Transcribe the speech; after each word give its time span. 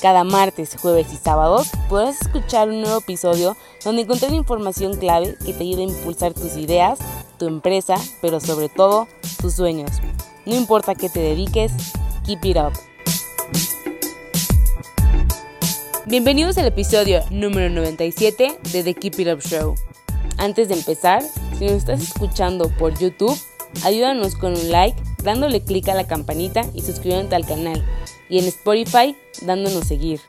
Cada 0.00 0.24
martes, 0.24 0.76
jueves 0.78 1.06
y 1.12 1.16
sábados 1.16 1.68
podrás 1.88 2.20
escuchar 2.20 2.68
un 2.68 2.82
nuevo 2.82 2.98
episodio 2.98 3.56
donde 3.82 4.02
encontrar 4.02 4.34
información 4.34 4.96
clave 4.96 5.36
que 5.44 5.54
te 5.54 5.64
ayude 5.64 5.82
a 5.82 5.86
impulsar 5.86 6.34
tus 6.34 6.56
ideas, 6.56 6.98
tu 7.38 7.46
empresa, 7.46 7.94
pero 8.20 8.38
sobre 8.38 8.68
todo 8.68 9.08
tus 9.40 9.54
sueños. 9.54 9.90
No 10.44 10.54
importa 10.54 10.94
qué 10.94 11.08
te 11.08 11.20
dediques, 11.20 11.72
keep 12.26 12.44
it 12.44 12.58
up. 12.58 12.72
Bienvenidos 16.04 16.58
al 16.58 16.66
episodio 16.66 17.22
número 17.30 17.70
97 17.70 18.58
de 18.70 18.82
The 18.84 18.94
Keep 18.94 19.20
It 19.20 19.28
Up 19.28 19.40
Show. 19.40 19.74
Antes 20.36 20.68
de 20.68 20.74
empezar, 20.74 21.22
si 21.58 21.64
nos 21.64 21.72
estás 21.72 22.02
escuchando 22.02 22.68
por 22.78 22.96
YouTube, 22.98 23.36
ayúdanos 23.82 24.34
con 24.36 24.52
un 24.52 24.70
like, 24.70 25.02
dándole 25.24 25.64
clic 25.64 25.88
a 25.88 25.94
la 25.94 26.06
campanita 26.06 26.66
y 26.74 26.82
suscribiéndote 26.82 27.34
al 27.34 27.46
canal. 27.46 27.84
Y 28.28 28.38
en 28.38 28.46
Spotify, 28.46 29.16
dándonos 29.42 29.86
seguir. 29.86 30.20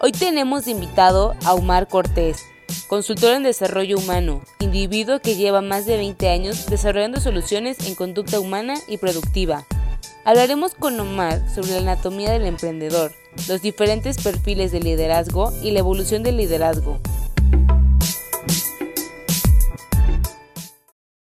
Hoy 0.00 0.12
tenemos 0.12 0.66
invitado 0.66 1.34
a 1.44 1.54
Omar 1.54 1.88
Cortés, 1.88 2.44
consultor 2.88 3.34
en 3.34 3.44
desarrollo 3.44 3.98
humano, 3.98 4.42
individuo 4.58 5.20
que 5.20 5.36
lleva 5.36 5.60
más 5.62 5.86
de 5.86 5.96
20 5.96 6.28
años 6.28 6.66
desarrollando 6.66 7.20
soluciones 7.20 7.86
en 7.86 7.94
conducta 7.94 8.40
humana 8.40 8.74
y 8.88 8.98
productiva. 8.98 9.64
Hablaremos 10.24 10.74
con 10.74 10.98
Omar 10.98 11.40
sobre 11.54 11.72
la 11.72 11.92
anatomía 11.92 12.32
del 12.32 12.46
emprendedor, 12.46 13.12
los 13.48 13.62
diferentes 13.62 14.22
perfiles 14.22 14.72
de 14.72 14.80
liderazgo 14.80 15.52
y 15.62 15.70
la 15.70 15.78
evolución 15.78 16.22
del 16.22 16.36
liderazgo. 16.36 16.98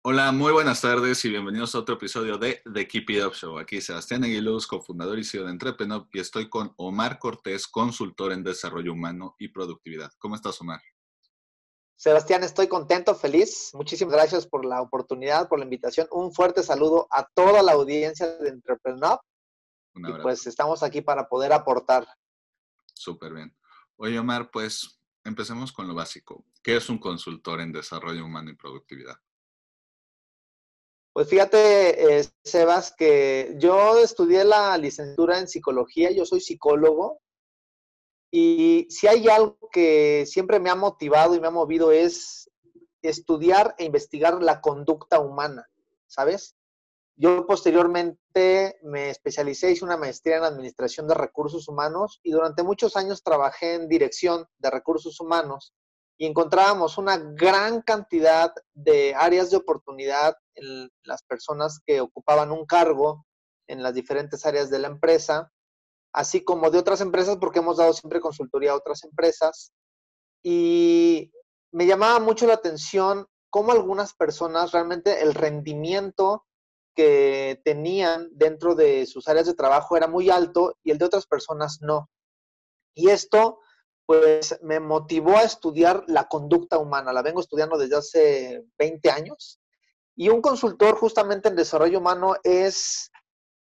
Hola, 0.07 0.33
muy 0.33 0.53
buenas 0.53 0.83
tardes 0.83 1.25
y 1.25 1.31
bienvenidos 1.31 1.75
a 1.75 1.79
otro 1.79 1.95
episodio 1.95 2.37
de 2.37 2.61
The 2.71 2.87
Keep 2.87 3.09
It 3.09 3.25
Up 3.25 3.33
Show. 3.33 3.57
Aquí 3.57 3.81
Sebastián 3.81 4.23
Aguiluz, 4.23 4.67
cofundador 4.67 5.19
y 5.19 5.25
CEO 5.25 5.47
de 5.47 5.53
Entrepreneur, 5.53 6.07
y 6.13 6.21
estoy 6.21 6.51
con 6.51 6.75
Omar 6.77 7.19
Cortés, 7.19 7.67
consultor 7.67 8.33
en 8.33 8.45
desarrollo 8.45 8.93
humano 8.93 9.35
y 9.39 9.49
productividad. 9.49 10.13
¿Cómo 10.19 10.35
estás, 10.35 10.61
Omar? 10.61 10.83
Sebastián, 11.97 12.45
estoy 12.45 12.69
contento, 12.69 13.15
feliz. 13.15 13.71
Muchísimas 13.73 14.13
gracias 14.13 14.47
por 14.47 14.67
la 14.67 14.83
oportunidad, 14.83 15.49
por 15.49 15.59
la 15.59 15.65
invitación. 15.65 16.07
Un 16.11 16.35
fuerte 16.35 16.63
saludo 16.63 17.09
a 17.11 17.27
toda 17.33 17.63
la 17.63 17.73
audiencia 17.73 18.27
de 18.27 18.51
Entrepreneur 18.51 19.19
y 19.95 20.13
pues 20.21 20.47
estamos 20.47 20.83
aquí 20.83 21.01
para 21.01 21.31
poder 21.31 21.55
aportar. 21.55 22.07
Súper 22.93 23.33
bien. 23.33 23.57
Oye, 23.97 24.19
Omar, 24.19 24.51
pues 24.51 25.01
empecemos 25.25 25.73
con 25.73 25.89
lo 25.89 25.95
básico. 25.95 26.45
¿Qué 26.63 26.77
es 26.77 26.91
un 26.91 26.99
consultor 26.99 27.63
en 27.63 27.73
desarrollo 27.73 28.27
humano 28.27 28.51
y 28.51 28.55
productividad? 28.55 29.17
Pues 31.15 31.29
fíjate, 31.29 32.19
eh, 32.19 32.25
Sebas, 32.43 32.93
que 32.93 33.55
yo 33.59 34.01
estudié 34.01 34.45
la 34.45 34.77
licenciatura 34.77 35.39
en 35.39 35.47
psicología, 35.47 36.11
yo 36.11 36.27
soy 36.27 36.41
psicólogo, 36.41 37.21
y 38.33 38.89
si 38.91 39.07
hay 39.07 39.29
algo 39.29 39.57
que 39.71 40.25
siempre 40.27 40.59
me 40.59 40.71
ha 40.71 40.75
motivado 40.75 41.37
y 41.37 41.41
me 41.41 41.47
ha 41.47 41.53
movido 41.53 41.93
es 41.93 42.51
estudiar 43.01 43.77
e 43.79 43.85
investigar 43.85 44.43
la 44.43 44.61
conducta 44.61 45.21
humana, 45.21 45.71
¿sabes? 46.09 46.57
Yo 47.15 47.47
posteriormente 47.47 48.81
me 48.83 49.11
especialicé, 49.11 49.71
hice 49.71 49.85
una 49.85 49.97
maestría 49.97 50.39
en 50.39 50.45
administración 50.45 51.07
de 51.07 51.15
recursos 51.15 51.69
humanos 51.69 52.19
y 52.25 52.33
durante 52.33 52.65
muchos 52.65 52.97
años 52.97 53.23
trabajé 53.23 53.75
en 53.75 53.89
dirección 53.89 54.49
de 54.59 54.69
recursos 54.69 55.21
humanos 55.21 55.75
y 56.17 56.27
encontrábamos 56.27 56.99
una 56.99 57.17
gran 57.17 57.83
cantidad 57.83 58.53
de 58.73 59.15
áreas 59.15 59.51
de 59.51 59.57
oportunidad 59.57 60.37
en 60.55 60.91
las 61.03 61.23
personas 61.23 61.81
que 61.85 62.01
ocupaban 62.01 62.53
un 62.53 62.67
cargo 62.67 63.27
en 63.67 63.83
las 63.83 63.95
diferentes 63.95 64.47
áreas 64.47 64.71
de 64.71 64.79
la 64.79 64.89
empresa, 64.89 65.51
así 66.13 66.45
como 66.45 66.71
de 66.71 66.79
otras 66.79 67.01
empresas, 67.01 67.37
porque 67.39 67.59
hemos 67.59 67.79
dado 67.79 67.93
siempre 67.93 68.21
consultoría 68.21 68.73
a 68.73 68.77
otras 68.77 69.03
empresas. 69.05 69.73
Y 70.43 71.33
me 71.73 71.87
llamaba 71.87 72.21
mucho 72.21 72.47
la 72.47 72.55
atención 72.55 73.27
cómo 73.51 73.73
algunas 73.73 74.15
personas 74.15 74.73
realmente 74.73 75.23
el 75.23 75.35
rendimiento 75.35 76.45
que 76.95 77.61
tenían 77.65 78.29
dentro 78.33 78.75
de 78.75 79.07
sus 79.07 79.27
áreas 79.27 79.47
de 79.47 79.55
trabajo 79.55 79.97
era 79.97 80.07
muy 80.07 80.31
alto 80.31 80.77
y 80.85 80.93
el 80.93 80.99
de 80.99 81.07
otras 81.07 81.27
personas 81.27 81.79
no. 81.81 82.09
Y 82.95 83.11
esto, 83.11 83.59
pues, 84.07 84.59
me 84.63 84.81
motivó 84.81 85.37
a 85.37 85.43
estudiar 85.43 86.05
la 86.07 86.29
conducta 86.29 86.79
humana. 86.79 87.13
La 87.13 87.23
vengo 87.23 87.41
estudiando 87.41 87.79
desde 87.79 87.97
hace 87.97 88.65
20 88.79 89.11
años. 89.11 89.61
Y 90.17 90.29
un 90.29 90.41
consultor 90.41 90.97
justamente 90.97 91.49
en 91.49 91.57
desarrollo 91.57 91.99
humano 91.99 92.37
es, 92.45 93.11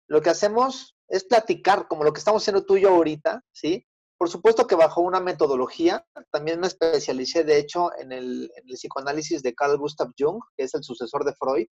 lo 0.08 0.22
que 0.22 0.30
hacemos 0.30 0.96
es 1.08 1.24
platicar, 1.24 1.88
como 1.88 2.04
lo 2.04 2.14
que 2.14 2.20
estamos 2.20 2.42
haciendo 2.42 2.66
tú 2.66 2.78
y 2.78 2.82
yo 2.82 2.90
ahorita, 2.90 3.44
¿sí? 3.52 3.86
Por 4.18 4.30
supuesto 4.30 4.68
que 4.68 4.76
bajo 4.76 5.02
una 5.02 5.20
metodología, 5.20 6.06
también 6.32 6.60
me 6.60 6.68
especialicé, 6.68 7.44
de 7.44 7.58
hecho, 7.58 7.92
en 7.98 8.12
el, 8.12 8.52
en 8.56 8.70
el 8.70 8.76
psicoanálisis 8.76 9.42
de 9.42 9.56
Carl 9.56 9.78
Gustav 9.78 10.12
Jung, 10.18 10.42
que 10.56 10.66
es 10.66 10.74
el 10.74 10.84
sucesor 10.84 11.26
de 11.26 11.34
Freud, 11.34 11.68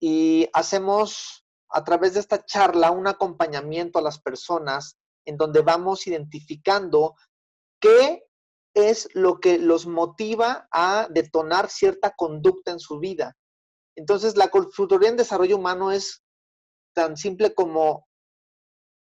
y 0.00 0.48
hacemos 0.52 1.44
a 1.70 1.84
través 1.84 2.14
de 2.14 2.20
esta 2.20 2.44
charla 2.44 2.90
un 2.90 3.06
acompañamiento 3.06 3.98
a 3.98 4.02
las 4.02 4.20
personas 4.20 4.96
en 5.24 5.36
donde 5.36 5.60
vamos 5.60 6.06
identificando 6.06 7.14
qué 7.80 8.24
es 8.74 9.08
lo 9.14 9.40
que 9.40 9.58
los 9.58 9.86
motiva 9.86 10.68
a 10.70 11.08
detonar 11.10 11.70
cierta 11.70 12.14
conducta 12.16 12.70
en 12.70 12.80
su 12.80 12.98
vida. 12.98 13.36
Entonces, 13.96 14.36
la 14.36 14.48
consultoría 14.48 15.08
en 15.08 15.16
desarrollo 15.16 15.56
humano 15.56 15.90
es 15.90 16.22
tan 16.94 17.16
simple 17.16 17.54
como 17.54 18.06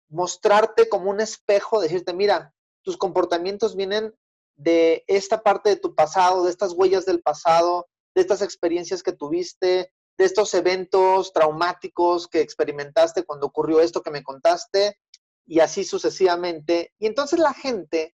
mostrarte 0.09 0.89
como 0.89 1.11
un 1.11 1.21
espejo, 1.21 1.81
decirte, 1.81 2.15
mira, 2.15 2.55
tus 2.83 2.97
comportamientos 2.97 3.77
vienen 3.77 4.15
de 4.57 5.05
esta 5.07 5.43
parte 5.43 5.71
de 5.71 5.77
tu 5.77 5.95
pasado, 5.95 6.45
de 6.45 6.51
estas 6.51 6.73
huellas 6.73 7.05
del 7.05 7.23
pasado, 7.23 7.89
de 8.15 8.23
estas 8.23 8.41
experiencias 8.41 9.03
que 9.03 9.13
tuviste, 9.13 9.93
de 10.19 10.25
estos 10.25 10.55
eventos 10.55 11.33
traumáticos 11.33 12.27
que 12.27 12.41
experimentaste 12.41 13.25
cuando 13.25 13.47
ocurrió 13.47 13.81
esto 13.81 14.03
que 14.03 14.11
me 14.11 14.23
contaste 14.23 14.99
y 15.47 15.61
así 15.61 15.85
sucesivamente. 15.85 16.95
Y 16.99 17.07
entonces 17.07 17.39
la 17.39 17.53
gente, 17.53 18.16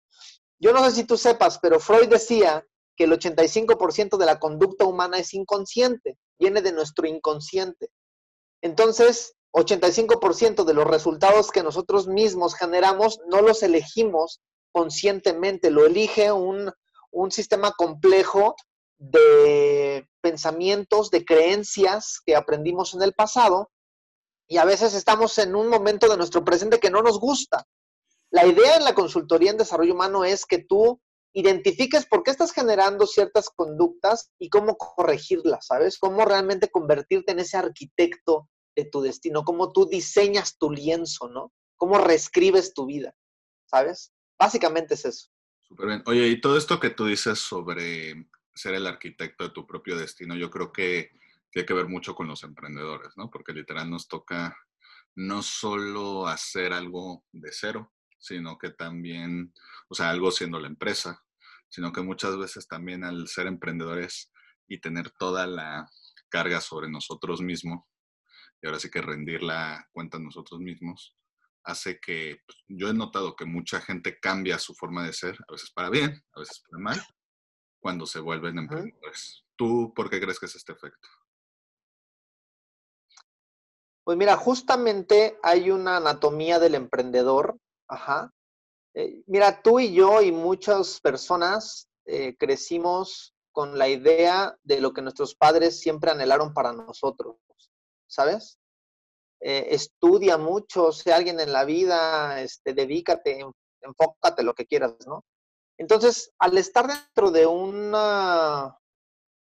yo 0.59 0.73
no 0.73 0.85
sé 0.85 0.93
si 0.93 1.05
tú 1.05 1.17
sepas, 1.17 1.59
pero 1.59 1.81
Freud 1.81 2.09
decía 2.09 2.67
que 2.97 3.05
el 3.05 3.13
85% 3.13 4.17
de 4.17 4.27
la 4.27 4.39
conducta 4.39 4.85
humana 4.85 5.19
es 5.19 5.35
inconsciente, 5.35 6.17
viene 6.39 6.63
de 6.63 6.73
nuestro 6.73 7.07
inconsciente. 7.07 7.91
Entonces, 8.63 9.35
85% 9.53 10.65
de 10.65 10.75
los 10.75 10.87
resultados 10.87 11.51
que 11.51 11.63
nosotros 11.63 12.09
mismos 12.09 12.55
generamos 12.55 13.21
no 13.27 13.41
los 13.41 13.63
elegimos 13.63 14.41
conscientemente, 14.73 15.71
lo 15.71 15.87
elige 15.87 16.31
un, 16.33 16.73
sistema 17.31 17.73
complejo 17.73 18.55
de 18.99 20.07
pensamientos, 20.21 21.11
de 21.11 21.25
creencias 21.25 22.21
que 22.27 22.37
aprendimos 22.37 22.93
en 22.93 23.01
el 23.01 23.15
pasado 23.15 23.71
y 24.47 24.59
a 24.59 24.67
veces 24.67 24.93
estamos 24.93 25.39
en 25.39 25.55
un 25.55 25.69
momento 25.69 26.11
de 26.11 26.19
nuestro 26.19 26.45
presente 26.45 26.79
que 26.79 26.91
no 26.91 27.01
nos 27.01 27.19
gusta. 27.19 27.67
La 28.37 28.47
idea 28.47 28.77
en 28.77 28.85
la 28.85 28.95
consultoría 28.95 29.51
en 29.51 29.57
desarrollo 29.57 29.95
humano 29.95 30.23
es 30.23 30.45
que 30.45 30.59
tú 30.59 31.01
identifiques 31.33 32.05
por 32.05 32.23
qué 32.23 32.31
estás 32.31 32.53
generando 32.53 33.07
ciertas 33.07 33.49
conductas 33.49 34.31
y 34.39 34.51
cómo 34.51 34.77
corregirlas, 34.77 35.69
¿sabes? 35.69 35.99
Cómo 35.99 36.23
realmente 36.27 36.71
convertirte 36.71 37.33
en 37.33 37.39
ese 37.39 37.57
arquitecto 37.57 38.51
de 38.77 38.85
tu 38.85 39.01
destino, 39.01 39.43
cómo 39.43 39.73
tú 39.73 39.89
diseñas 39.89 40.59
tu 40.59 40.71
lienzo, 40.71 41.31
¿no? 41.31 41.51
Cómo 41.79 41.97
reescribes 41.97 42.75
tu 42.75 42.85
vida, 42.85 43.15
¿sabes? 43.71 44.13
Básicamente 44.39 44.93
es 44.93 45.07
eso. 45.07 45.31
Súper 45.63 45.87
bien. 45.87 46.03
Oye, 46.05 46.29
y 46.29 46.39
todo 46.39 46.59
esto 46.59 46.79
que 46.79 46.91
tú 46.91 47.07
dices 47.07 47.39
sobre 47.39 48.29
ser 48.55 48.75
el 48.75 48.87
arquitecto 48.87 49.45
de 49.45 49.51
tu 49.51 49.67
propio 49.67 49.97
destino, 49.97 50.37
yo 50.37 50.51
creo 50.51 50.73
que 50.73 51.11
tiene 51.51 51.65
que 51.65 51.73
ver 51.73 51.89
mucho 51.89 52.15
con 52.15 52.29
los 52.29 52.43
emprendedores, 52.43 53.15
¿no? 53.17 53.31
Porque 53.31 53.55
literal 53.55 53.89
nos 53.89 54.09
toca 54.09 54.55
no 55.15 55.43
solo 55.43 56.27
hacer 56.27 56.75
algo 56.75 57.25
de 57.33 57.49
cero, 57.51 57.95
sino 58.19 58.59
que 58.59 58.71
también, 58.71 59.53
o 59.89 59.95
sea, 59.95 60.11
algo 60.11 60.31
siendo 60.31 60.59
la 60.59 60.69
empresa, 60.69 61.25
sino 61.69 61.93
que 61.93 62.01
muchas 62.01 62.37
veces 62.37 62.67
también 62.69 63.05
al 63.05 63.29
ser 63.29 63.47
emprendedores 63.47 64.33
y 64.67 64.81
tener 64.81 65.11
toda 65.11 65.47
la 65.47 65.89
carga 66.29 66.61
sobre 66.61 66.89
nosotros 66.89 67.41
mismos, 67.41 67.85
y 68.63 68.67
ahora 68.67 68.81
sí 68.81 68.91
que 68.91 69.03
rendir 69.03 69.43
la 69.43 69.87
cuenta 69.93 70.17
a 70.17 70.21
nosotros 70.21 70.61
mismos, 70.61 71.17
hace 71.65 71.99
que 72.01 72.41
pues, 72.47 72.59
yo 72.69 72.89
he 72.89 72.95
notado 72.95 73.37
que 73.37 73.45
mucha 73.45 73.81
gente 73.81 74.19
cambia 74.19 74.59
su 74.59 74.75
forma 74.75 75.05
de 75.05 75.13
ser, 75.13 75.37
a 75.49 75.53
veces 75.53 75.71
para 75.73 75.91
bien, 75.91 76.25
a 76.33 76.41
veces 76.41 76.63
para 76.69 76.83
mal, 76.83 77.03
cuando 77.81 78.07
se 78.07 78.21
vuelven 78.21 78.59
emprendedores. 78.59 79.45
¿Tú 79.57 79.93
por 79.95 80.11
qué 80.11 80.21
crees 80.21 80.39
que 80.39 80.47
es 80.47 80.55
este 80.55 80.73
efecto? 80.73 81.09
Pues 84.05 84.17
mira, 84.17 84.37
justamente 84.37 85.37
hay 85.43 85.71
una 85.71 85.97
anatomía 85.97 86.61
del 86.61 86.77
emprendedor. 86.77 87.59
Ajá. 87.89 88.33
Eh, 88.95 89.23
mira, 89.27 89.63
tú 89.63 89.79
y 89.79 89.93
yo 89.93 90.23
y 90.23 90.33
muchas 90.33 91.01
personas 91.01 91.89
eh, 92.07 92.37
crecimos 92.39 93.35
con 93.53 93.79
la 93.79 93.89
idea 93.89 94.57
de 94.63 94.81
lo 94.81 94.93
que 94.93 95.03
nuestros 95.03 95.35
padres 95.35 95.81
siempre 95.81 96.11
anhelaron 96.11 96.55
para 96.55 96.73
nosotros, 96.73 97.37
¿sabes? 98.07 98.59
Eh, 99.41 99.69
estudia 99.71 100.39
mucho, 100.39 100.93
sea 100.93 101.17
alguien 101.17 101.41
en 101.41 101.53
la 101.53 101.65
vida, 101.65 102.41
este, 102.41 102.73
dedícate, 102.73 103.45
enfócate 103.83 104.43
lo 104.43 104.55
que 104.55 104.67
quieras, 104.67 104.95
¿no? 105.07 105.25
Entonces, 105.79 106.33
al 106.39 106.57
estar 106.57 106.87
dentro 106.87 107.31
de 107.31 107.47
una 107.47 108.77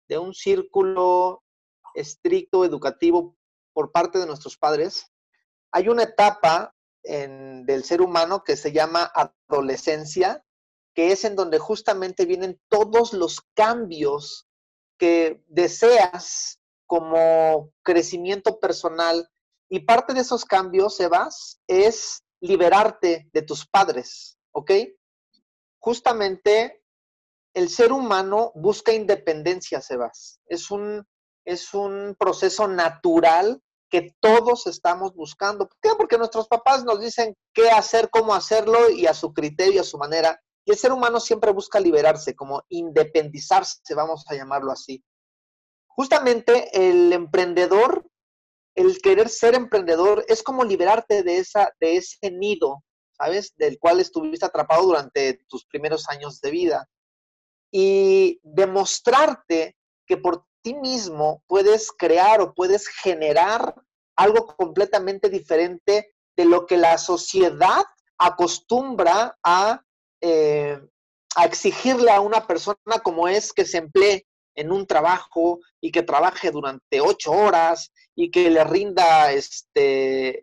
de 0.07 0.17
un 0.17 0.33
círculo 0.33 1.43
estricto 1.93 2.65
educativo 2.65 3.35
por 3.73 3.91
parte 3.91 4.19
de 4.19 4.27
nuestros 4.27 4.57
padres, 4.57 5.11
hay 5.71 5.89
una 5.89 6.03
etapa 6.03 6.74
en, 7.05 7.65
del 7.65 7.83
ser 7.83 8.01
humano 8.01 8.43
que 8.43 8.57
se 8.57 8.71
llama 8.71 9.11
adolescencia, 9.13 10.43
que 10.93 11.11
es 11.11 11.25
en 11.25 11.35
donde 11.35 11.59
justamente 11.59 12.25
vienen 12.25 12.59
todos 12.69 13.13
los 13.13 13.41
cambios 13.53 14.47
que 14.97 15.43
deseas 15.47 16.59
como 16.87 17.71
crecimiento 17.83 18.59
personal. 18.59 19.29
Y 19.69 19.81
parte 19.81 20.13
de 20.13 20.21
esos 20.21 20.45
cambios, 20.45 20.95
Sebas, 20.95 21.59
es 21.67 22.23
liberarte 22.39 23.29
de 23.33 23.41
tus 23.41 23.67
padres, 23.67 24.37
¿ok? 24.51 24.71
Justamente 25.79 26.83
el 27.53 27.69
ser 27.69 27.91
humano 27.91 28.51
busca 28.55 28.93
independencia, 28.93 29.81
Sebas. 29.81 30.39
Es 30.45 30.71
un, 30.71 31.05
es 31.45 31.73
un 31.73 32.15
proceso 32.17 32.67
natural 32.67 33.61
que 33.89 34.13
todos 34.19 34.67
estamos 34.67 35.13
buscando. 35.15 35.67
¿Por 35.67 35.77
qué? 35.81 35.89
Porque 35.97 36.17
nuestros 36.17 36.47
papás 36.47 36.83
nos 36.83 36.99
dicen 36.99 37.35
qué 37.53 37.69
hacer, 37.69 38.09
cómo 38.09 38.33
hacerlo 38.33 38.89
y 38.89 39.05
a 39.07 39.13
su 39.13 39.33
criterio, 39.33 39.81
a 39.81 39.85
su 39.85 39.97
manera. 39.97 40.39
Y 40.65 40.71
el 40.71 40.77
ser 40.77 40.91
humano 40.91 41.19
siempre 41.19 41.51
busca 41.51 41.79
liberarse, 41.79 42.35
como 42.35 42.63
independizarse, 42.69 43.93
vamos 43.95 44.25
a 44.27 44.35
llamarlo 44.35 44.71
así. 44.71 45.03
Justamente 45.87 46.69
el 46.73 47.13
emprendedor, 47.13 48.05
el 48.75 48.99
querer 49.01 49.29
ser 49.29 49.55
emprendedor, 49.55 50.25
es 50.27 50.41
como 50.41 50.63
liberarte 50.63 51.23
de, 51.23 51.37
esa, 51.37 51.71
de 51.79 51.97
ese 51.97 52.31
nido, 52.31 52.83
¿sabes? 53.17 53.53
Del 53.55 53.77
cual 53.79 53.99
estuviste 53.99 54.45
atrapado 54.45 54.83
durante 54.83 55.39
tus 55.47 55.65
primeros 55.65 56.09
años 56.09 56.41
de 56.41 56.51
vida 56.51 56.89
y 57.71 58.39
demostrarte 58.43 59.75
que 60.07 60.17
por 60.17 60.45
ti 60.65 60.73
mismo 60.73 61.43
puedes 61.45 61.91
crear 61.91 62.41
o 62.41 62.55
puedes 62.55 62.87
generar 62.87 63.75
algo 64.17 64.47
completamente 64.47 65.29
diferente 65.29 66.11
de 66.35 66.45
lo 66.45 66.65
que 66.65 66.75
la 66.75 66.97
sociedad 66.97 67.83
acostumbra 68.17 69.37
a, 69.43 69.83
eh, 70.21 70.81
a 71.35 71.45
exigirle 71.45 72.09
a 72.09 72.19
una 72.19 72.47
persona 72.47 72.97
como 73.03 73.27
es 73.27 73.53
que 73.53 73.63
se 73.63 73.77
emplee 73.77 74.25
en 74.55 74.71
un 74.71 74.87
trabajo 74.87 75.59
y 75.79 75.91
que 75.91 76.01
trabaje 76.01 76.49
durante 76.49 76.99
ocho 76.99 77.31
horas 77.31 77.91
y 78.15 78.31
que 78.31 78.49
le 78.49 78.63
rinda 78.63 79.31
este, 79.33 80.39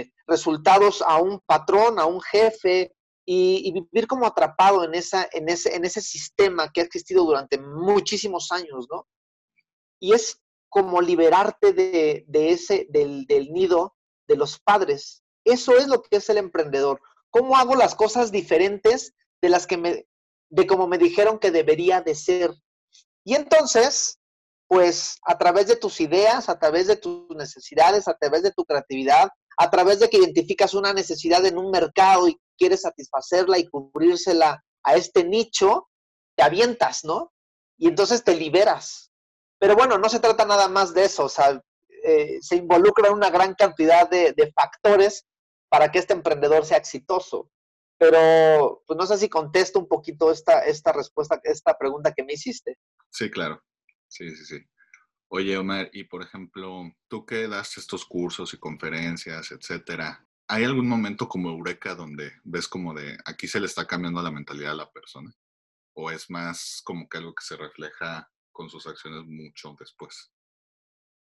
eh, 0.00 0.10
resultados 0.26 1.02
a 1.02 1.20
un 1.20 1.38
patrón, 1.40 1.98
a 1.98 2.06
un 2.06 2.22
jefe, 2.22 2.94
y, 3.26 3.72
vivir 3.72 4.06
como 4.06 4.26
atrapado 4.26 4.84
en, 4.84 4.94
esa, 4.94 5.26
en, 5.32 5.48
ese, 5.48 5.74
en 5.74 5.84
ese 5.84 6.02
sistema 6.02 6.70
que 6.70 6.82
ha 6.82 6.84
existido 6.84 7.24
durante 7.24 7.58
muchísimos 7.58 8.52
años, 8.52 8.86
¿no? 8.90 9.06
Y 10.00 10.12
es 10.12 10.40
como 10.68 11.00
liberarte 11.00 11.72
de, 11.72 12.24
ese, 12.32 12.86
del, 12.90 13.26
del 13.26 13.52
nido 13.52 13.94
de 14.26 14.36
los 14.36 14.58
padres. 14.58 15.22
Eso 15.44 15.76
es 15.76 15.86
lo 15.86 16.02
que 16.02 16.16
es 16.16 16.28
el 16.28 16.38
emprendedor. 16.38 17.00
¿Cómo 17.30 17.56
hago 17.56 17.74
las 17.74 17.94
cosas 17.94 18.32
diferentes 18.32 19.14
de 19.40 19.48
las 19.48 19.66
que 19.66 19.76
me, 19.76 20.06
de 20.50 20.66
como 20.66 20.86
me 20.86 20.98
dijeron 20.98 21.38
que 21.38 21.50
debería 21.50 22.00
de 22.00 22.14
ser? 22.14 22.52
Y 23.24 23.34
entonces, 23.34 24.18
pues 24.68 25.18
a 25.24 25.38
través 25.38 25.66
de 25.66 25.76
tus 25.76 26.00
ideas, 26.00 26.48
a 26.48 26.58
través 26.58 26.86
de 26.86 26.96
tus 26.96 27.28
necesidades, 27.36 28.08
a 28.08 28.14
través 28.14 28.42
de 28.42 28.52
tu 28.52 28.64
creatividad, 28.64 29.28
a 29.56 29.70
través 29.70 30.00
de 30.00 30.08
que 30.08 30.18
identificas 30.18 30.74
una 30.74 30.92
necesidad 30.92 31.44
en 31.46 31.58
un 31.58 31.70
mercado 31.70 32.28
y 32.28 32.40
quieres 32.58 32.82
satisfacerla 32.82 33.58
y 33.58 33.68
cubrírsela 33.68 34.64
a 34.82 34.94
este 34.96 35.24
nicho, 35.24 35.88
te 36.36 36.42
avientas, 36.42 37.04
¿no? 37.04 37.32
Y 37.78 37.88
entonces 37.88 38.24
te 38.24 38.34
liberas. 38.34 39.12
Pero 39.58 39.76
bueno, 39.76 39.98
no 39.98 40.08
se 40.08 40.20
trata 40.20 40.44
nada 40.44 40.68
más 40.68 40.94
de 40.94 41.04
eso, 41.04 41.24
o 41.24 41.28
sea, 41.28 41.60
eh, 42.06 42.38
se 42.42 42.56
involucra 42.56 43.10
una 43.10 43.30
gran 43.30 43.54
cantidad 43.54 44.08
de, 44.10 44.52
factores 44.54 45.26
para 45.70 45.90
que 45.90 45.98
este 45.98 46.12
emprendedor 46.12 46.66
sea 46.66 46.76
exitoso. 46.76 47.50
Pero 47.96 48.82
pues 48.86 48.98
no 48.98 49.06
sé 49.06 49.16
si 49.16 49.28
contesto 49.28 49.78
un 49.78 49.88
poquito 49.88 50.30
esta, 50.30 50.60
esta 50.66 50.92
respuesta, 50.92 51.40
esta 51.44 51.78
pregunta 51.78 52.12
que 52.12 52.24
me 52.24 52.34
hiciste. 52.34 52.76
Sí, 53.10 53.30
claro. 53.30 53.62
Sí, 54.08 54.36
sí, 54.36 54.44
sí. 54.44 54.66
Oye, 55.28 55.56
Omar, 55.56 55.88
y 55.92 56.04
por 56.04 56.22
ejemplo, 56.22 56.82
tú 57.08 57.24
que 57.24 57.48
das 57.48 57.78
estos 57.78 58.04
cursos 58.04 58.52
y 58.52 58.58
conferencias, 58.58 59.50
etcétera, 59.50 60.28
¿hay 60.46 60.64
algún 60.64 60.86
momento 60.86 61.26
como 61.26 61.48
Eureka 61.48 61.94
donde 61.94 62.32
ves 62.44 62.68
como 62.68 62.92
de 62.92 63.16
aquí 63.24 63.48
se 63.48 63.60
le 63.60 63.66
está 63.66 63.86
cambiando 63.86 64.20
la 64.20 64.30
mentalidad 64.30 64.72
a 64.72 64.76
la 64.76 64.92
persona? 64.92 65.32
¿O 65.94 66.10
es 66.10 66.28
más 66.28 66.82
como 66.84 67.08
que 67.08 67.18
algo 67.18 67.34
que 67.34 67.44
se 67.44 67.56
refleja 67.56 68.30
con 68.54 68.70
sus 68.70 68.86
acciones 68.86 69.24
mucho 69.26 69.76
después? 69.78 70.32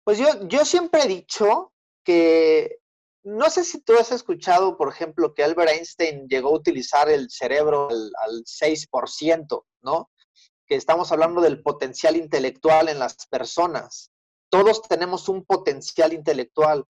Pues 0.05 0.19
yo, 0.19 0.27
yo 0.49 0.67
siempre 0.67 1.05
he 1.05 1.09
dicho 1.09 1.73
que 2.05 2.81
no 3.23 3.49
sé 3.49 3.65
si 3.65 3.81
tú 3.81 3.95
has 3.95 4.13
escuchado, 4.13 4.77
por 4.77 4.91
ejemplo, 4.91 5.33
que 5.33 5.45
Albert 5.45 5.71
Einstein 5.71 6.27
llegó 6.29 6.51
a 6.51 6.59
utilizar 6.59 7.09
el 7.09 7.31
cerebro 7.31 7.89
al, 7.89 8.13
al 8.23 8.45
6%, 8.45 9.65
¿no? 9.83 10.11
que 10.71 10.77
estamos 10.77 11.11
hablando 11.11 11.41
del 11.41 11.63
potencial 11.63 12.17
intelectual 12.17 12.89
en 12.89 13.01
las 13.01 13.27
personas. 13.27 14.13
Todos 14.51 14.83
tenemos 14.83 15.29
un 15.29 15.45
potencial 15.45 16.13
intelectual, 16.13 16.85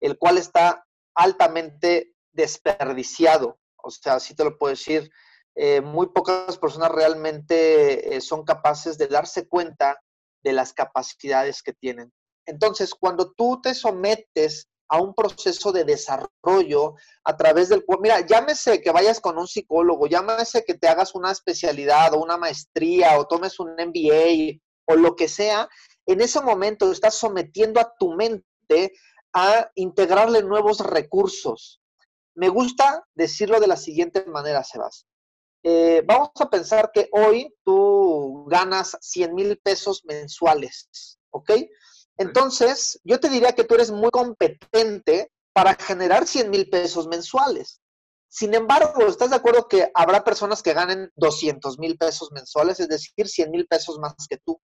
el 0.00 0.16
cual 0.16 0.38
está 0.38 0.86
altamente 1.14 2.14
desperdiciado. 2.32 3.58
O 3.76 3.90
sea, 3.90 4.14
así 4.14 4.34
te 4.34 4.42
lo 4.42 4.56
puedo 4.56 4.70
decir, 4.70 5.10
eh, 5.56 5.80
muy 5.80 6.08
pocas 6.08 6.58
personas 6.58 6.90
realmente 6.90 8.14
eh, 8.14 8.20
son 8.20 8.44
capaces 8.44 8.98
de 8.98 9.08
darse 9.08 9.48
cuenta 9.48 9.98
de 10.44 10.52
las 10.52 10.74
capacidades 10.74 11.62
que 11.62 11.72
tienen. 11.72 12.12
Entonces, 12.44 12.94
cuando 12.94 13.32
tú 13.32 13.60
te 13.62 13.74
sometes 13.74 14.68
a 14.88 15.00
un 15.00 15.14
proceso 15.14 15.72
de 15.72 15.84
desarrollo 15.84 16.94
a 17.24 17.36
través 17.36 17.70
del 17.70 17.84
cual, 17.84 18.00
mira, 18.02 18.24
llámese 18.24 18.80
que 18.82 18.92
vayas 18.92 19.18
con 19.18 19.38
un 19.38 19.48
psicólogo, 19.48 20.06
llámese 20.06 20.62
que 20.64 20.74
te 20.74 20.88
hagas 20.88 21.14
una 21.14 21.32
especialidad 21.32 22.14
o 22.14 22.22
una 22.22 22.36
maestría 22.36 23.18
o 23.18 23.26
tomes 23.26 23.58
un 23.58 23.72
MBA 23.72 24.60
o 24.86 24.94
lo 24.94 25.16
que 25.16 25.26
sea, 25.26 25.68
en 26.06 26.20
ese 26.20 26.40
momento 26.40 26.92
estás 26.92 27.14
sometiendo 27.14 27.80
a 27.80 27.92
tu 27.98 28.12
mente 28.12 28.92
a 29.32 29.70
integrarle 29.74 30.42
nuevos 30.42 30.80
recursos. 30.80 31.80
Me 32.34 32.48
gusta 32.48 33.04
decirlo 33.14 33.58
de 33.58 33.66
la 33.66 33.76
siguiente 33.76 34.24
manera, 34.26 34.62
Sebas. 34.62 35.06
Eh, 35.68 36.04
vamos 36.06 36.30
a 36.38 36.48
pensar 36.48 36.92
que 36.94 37.08
hoy 37.10 37.52
tú 37.64 38.46
ganas 38.48 38.96
100 39.00 39.34
mil 39.34 39.58
pesos 39.58 40.04
mensuales, 40.04 41.18
¿ok? 41.30 41.50
Entonces, 42.18 43.00
yo 43.02 43.18
te 43.18 43.28
diría 43.28 43.52
que 43.52 43.64
tú 43.64 43.74
eres 43.74 43.90
muy 43.90 44.10
competente 44.10 45.32
para 45.52 45.74
generar 45.74 46.24
100 46.24 46.50
mil 46.50 46.70
pesos 46.70 47.08
mensuales. 47.08 47.80
Sin 48.28 48.54
embargo, 48.54 49.08
¿estás 49.08 49.30
de 49.30 49.36
acuerdo 49.36 49.66
que 49.66 49.90
habrá 49.92 50.22
personas 50.22 50.62
que 50.62 50.72
ganen 50.72 51.10
200 51.16 51.80
mil 51.80 51.98
pesos 51.98 52.30
mensuales, 52.30 52.78
es 52.78 52.88
decir, 52.88 53.26
100 53.26 53.50
mil 53.50 53.66
pesos 53.66 53.98
más 53.98 54.14
que 54.30 54.36
tú? 54.36 54.60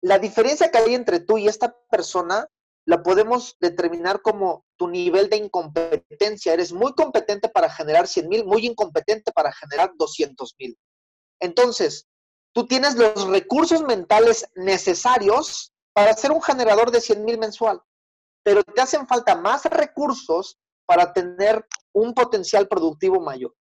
La 0.00 0.18
diferencia 0.18 0.70
que 0.70 0.78
hay 0.78 0.94
entre 0.94 1.20
tú 1.20 1.36
y 1.36 1.48
esta 1.48 1.76
persona 1.90 2.48
la 2.86 3.02
podemos 3.02 3.56
determinar 3.60 4.20
como 4.20 4.64
tu 4.76 4.88
nivel 4.88 5.30
de 5.30 5.36
incompetencia. 5.36 6.52
Eres 6.52 6.72
muy 6.72 6.92
competente 6.94 7.48
para 7.48 7.70
generar 7.70 8.06
100 8.06 8.28
mil, 8.28 8.44
muy 8.44 8.66
incompetente 8.66 9.32
para 9.32 9.52
generar 9.52 9.92
200 9.96 10.54
mil. 10.58 10.78
Entonces, 11.40 12.06
tú 12.52 12.66
tienes 12.66 12.96
los 12.96 13.26
recursos 13.26 13.82
mentales 13.82 14.46
necesarios 14.54 15.72
para 15.92 16.14
ser 16.14 16.32
un 16.32 16.42
generador 16.42 16.90
de 16.90 17.00
100 17.00 17.24
mil 17.24 17.38
mensual, 17.38 17.80
pero 18.42 18.62
te 18.62 18.80
hacen 18.80 19.06
falta 19.06 19.34
más 19.34 19.64
recursos 19.64 20.58
para 20.86 21.12
tener 21.12 21.66
un 21.92 22.12
potencial 22.14 22.68
productivo 22.68 23.20
mayor. 23.20 23.54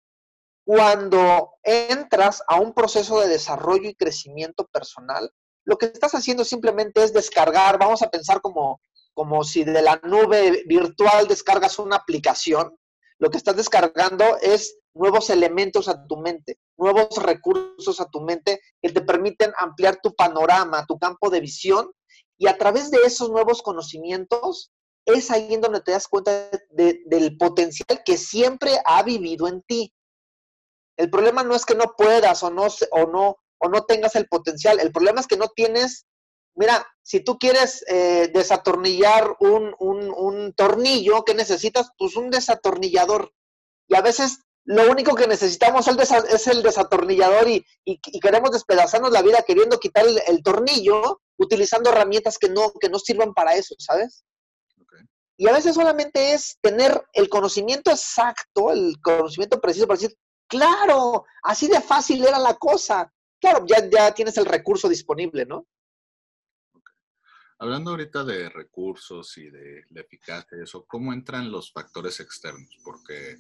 Cuando 0.66 1.52
entras 1.64 2.42
a 2.48 2.60
un 2.60 2.74
proceso 2.74 3.20
de 3.20 3.28
desarrollo 3.28 3.90
y 3.90 3.96
crecimiento 3.96 4.66
personal, 4.68 5.32
lo 5.66 5.78
que 5.78 5.86
estás 5.88 6.14
haciendo 6.14 6.44
simplemente 6.44 7.04
es 7.04 7.14
descargar, 7.14 7.78
vamos 7.78 8.02
a 8.02 8.10
pensar 8.10 8.42
como, 8.42 8.82
como 9.14 9.44
si 9.44 9.64
de 9.64 9.82
la 9.82 10.00
nube 10.04 10.64
virtual 10.66 11.28
descargas 11.28 11.80
una 11.80 11.98
aplicación, 11.98 12.78
lo 13.20 13.30
que 13.30 13.38
estás 13.38 13.56
descargando 13.56 14.26
es 14.42 14.78
nuevos 14.94 15.30
elementos 15.30 15.88
a 15.88 16.06
tu 16.08 16.18
mente, 16.18 16.60
nuevos 16.78 17.16
recursos 17.18 18.00
a 18.00 18.10
tu 18.10 18.22
mente 18.22 18.60
que 18.82 18.90
te 18.90 19.02
permiten 19.02 19.54
ampliar 19.58 20.00
tu 20.02 20.14
panorama, 20.14 20.86
tu 20.86 20.98
campo 20.98 21.30
de 21.30 21.40
visión 21.40 21.92
y 22.38 22.48
a 22.48 22.58
través 22.58 22.92
de 22.92 23.00
esos 23.06 23.30
nuevos 23.30 23.62
conocimientos 23.62 24.72
es 25.06 25.32
ahí 25.32 25.54
en 25.54 25.62
donde 25.62 25.82
te 25.82 25.92
das 25.92 26.08
cuenta 26.08 26.50
del 26.70 27.38
potencial 27.38 28.02
que 28.06 28.18
siempre 28.18 28.80
ha 28.86 29.04
vivido 29.04 29.48
en 29.48 29.62
ti. 29.64 29.94
El 30.98 31.10
problema 31.10 31.44
no 31.44 31.56
es 31.56 31.66
que 31.66 31.76
no 31.76 31.94
puedas 31.98 32.44
o 32.44 32.50
no, 32.50 32.68
o 32.92 33.06
no, 33.08 33.38
o 33.58 33.70
no 33.70 33.84
tengas 33.86 34.16
el 34.16 34.28
potencial, 34.28 34.80
el 34.80 34.92
problema 34.92 35.20
es 35.20 35.28
que 35.28 35.38
no 35.38 35.48
tienes, 35.50 36.06
mira, 36.56 36.86
si 37.02 37.20
tú 37.20 37.38
quieres 37.38 37.84
eh, 37.88 38.30
desatornillar 38.34 39.36
un, 39.40 39.76
un, 39.78 40.54
tornillo, 40.54 41.24
¿qué 41.24 41.34
necesitas? 41.34 41.90
Pues 41.98 42.16
un 42.16 42.30
desatornillador. 42.30 43.34
Y 43.88 43.96
a 43.96 44.02
veces 44.02 44.40
lo 44.66 44.90
único 44.90 45.16
que 45.16 45.28
necesitamos 45.28 45.88
es 45.88 46.48
el 46.48 46.64
desatornillador 46.64 47.50
y, 47.50 47.66
queremos 48.22 48.52
despedazarnos 48.52 49.12
la 49.12 49.22
vida 49.22 49.44
queriendo 49.46 49.80
quitar 49.80 50.06
el, 50.08 50.44
tornillo 50.44 51.22
utilizando 51.38 51.90
herramientas 51.90 52.38
que 52.38 52.50
no, 52.50 52.72
que 52.80 52.90
no 52.90 53.00
sirvan 53.00 53.34
para 53.34 53.56
eso, 53.56 53.76
¿sabes? 53.78 54.24
Y 55.36 55.50
a 55.50 55.52
veces 55.52 55.76
solamente 55.76 56.34
es 56.34 56.58
tener 56.62 57.04
el 57.14 57.28
conocimiento 57.28 57.92
exacto, 57.92 58.72
el 58.72 58.96
conocimiento 59.02 59.60
preciso 59.60 59.88
para 59.88 60.00
decir, 60.00 60.16
claro, 60.48 61.26
así 61.42 61.68
de 61.68 61.82
fácil 61.82 62.24
era 62.24 62.40
la 62.40 62.54
cosa. 62.54 63.12
Claro, 63.42 63.66
ya, 63.68 63.90
ya 63.90 64.14
tienes 64.14 64.38
el 64.38 64.46
recurso 64.46 64.88
disponible, 64.88 65.46
¿no? 65.46 65.66
Hablando 67.64 67.92
ahorita 67.92 68.26
de 68.26 68.50
recursos 68.50 69.38
y 69.38 69.50
de 69.50 69.86
la 69.92 70.02
eficacia 70.02 70.62
eso, 70.62 70.84
¿cómo 70.86 71.14
entran 71.14 71.50
los 71.50 71.72
factores 71.72 72.20
externos? 72.20 72.78
Porque 72.84 73.38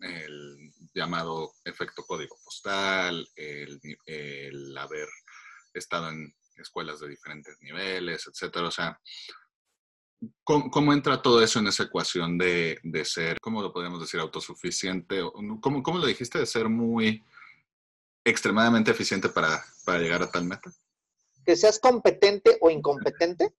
el 0.00 0.72
llamado 0.94 1.52
efecto 1.62 2.04
código 2.06 2.38
postal, 2.42 3.28
el, 3.36 4.78
haber 4.78 5.08
estado 5.74 6.08
en 6.08 6.34
escuelas 6.56 7.00
de 7.00 7.10
diferentes 7.10 7.54
niveles, 7.60 8.26
etcétera. 8.26 8.68
O 8.68 8.70
sea, 8.70 8.98
¿cómo, 10.42 10.94
entra 10.94 11.20
todo 11.20 11.42
eso 11.42 11.58
en 11.58 11.66
esa 11.66 11.82
ecuación 11.82 12.38
de, 12.38 12.80
ser, 13.04 13.38
¿cómo 13.42 13.60
lo 13.60 13.74
podemos 13.74 14.00
decir? 14.00 14.20
Autosuficiente. 14.20 15.20
¿Cómo, 15.60 15.82
¿Cómo, 15.82 15.98
lo 15.98 16.06
dijiste? 16.06 16.38
De 16.38 16.46
ser 16.46 16.70
muy 16.70 17.22
extremadamente 18.24 18.90
eficiente 18.90 19.28
para, 19.28 19.62
para 19.84 19.98
llegar 19.98 20.22
a 20.22 20.30
tal 20.30 20.46
meta. 20.46 20.72
Que 21.44 21.56
seas 21.56 21.78
competente 21.78 22.58
o 22.60 22.70
incompetente. 22.70 23.54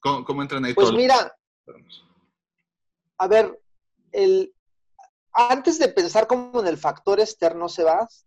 ¿Cómo, 0.00 0.24
cómo 0.24 0.42
entran 0.42 0.64
ahí 0.64 0.74
Pues 0.74 0.92
mira, 0.92 1.36
a 3.18 3.26
ver, 3.26 3.60
el, 4.12 4.54
antes 5.32 5.78
de 5.78 5.88
pensar 5.88 6.26
como 6.26 6.60
en 6.60 6.66
el 6.66 6.78
factor 6.78 7.20
externo, 7.20 7.68
Sebas, 7.68 8.26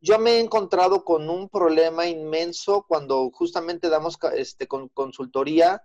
yo 0.00 0.18
me 0.18 0.32
he 0.32 0.40
encontrado 0.40 1.04
con 1.04 1.28
un 1.28 1.48
problema 1.48 2.06
inmenso 2.06 2.84
cuando 2.86 3.30
justamente 3.30 3.88
damos 3.88 4.18
este, 4.34 4.68
con, 4.68 4.88
consultoría 4.88 5.82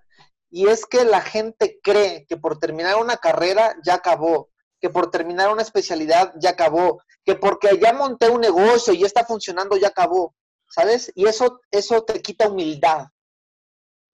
y 0.49 0.67
es 0.67 0.85
que 0.85 1.05
la 1.05 1.21
gente 1.21 1.79
cree 1.81 2.25
que 2.27 2.37
por 2.37 2.59
terminar 2.59 2.97
una 2.97 3.17
carrera 3.17 3.75
ya 3.83 3.95
acabó, 3.95 4.49
que 4.79 4.89
por 4.89 5.09
terminar 5.09 5.51
una 5.51 5.61
especialidad 5.61 6.33
ya 6.39 6.51
acabó, 6.51 7.01
que 7.23 7.35
porque 7.35 7.79
ya 7.81 7.93
monté 7.93 8.29
un 8.29 8.41
negocio 8.41 8.93
y 8.93 9.03
está 9.03 9.25
funcionando 9.25 9.77
ya 9.77 9.87
acabó, 9.87 10.35
¿sabes? 10.71 11.11
Y 11.15 11.27
eso, 11.27 11.61
eso 11.69 12.03
te 12.03 12.21
quita 12.21 12.49
humildad. 12.49 13.07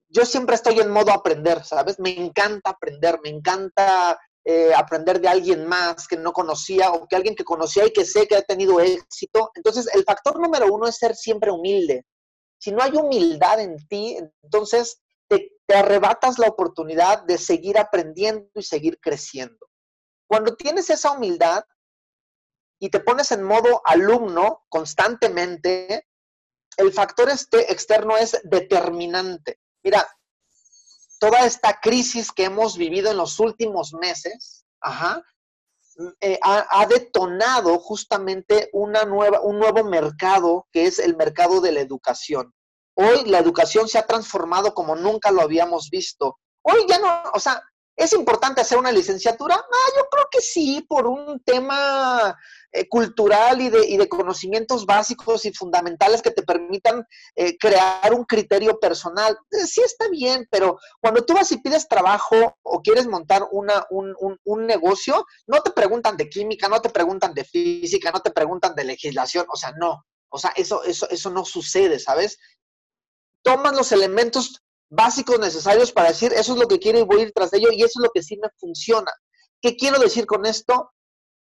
Yo 0.09 0.25
siempre 0.25 0.55
estoy 0.55 0.79
en 0.79 0.89
modo 0.89 1.11
aprender, 1.11 1.63
¿sabes? 1.63 1.99
Me 1.99 2.17
encanta 2.17 2.71
aprender, 2.71 3.19
me 3.21 3.29
encanta 3.29 4.19
eh, 4.45 4.73
aprender 4.73 5.19
de 5.19 5.27
alguien 5.27 5.67
más 5.67 6.07
que 6.07 6.17
no 6.17 6.31
conocía 6.31 6.91
o 6.91 7.07
que 7.07 7.15
alguien 7.15 7.35
que 7.35 7.43
conocía 7.43 7.85
y 7.85 7.91
que 7.91 8.05
sé 8.05 8.27
que 8.27 8.37
ha 8.37 8.41
tenido 8.41 8.79
éxito. 8.79 9.51
Entonces, 9.55 9.87
el 9.93 10.03
factor 10.03 10.39
número 10.39 10.73
uno 10.73 10.87
es 10.87 10.97
ser 10.97 11.15
siempre 11.15 11.51
humilde. 11.51 12.05
Si 12.57 12.71
no 12.71 12.81
hay 12.81 12.91
humildad 12.95 13.59
en 13.59 13.85
ti, 13.87 14.17
entonces 14.43 15.01
te, 15.27 15.51
te 15.65 15.75
arrebatas 15.75 16.39
la 16.39 16.47
oportunidad 16.47 17.23
de 17.23 17.37
seguir 17.37 17.77
aprendiendo 17.77 18.49
y 18.55 18.63
seguir 18.63 18.99
creciendo. 18.99 19.67
Cuando 20.27 20.55
tienes 20.55 20.89
esa 20.89 21.11
humildad 21.11 21.63
y 22.79 22.89
te 22.89 23.01
pones 23.01 23.31
en 23.31 23.43
modo 23.43 23.81
alumno 23.83 24.65
constantemente, 24.69 26.07
el 26.77 26.93
factor 26.93 27.29
este 27.29 27.71
externo 27.71 28.15
es 28.17 28.39
determinante. 28.43 29.59
Mira, 29.83 30.07
toda 31.19 31.45
esta 31.45 31.79
crisis 31.79 32.31
que 32.31 32.45
hemos 32.45 32.77
vivido 32.77 33.11
en 33.11 33.17
los 33.17 33.39
últimos 33.39 33.93
meses, 33.93 34.65
eh, 36.21 36.39
ha, 36.43 36.85
detonado 36.85 37.79
justamente 37.79 38.69
una 38.71 39.03
nueva, 39.03 39.41
un 39.41 39.57
nuevo 39.57 39.83
mercado 39.83 40.67
que 40.71 40.85
es 40.85 40.99
el 40.99 41.17
mercado 41.17 41.59
de 41.59 41.71
la 41.71 41.81
educación. 41.81 42.53
Hoy 42.93 43.25
la 43.25 43.39
educación 43.39 43.87
se 43.87 43.97
ha 43.97 44.05
transformado 44.05 44.73
como 44.73 44.95
nunca 44.95 45.31
lo 45.31 45.41
habíamos 45.41 45.89
visto. 45.89 46.37
Hoy 46.61 46.85
ya 46.87 46.99
no, 46.99 47.23
o 47.33 47.39
sea, 47.39 47.61
¿Es 47.97 48.13
importante 48.13 48.61
hacer 48.61 48.77
una 48.77 48.91
licenciatura? 48.91 49.55
Ah, 49.55 49.91
yo 49.97 50.07
creo 50.07 50.27
que 50.29 50.39
sí, 50.39 50.85
por 50.87 51.07
un 51.07 51.39
tema 51.43 52.37
eh, 52.77 52.87
cultural 52.89 53.61
y 53.61 53.69
de, 53.69 53.87
y 53.87 53.97
de, 53.97 54.07
conocimientos 54.07 54.85
básicos 54.85 55.45
y 55.45 55.53
fundamentales 55.53 56.21
que 56.21 56.31
te 56.31 56.43
permitan 56.43 57.05
eh, 57.35 57.57
crear 57.57 58.13
un 58.13 58.23
criterio 58.25 58.79
personal. 58.79 59.37
Eh, 59.51 59.65
sí 59.65 59.81
está 59.81 60.07
bien, 60.09 60.47
pero 60.51 60.77
cuando 61.01 61.25
tú 61.25 61.33
vas 61.33 61.51
y 61.51 61.57
pides 61.57 61.87
trabajo 61.87 62.57
o 62.61 62.81
quieres 62.81 63.07
montar 63.07 63.47
una, 63.51 63.85
un, 63.89 64.13
un, 64.19 64.37
un 64.43 64.65
negocio, 64.65 65.25
no 65.47 65.61
te 65.61 65.71
preguntan 65.71 66.17
de 66.17 66.29
química, 66.29 66.67
no 66.69 66.81
te 66.81 66.89
preguntan 66.89 67.33
de 67.33 67.43
física, 67.43 68.11
no 68.11 68.21
te 68.21 68.31
preguntan 68.31 68.75
de 68.75 68.83
legislación, 68.83 69.45
o 69.51 69.55
sea, 69.55 69.71
no. 69.77 70.03
O 70.29 70.37
sea, 70.37 70.51
eso, 70.55 70.83
eso, 70.83 71.09
eso 71.09 71.29
no 71.29 71.45
sucede, 71.45 71.99
¿sabes? 71.99 72.37
Toman 73.43 73.75
los 73.75 73.91
elementos 73.91 74.61
básicos 74.89 75.39
necesarios 75.39 75.91
para 75.91 76.09
decir, 76.09 76.33
eso 76.33 76.53
es 76.53 76.59
lo 76.59 76.67
que 76.67 76.79
quiero 76.79 76.99
y 76.99 77.03
voy 77.03 77.21
a 77.21 77.23
ir 77.23 77.31
tras 77.33 77.53
ello 77.53 77.69
y 77.71 77.83
eso 77.83 77.99
es 77.99 78.03
lo 78.03 78.11
que 78.13 78.23
sí 78.23 78.37
me 78.37 78.49
funciona. 78.57 79.11
¿Qué 79.61 79.75
quiero 79.75 79.99
decir 79.99 80.25
con 80.25 80.45
esto? 80.45 80.91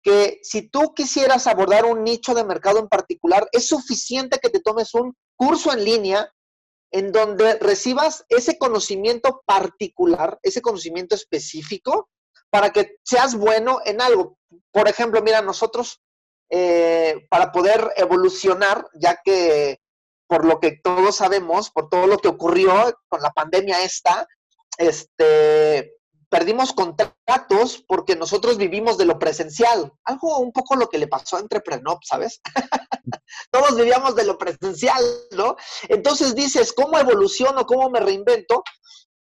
Que 0.04 0.40
si 0.42 0.70
tú 0.70 0.94
quisieras 0.94 1.48
abordar 1.48 1.86
un 1.86 2.04
nicho 2.04 2.34
de 2.34 2.44
mercado 2.44 2.80
en 2.80 2.88
particular, 2.88 3.48
es 3.52 3.68
suficiente 3.68 4.40
que 4.40 4.50
te 4.50 4.60
tomes 4.60 4.94
un 4.94 5.16
curso 5.36 5.72
en 5.72 5.84
línea 5.84 6.32
en 6.92 7.12
donde 7.12 7.56
recibas 7.60 8.26
ese 8.30 8.58
conocimiento 8.58 9.42
particular, 9.46 10.40
ese 10.44 10.62
conocimiento 10.62 11.16
específico, 11.16 12.10
para 12.50 12.72
que 12.72 12.98
seas 13.04 13.36
bueno 13.36 13.80
en 13.86 14.02
algo. 14.02 14.38
Por 14.72 14.90
ejemplo, 14.90 15.22
mira, 15.22 15.42
nosotros, 15.42 16.02
eh, 16.50 17.26
para 17.30 17.52
poder 17.52 17.92
evolucionar, 17.96 18.88
ya 18.94 19.22
que 19.24 19.80
por 20.28 20.46
lo 20.46 20.60
que 20.60 20.80
todos 20.84 21.16
sabemos, 21.18 21.72
por 21.72 21.90
todo 21.90 22.08
lo 22.08 22.18
que 22.18 22.28
ocurrió 22.28 22.98
con 23.08 23.22
la 23.22 23.32
pandemia 23.32 23.84
esta, 23.84 24.28
este, 24.78 25.94
perdimos 26.32 26.72
contratos 26.72 27.84
porque 27.86 28.16
nosotros 28.16 28.58
vivimos 28.58 28.98
de 28.98 29.06
lo 29.06 29.20
presencial. 29.20 29.92
Algo 30.06 30.40
un 30.40 30.54
poco 30.54 30.76
lo 30.76 30.88
que 30.90 30.98
le 30.98 31.08
pasó 31.08 31.36
a 31.36 31.42
Entreprenop, 31.42 32.02
¿sabes? 32.04 32.42
todos 33.52 33.76
vivíamos 33.76 34.16
de 34.16 34.24
lo 34.24 34.38
presencial, 34.38 35.04
¿no? 35.32 35.58
Entonces 35.90 36.34
dices, 36.34 36.72
¿cómo 36.72 36.98
evoluciono? 36.98 37.66
¿Cómo 37.66 37.90
me 37.90 38.00
reinvento? 38.00 38.64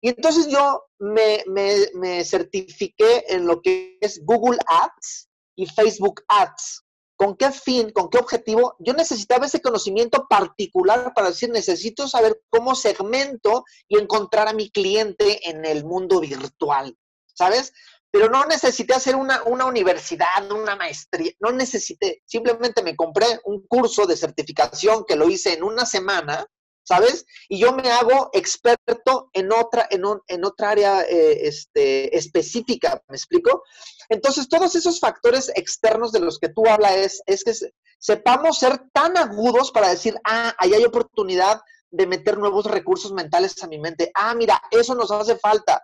Y 0.00 0.08
entonces 0.08 0.48
yo 0.48 0.86
me, 0.98 1.44
me, 1.46 1.76
me 1.92 2.24
certifiqué 2.24 3.24
en 3.28 3.46
lo 3.46 3.60
que 3.60 3.98
es 4.00 4.22
Google 4.24 4.58
Ads 4.66 5.28
y 5.56 5.66
Facebook 5.66 6.22
Ads. 6.28 6.83
¿Con 7.16 7.36
qué 7.36 7.52
fin, 7.52 7.90
con 7.90 8.10
qué 8.10 8.18
objetivo? 8.18 8.74
Yo 8.80 8.92
necesitaba 8.92 9.46
ese 9.46 9.60
conocimiento 9.60 10.26
particular 10.28 11.12
para 11.14 11.28
decir, 11.28 11.50
necesito 11.50 12.08
saber 12.08 12.42
cómo 12.50 12.74
segmento 12.74 13.64
y 13.88 13.98
encontrar 13.98 14.48
a 14.48 14.52
mi 14.52 14.70
cliente 14.70 15.48
en 15.48 15.64
el 15.64 15.84
mundo 15.84 16.20
virtual, 16.20 16.96
¿sabes? 17.32 17.72
Pero 18.10 18.28
no 18.28 18.44
necesité 18.46 18.94
hacer 18.94 19.14
una, 19.16 19.42
una 19.44 19.64
universidad, 19.64 20.50
una 20.50 20.76
maestría, 20.76 21.32
no 21.38 21.52
necesité, 21.52 22.22
simplemente 22.26 22.82
me 22.82 22.96
compré 22.96 23.26
un 23.44 23.64
curso 23.66 24.06
de 24.06 24.16
certificación 24.16 25.04
que 25.04 25.16
lo 25.16 25.28
hice 25.28 25.52
en 25.52 25.62
una 25.62 25.86
semana 25.86 26.46
¿sabes? 26.84 27.26
Y 27.48 27.58
yo 27.58 27.72
me 27.72 27.90
hago 27.90 28.30
experto 28.32 29.30
en 29.32 29.52
otra, 29.52 29.88
en, 29.90 30.02
en 30.28 30.44
otra 30.44 30.70
área 30.70 31.02
eh, 31.02 31.46
este, 31.46 32.16
específica, 32.16 33.02
¿me 33.08 33.16
explico? 33.16 33.64
Entonces, 34.08 34.48
todos 34.48 34.74
esos 34.76 35.00
factores 35.00 35.50
externos 35.56 36.12
de 36.12 36.20
los 36.20 36.38
que 36.38 36.50
tú 36.50 36.66
hablas 36.66 36.92
es, 36.92 37.22
es 37.26 37.44
que 37.44 37.52
sepamos 37.98 38.58
ser 38.58 38.78
tan 38.92 39.16
agudos 39.16 39.72
para 39.72 39.88
decir, 39.88 40.14
ah, 40.24 40.54
ahí 40.58 40.74
hay 40.74 40.84
oportunidad 40.84 41.60
de 41.90 42.06
meter 42.06 42.38
nuevos 42.38 42.66
recursos 42.66 43.12
mentales 43.12 43.62
a 43.62 43.66
mi 43.66 43.78
mente. 43.78 44.10
Ah, 44.14 44.34
mira, 44.34 44.60
eso 44.70 44.94
nos 44.94 45.10
hace 45.10 45.36
falta. 45.36 45.82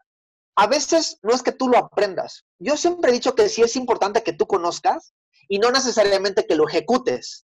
A 0.56 0.66
veces 0.66 1.18
no 1.22 1.32
es 1.32 1.42
que 1.42 1.52
tú 1.52 1.68
lo 1.68 1.78
aprendas. 1.78 2.44
Yo 2.58 2.76
siempre 2.76 3.10
he 3.10 3.14
dicho 3.14 3.34
que 3.34 3.48
sí 3.48 3.62
es 3.62 3.76
importante 3.76 4.22
que 4.22 4.32
tú 4.32 4.46
conozcas 4.46 5.14
y 5.48 5.58
no 5.58 5.70
necesariamente 5.70 6.46
que 6.46 6.56
lo 6.56 6.68
ejecutes 6.68 7.46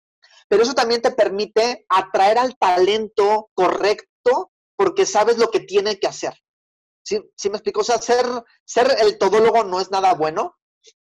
pero 0.48 0.64
eso 0.64 0.74
también 0.74 1.02
te 1.02 1.12
permite 1.12 1.86
atraer 1.90 2.38
al 2.38 2.58
talento 2.58 3.50
correcto 3.54 4.52
porque 4.78 5.06
sabes 5.06 5.38
lo 5.38 5.50
que 5.50 5.62
tiene 5.62 6.00
que 6.00 6.08
hacer. 6.08 6.34
¿Sí, 7.04 7.22
¿Sí 7.38 7.50
me 7.50 7.58
explico? 7.58 7.82
O 7.82 7.84
sea, 7.84 8.00
ser, 8.00 8.26
ser 8.66 8.88
el 9.00 9.18
todólogo 9.18 9.64
no 9.64 9.80
es 9.80 9.92
nada 9.92 10.14
bueno, 10.14 10.56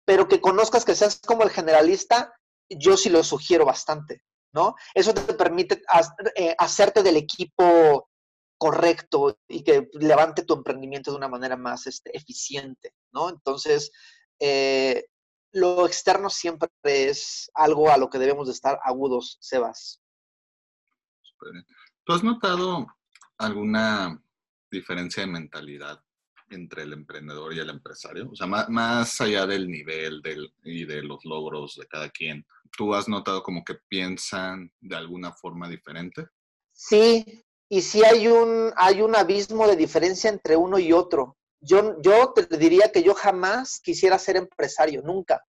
pero 0.06 0.28
que 0.28 0.42
conozcas 0.42 0.86
que 0.86 0.96
seas 0.96 1.20
como 1.20 1.44
el 1.44 1.50
generalista, 1.50 2.34
yo 2.70 2.98
sí 2.98 3.10
lo 3.10 3.24
sugiero 3.24 3.66
bastante, 3.66 4.22
¿no? 4.54 4.76
Eso 4.94 5.14
te 5.14 5.34
permite 5.34 5.82
eh, 6.36 6.56
hacerte 6.58 7.02
del 7.02 7.18
equipo 7.18 8.10
correcto 8.58 9.38
y 9.48 9.64
que 9.64 9.90
levante 9.94 10.44
tu 10.44 10.54
emprendimiento 10.54 11.12
de 11.12 11.18
una 11.18 11.28
manera 11.28 11.58
más 11.58 11.88
este, 11.88 12.16
eficiente, 12.16 12.94
¿no? 13.14 13.30
Entonces, 13.30 13.92
eh, 14.40 15.06
lo 15.56 15.86
externo 15.86 16.30
siempre 16.30 16.70
es 16.86 17.50
algo 17.54 17.90
a 17.90 17.98
lo 17.98 18.10
que 18.10 18.20
debemos 18.20 18.48
de 18.48 18.54
estar 18.54 18.78
agudos, 18.84 19.38
Sebas. 19.40 20.02
¿Tú 22.04 22.14
has 22.14 22.24
notado 22.24 22.86
alguna 23.38 24.22
diferencia 24.70 25.24
de 25.24 25.32
mentalidad 25.32 26.04
entre 26.50 26.84
el 26.84 26.92
emprendedor 26.92 27.54
y 27.54 27.60
el 27.60 27.70
empresario? 27.70 28.30
O 28.30 28.36
sea, 28.36 28.48
más, 28.48 29.22
allá 29.22 29.48
del 29.48 29.70
nivel 29.70 30.22
del, 30.22 30.54
y 30.66 30.84
de 30.84 31.02
los 31.02 31.24
logros 31.24 31.76
de 31.76 31.88
cada 31.88 32.10
quien, 32.10 32.46
¿tú 32.78 32.94
has 32.94 33.08
notado 33.08 33.42
como 33.42 33.64
que 33.64 33.76
piensan 33.88 34.70
de 34.82 34.98
alguna 34.98 35.32
forma 35.32 35.70
diferente? 35.70 36.28
Sí, 36.74 37.46
y 37.70 37.82
sí 37.82 38.04
hay 38.04 38.28
un, 38.28 38.74
hay 38.76 39.02
un 39.02 39.16
abismo 39.16 39.68
de 39.68 39.78
diferencia 39.78 40.30
entre 40.30 40.58
uno 40.58 40.78
y 40.80 40.92
otro. 40.92 41.38
Yo, 41.66 42.00
yo 42.02 42.32
te 42.34 42.58
diría 42.58 42.92
que 42.92 43.04
yo 43.04 43.16
jamás 43.16 43.80
quisiera 43.80 44.20
ser 44.20 44.38
empresario, 44.38 45.02
nunca, 45.02 45.44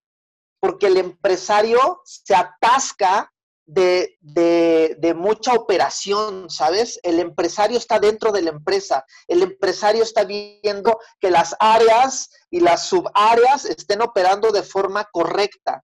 porque 0.61 0.87
el 0.87 0.97
empresario 0.97 2.01
se 2.05 2.35
atasca 2.35 3.31
de, 3.67 4.17
de, 4.21 5.15
mucha 5.15 5.53
operación, 5.55 6.49
¿sabes? 6.49 7.01
El 7.03 7.19
empresario 7.19 7.77
está 7.77 7.99
dentro 7.99 8.31
de 8.31 8.43
la 8.43 8.51
empresa, 8.51 9.05
el 9.27 9.43
empresario 9.43 10.05
está 10.05 10.25
viendo 10.25 10.99
que 11.21 11.31
las 11.31 11.57
áreas 11.59 12.31
y 12.49 12.61
las 12.61 12.87
subáreas 12.87 13.65
estén 13.65 14.03
operando 14.03 14.53
de 14.53 14.63
forma 14.63 15.05
correcta. 15.13 15.83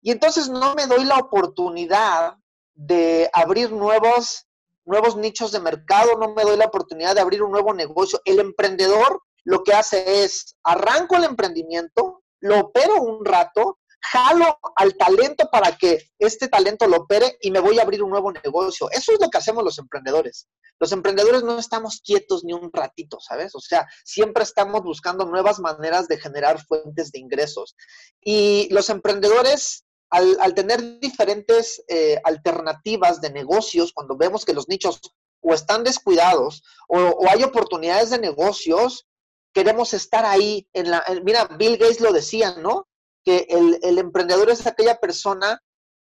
Y 0.00 0.12
entonces 0.12 0.48
no 0.48 0.74
me 0.74 0.86
doy 0.86 1.04
la 1.04 1.18
oportunidad 1.18 2.36
de 2.74 3.28
abrir 3.32 3.72
nuevos, 3.72 4.46
nuevos 4.84 5.16
nichos 5.16 5.50
de 5.50 5.60
mercado, 5.60 6.16
no 6.18 6.34
me 6.34 6.44
doy 6.44 6.56
la 6.56 6.66
oportunidad 6.66 7.16
de 7.16 7.20
abrir 7.20 7.42
un 7.42 7.50
nuevo 7.50 7.74
negocio. 7.74 8.20
El 8.24 8.38
emprendedor 8.38 9.22
lo 9.44 9.62
que 9.62 9.72
hace 9.72 10.24
es, 10.24 10.56
arranco 10.62 11.16
el 11.16 11.24
emprendimiento, 11.24 12.22
lo 12.40 12.60
opero 12.60 13.02
un 13.02 13.24
rato, 13.24 13.78
jalo 14.00 14.58
al 14.76 14.96
talento 14.96 15.48
para 15.50 15.76
que 15.76 16.10
este 16.18 16.48
talento 16.48 16.86
lo 16.86 16.98
opere 16.98 17.38
y 17.40 17.50
me 17.50 17.60
voy 17.60 17.78
a 17.78 17.82
abrir 17.82 18.02
un 18.02 18.10
nuevo 18.10 18.32
negocio. 18.32 18.90
Eso 18.90 19.12
es 19.12 19.20
lo 19.20 19.30
que 19.30 19.38
hacemos 19.38 19.64
los 19.64 19.78
emprendedores. 19.78 20.46
Los 20.78 20.92
emprendedores 20.92 21.42
no 21.42 21.58
estamos 21.58 22.00
quietos 22.04 22.44
ni 22.44 22.52
un 22.52 22.70
ratito, 22.72 23.18
¿sabes? 23.20 23.54
O 23.54 23.60
sea, 23.60 23.86
siempre 24.04 24.42
estamos 24.42 24.82
buscando 24.82 25.24
nuevas 25.24 25.58
maneras 25.58 26.06
de 26.08 26.18
generar 26.18 26.62
fuentes 26.62 27.12
de 27.12 27.18
ingresos. 27.18 27.76
Y 28.20 28.68
los 28.70 28.90
emprendedores, 28.90 29.84
al, 30.10 30.54
tener 30.54 31.00
diferentes 31.00 31.82
eh, 31.88 32.20
alternativas 32.24 33.20
de 33.20 33.30
negocios, 33.30 33.92
cuando 33.94 34.16
vemos 34.16 34.44
que 34.44 34.52
los 34.52 34.68
nichos 34.68 35.00
o 35.40 35.54
están 35.54 35.84
descuidados 35.84 36.62
o 36.88 37.26
hay 37.28 37.42
oportunidades 37.42 38.10
de 38.10 38.18
negocios, 38.18 39.06
queremos 39.54 39.94
estar 39.94 40.26
ahí. 40.26 40.68
En 40.74 40.90
la, 40.90 41.02
mira, 41.22 41.46
Bill 41.56 41.78
Gates 41.78 42.00
lo 42.00 42.12
decía, 42.12 42.56
¿no? 42.58 42.88
que 43.24 43.46
el, 43.48 43.98
emprendedor 43.98 44.50
es 44.50 44.66
aquella 44.66 45.00
persona 45.00 45.62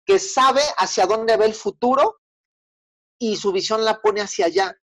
que 0.04 0.18
sabe 0.18 0.60
hacia 0.76 1.06
dónde 1.06 1.36
va 1.36 1.46
el 1.46 1.54
futuro 1.54 2.20
y 3.18 3.36
su 3.36 3.52
visión 3.52 3.84
la 3.84 4.00
pone 4.00 4.20
hacia 4.20 4.46
allá. 4.46 4.76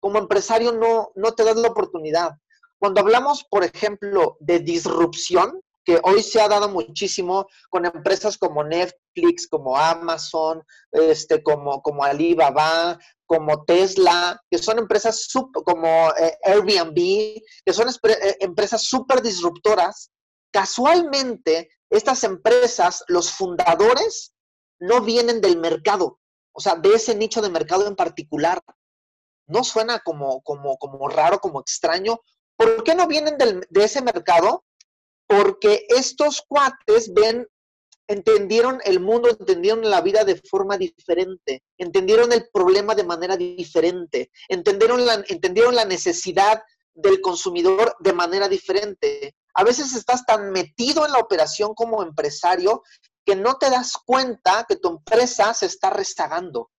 Como 0.00 0.18
empresario 0.18 0.72
no, 0.72 1.12
no 1.14 1.34
te 1.34 1.44
das 1.44 1.56
la 1.56 1.68
oportunidad. 1.68 2.32
Cuando 2.78 3.00
hablamos, 3.00 3.44
por 3.44 3.64
ejemplo, 3.64 4.36
de 4.40 4.60
disrupción, 4.60 5.60
que 5.84 6.00
hoy 6.02 6.22
se 6.22 6.40
ha 6.40 6.48
dado 6.48 6.68
muchísimo 6.68 7.46
con 7.68 7.84
empresas 7.84 8.38
como 8.38 8.64
Netflix, 8.64 9.46
como 9.46 9.76
Amazon, 9.76 10.62
este, 10.90 11.42
como, 11.42 11.82
como 11.82 12.04
Alibaba, 12.04 12.98
como 13.26 13.64
Tesla, 13.64 14.40
que 14.50 14.58
son 14.58 14.78
empresas 14.78 15.28
como 15.52 16.10
eh, 16.18 16.38
Airbnb, 16.44 17.42
que 17.64 17.72
son 17.72 17.88
eh, 17.88 18.36
empresas 18.40 18.82
súper 18.82 19.20
disruptoras, 19.22 20.10
Casualmente, 20.54 21.68
estas 21.90 22.22
empresas, 22.22 23.02
los 23.08 23.32
fundadores, 23.32 24.34
no 24.78 25.00
vienen 25.00 25.40
del 25.40 25.58
mercado, 25.58 26.20
o 26.52 26.60
sea, 26.60 26.76
de 26.76 26.90
ese 26.90 27.16
nicho 27.16 27.42
de 27.42 27.50
mercado 27.50 27.88
en 27.88 27.96
particular. 27.96 28.62
¿No 29.48 29.64
suena 29.64 29.98
como, 29.98 30.42
como, 30.42 30.78
como 30.78 31.08
raro, 31.08 31.40
como 31.40 31.60
extraño? 31.60 32.20
¿Por 32.56 32.84
qué 32.84 32.94
no 32.94 33.08
vienen 33.08 33.36
de 33.36 33.84
ese 33.84 34.00
mercado? 34.00 34.64
Porque 35.26 35.86
estos 35.88 36.42
cuates 36.46 37.12
ven, 37.12 37.46
entendieron 38.06 38.80
el 38.84 39.00
mundo, 39.00 39.30
entendieron 39.30 39.88
la 39.88 40.00
vida 40.00 40.24
de 40.24 40.36
forma 40.36 40.76
diferente, 40.76 41.62
entendieron 41.78 42.32
el 42.32 42.48
problema 42.52 42.94
de 42.94 43.04
manera 43.04 43.36
diferente, 43.36 44.30
entendieron 44.48 45.06
la, 45.06 45.24
entendieron 45.28 45.74
la 45.74 45.84
necesidad 45.84 46.62
del 46.94 47.20
consumidor 47.20 47.96
de 48.00 48.12
manera 48.12 48.48
diferente. 48.48 49.34
A 49.54 49.64
veces 49.64 49.94
estás 49.94 50.24
tan 50.24 50.50
metido 50.52 51.06
en 51.06 51.12
la 51.12 51.18
operación 51.18 51.74
como 51.74 52.02
empresario 52.02 52.82
que 53.24 53.36
no 53.36 53.56
te 53.56 53.70
das 53.70 53.94
cuenta 54.04 54.64
que 54.68 54.76
tu 54.76 54.88
empresa 54.88 55.54
se 55.54 55.66
está 55.66 55.90
rezagando. 55.90 56.70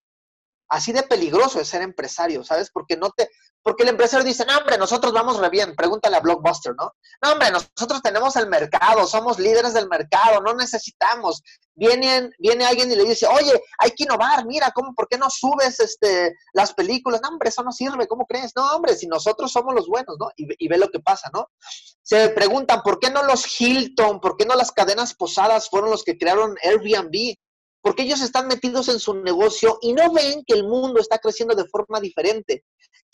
Así 0.70 0.92
de 0.92 1.04
peligroso 1.04 1.60
es 1.60 1.68
ser 1.68 1.82
empresario, 1.82 2.44
¿sabes? 2.44 2.72
Porque 2.72 2.98
no 2.98 3.12
te, 3.12 3.30
porque 3.66 3.82
el 3.82 3.90
empresario 3.90 4.24
dice, 4.24 4.46
no, 4.46 4.60
hombre, 4.60 4.78
nosotros 4.78 5.12
vamos 5.12 5.40
re 5.40 5.50
bien, 5.50 5.76
pregúntale 5.76 6.16
a 6.16 6.20
Blockbuster, 6.20 6.76
¿no? 6.78 6.94
No, 7.24 7.32
hombre, 7.32 7.50
nosotros 7.50 8.00
tenemos 8.04 8.36
el 8.36 8.48
mercado, 8.48 9.08
somos 9.08 9.40
líderes 9.40 9.74
del 9.74 9.90
mercado, 9.90 10.40
no 10.40 10.54
necesitamos. 10.54 11.42
Viene, 11.74 12.30
viene 12.38 12.64
alguien 12.64 12.92
y 12.92 12.96
le 12.96 13.04
dice, 13.06 13.26
oye, 13.26 13.60
hay 13.80 13.90
que 13.90 14.04
innovar, 14.04 14.46
mira, 14.46 14.70
¿cómo, 14.70 14.94
¿por 14.94 15.08
qué 15.08 15.18
no 15.18 15.32
subes 15.32 15.80
este, 15.80 16.36
las 16.54 16.76
películas? 16.76 17.22
No, 17.24 17.30
hombre, 17.30 17.50
eso 17.50 17.64
no 17.64 17.72
sirve, 17.72 18.08
¿cómo 18.08 18.28
crees? 18.28 18.52
No, 18.56 18.70
hombre, 18.70 18.96
si 18.96 19.08
nosotros 19.08 19.52
somos 19.52 19.74
los 19.74 19.88
buenos, 19.88 20.16
¿no? 20.20 20.30
Y, 20.36 20.46
y 20.64 20.68
ve 20.68 20.78
lo 20.78 20.92
que 20.92 21.00
pasa, 21.00 21.32
¿no? 21.34 21.48
Se 22.04 22.30
preguntan, 22.30 22.84
¿por 22.84 23.00
qué 23.00 23.10
no 23.10 23.24
los 23.24 23.60
Hilton, 23.60 24.20
por 24.20 24.38
qué 24.38 24.46
no 24.46 24.54
las 24.54 24.72
cadenas 24.74 25.16
posadas 25.16 25.72
fueron 25.72 25.90
los 25.90 26.04
que 26.04 26.20
crearon 26.20 26.56
Airbnb? 26.64 27.34
porque 27.82 28.02
ellos 28.02 28.22
están 28.22 28.48
metidos 28.48 28.88
en 28.88 29.00
su 29.00 29.14
negocio 29.14 29.78
y 29.80 29.94
no 29.94 30.12
ven 30.12 30.44
que 30.48 30.56
el 30.56 30.64
mundo 30.64 31.00
está 31.00 31.20
creciendo 31.20 31.54
de 31.54 31.68
forma 31.68 32.00
diferente 32.00 32.64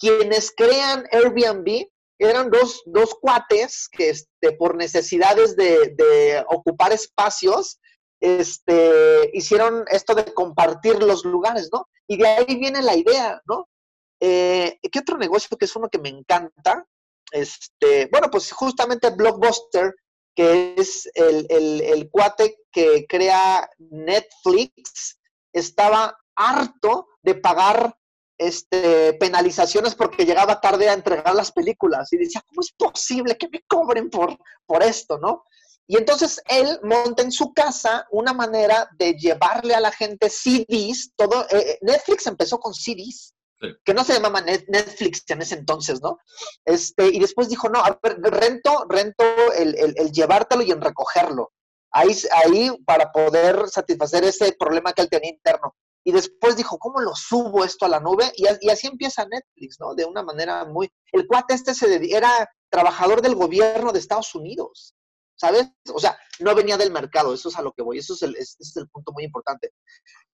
quienes 0.02 0.52
crean 0.58 1.06
Airbnb 1.12 1.86
eran 2.18 2.50
dos, 2.50 2.82
dos 2.86 3.16
cuates 3.22 3.88
que 3.90 4.10
este, 4.10 4.52
por 4.54 4.76
necesidades 4.76 5.56
de, 5.56 6.44
ocupar 6.50 6.92
espacios, 6.92 7.80
este, 8.20 9.30
hicieron 9.34 9.86
esto 9.88 10.16
de 10.16 10.26
compartir 10.34 11.02
los 11.02 11.24
lugares, 11.24 11.70
¿no? 11.72 11.88
Y 12.08 12.18
de 12.18 12.28
ahí 12.28 12.56
viene 12.60 12.82
la 12.82 12.96
idea, 12.96 13.42
¿no? 13.46 13.70
Eh, 14.20 14.80
¿Qué 14.92 15.00
otro 15.00 15.18
negocio 15.18 15.58
que 15.58 15.66
es 15.66 15.76
uno 15.76 15.88
que 15.90 16.00
me 16.00 16.10
encanta? 16.10 16.86
Este, 17.32 18.08
bueno, 18.12 18.30
pues 18.30 18.52
justamente 18.52 19.12
Blockbuster, 19.12 19.96
que 20.36 20.76
es 20.78 21.10
el, 21.14 21.48
el 21.50 22.10
cuate 22.10 22.58
que 22.72 23.06
crea 23.08 23.70
Netflix, 23.78 25.20
estaba 25.54 26.16
harto 26.36 27.08
de 27.24 27.36
pagar 27.36 27.96
este, 28.42 29.14
penalizaciones 29.14 29.94
porque 29.94 30.26
llegaba 30.26 30.60
tarde 30.60 30.90
a 30.90 30.94
entregar 30.94 31.36
las 31.36 31.52
películas 31.52 32.12
y 32.12 32.18
decía, 32.18 32.44
¿cómo 32.48 32.62
es 32.62 32.72
posible 32.72 33.38
que 33.38 33.48
me 33.50 33.62
cobren 33.68 34.10
por, 34.10 34.36
por 34.66 34.82
esto, 34.82 35.20
no? 35.20 35.46
Y 35.88 35.98
entonces 35.98 36.42
él 36.48 36.80
monta 36.84 37.22
en 37.22 37.32
su 37.32 37.54
casa 37.54 38.08
una 38.12 38.34
manera 38.34 38.90
de 38.98 39.14
llevarle 39.14 39.76
a 39.76 39.80
la 39.80 39.92
gente 39.92 40.30
CDs, 40.30 41.12
todo, 41.16 41.44
eh, 41.50 41.72
eh, 41.72 41.80
Netflix 41.82 42.26
empezó 42.28 42.60
con 42.60 42.74
CDs, 42.74 43.36
que 43.86 43.94
no 43.94 44.04
se 44.04 44.14
llamaba 44.14 44.42
Netflix 44.42 45.24
en 45.28 45.44
ese 45.44 45.54
entonces, 45.54 46.02
¿no? 46.02 46.18
Este, 46.66 47.10
y 47.10 47.20
después 47.20 47.48
dijo, 47.48 47.70
no, 47.70 47.80
a 47.80 48.00
ver, 48.02 48.20
rento, 48.22 48.86
rento 48.90 49.24
el, 49.56 49.76
el, 49.76 50.12
llevártelo 50.12 50.64
y 50.64 50.72
en 50.72 50.82
recogerlo. 50.82 51.52
Ahí, 51.92 52.18
ahí 52.32 52.72
para 52.86 53.12
poder 53.12 53.70
satisfacer 53.70 54.24
ese 54.24 54.54
problema 54.54 54.94
que 54.94 55.04
él 55.04 55.10
tenía 55.10 55.30
interno 55.30 55.76
y 56.04 56.12
después 56.12 56.56
dijo, 56.56 56.78
¿cómo 56.80 57.00
lo 57.00 57.16
subo 57.16 57.64
esto 57.64 57.86
a 57.86 57.90
la 57.90 58.00
nube? 58.00 58.32
Y, 58.36 58.70
así 58.70 58.88
empieza 58.88 59.26
Netflix, 59.26 59.78
¿no? 59.80 59.94
De 59.94 60.06
una 60.06 60.24
manera 60.24 60.66
muy... 60.66 60.92
El 61.12 61.28
cuate 61.28 61.54
este 61.54 61.76
se 61.76 62.16
era 62.16 62.50
trabajador 62.70 63.22
del 63.22 63.36
gobierno 63.36 63.92
de 63.92 64.00
Estados 64.00 64.34
Unidos, 64.34 64.96
¿sabes? 65.36 65.68
O 65.94 66.00
sea, 66.00 66.18
no 66.40 66.56
venía 66.56 66.78
del 66.78 66.92
mercado, 66.92 67.34
eso 67.34 67.50
es 67.50 67.56
a 67.58 67.62
lo 67.62 67.72
que 67.74 67.84
voy, 67.84 68.00
eso 68.00 68.16
es 68.16 68.22
el, 68.76 68.90
punto 68.90 69.12
muy 69.12 69.24
importante. 69.24 69.72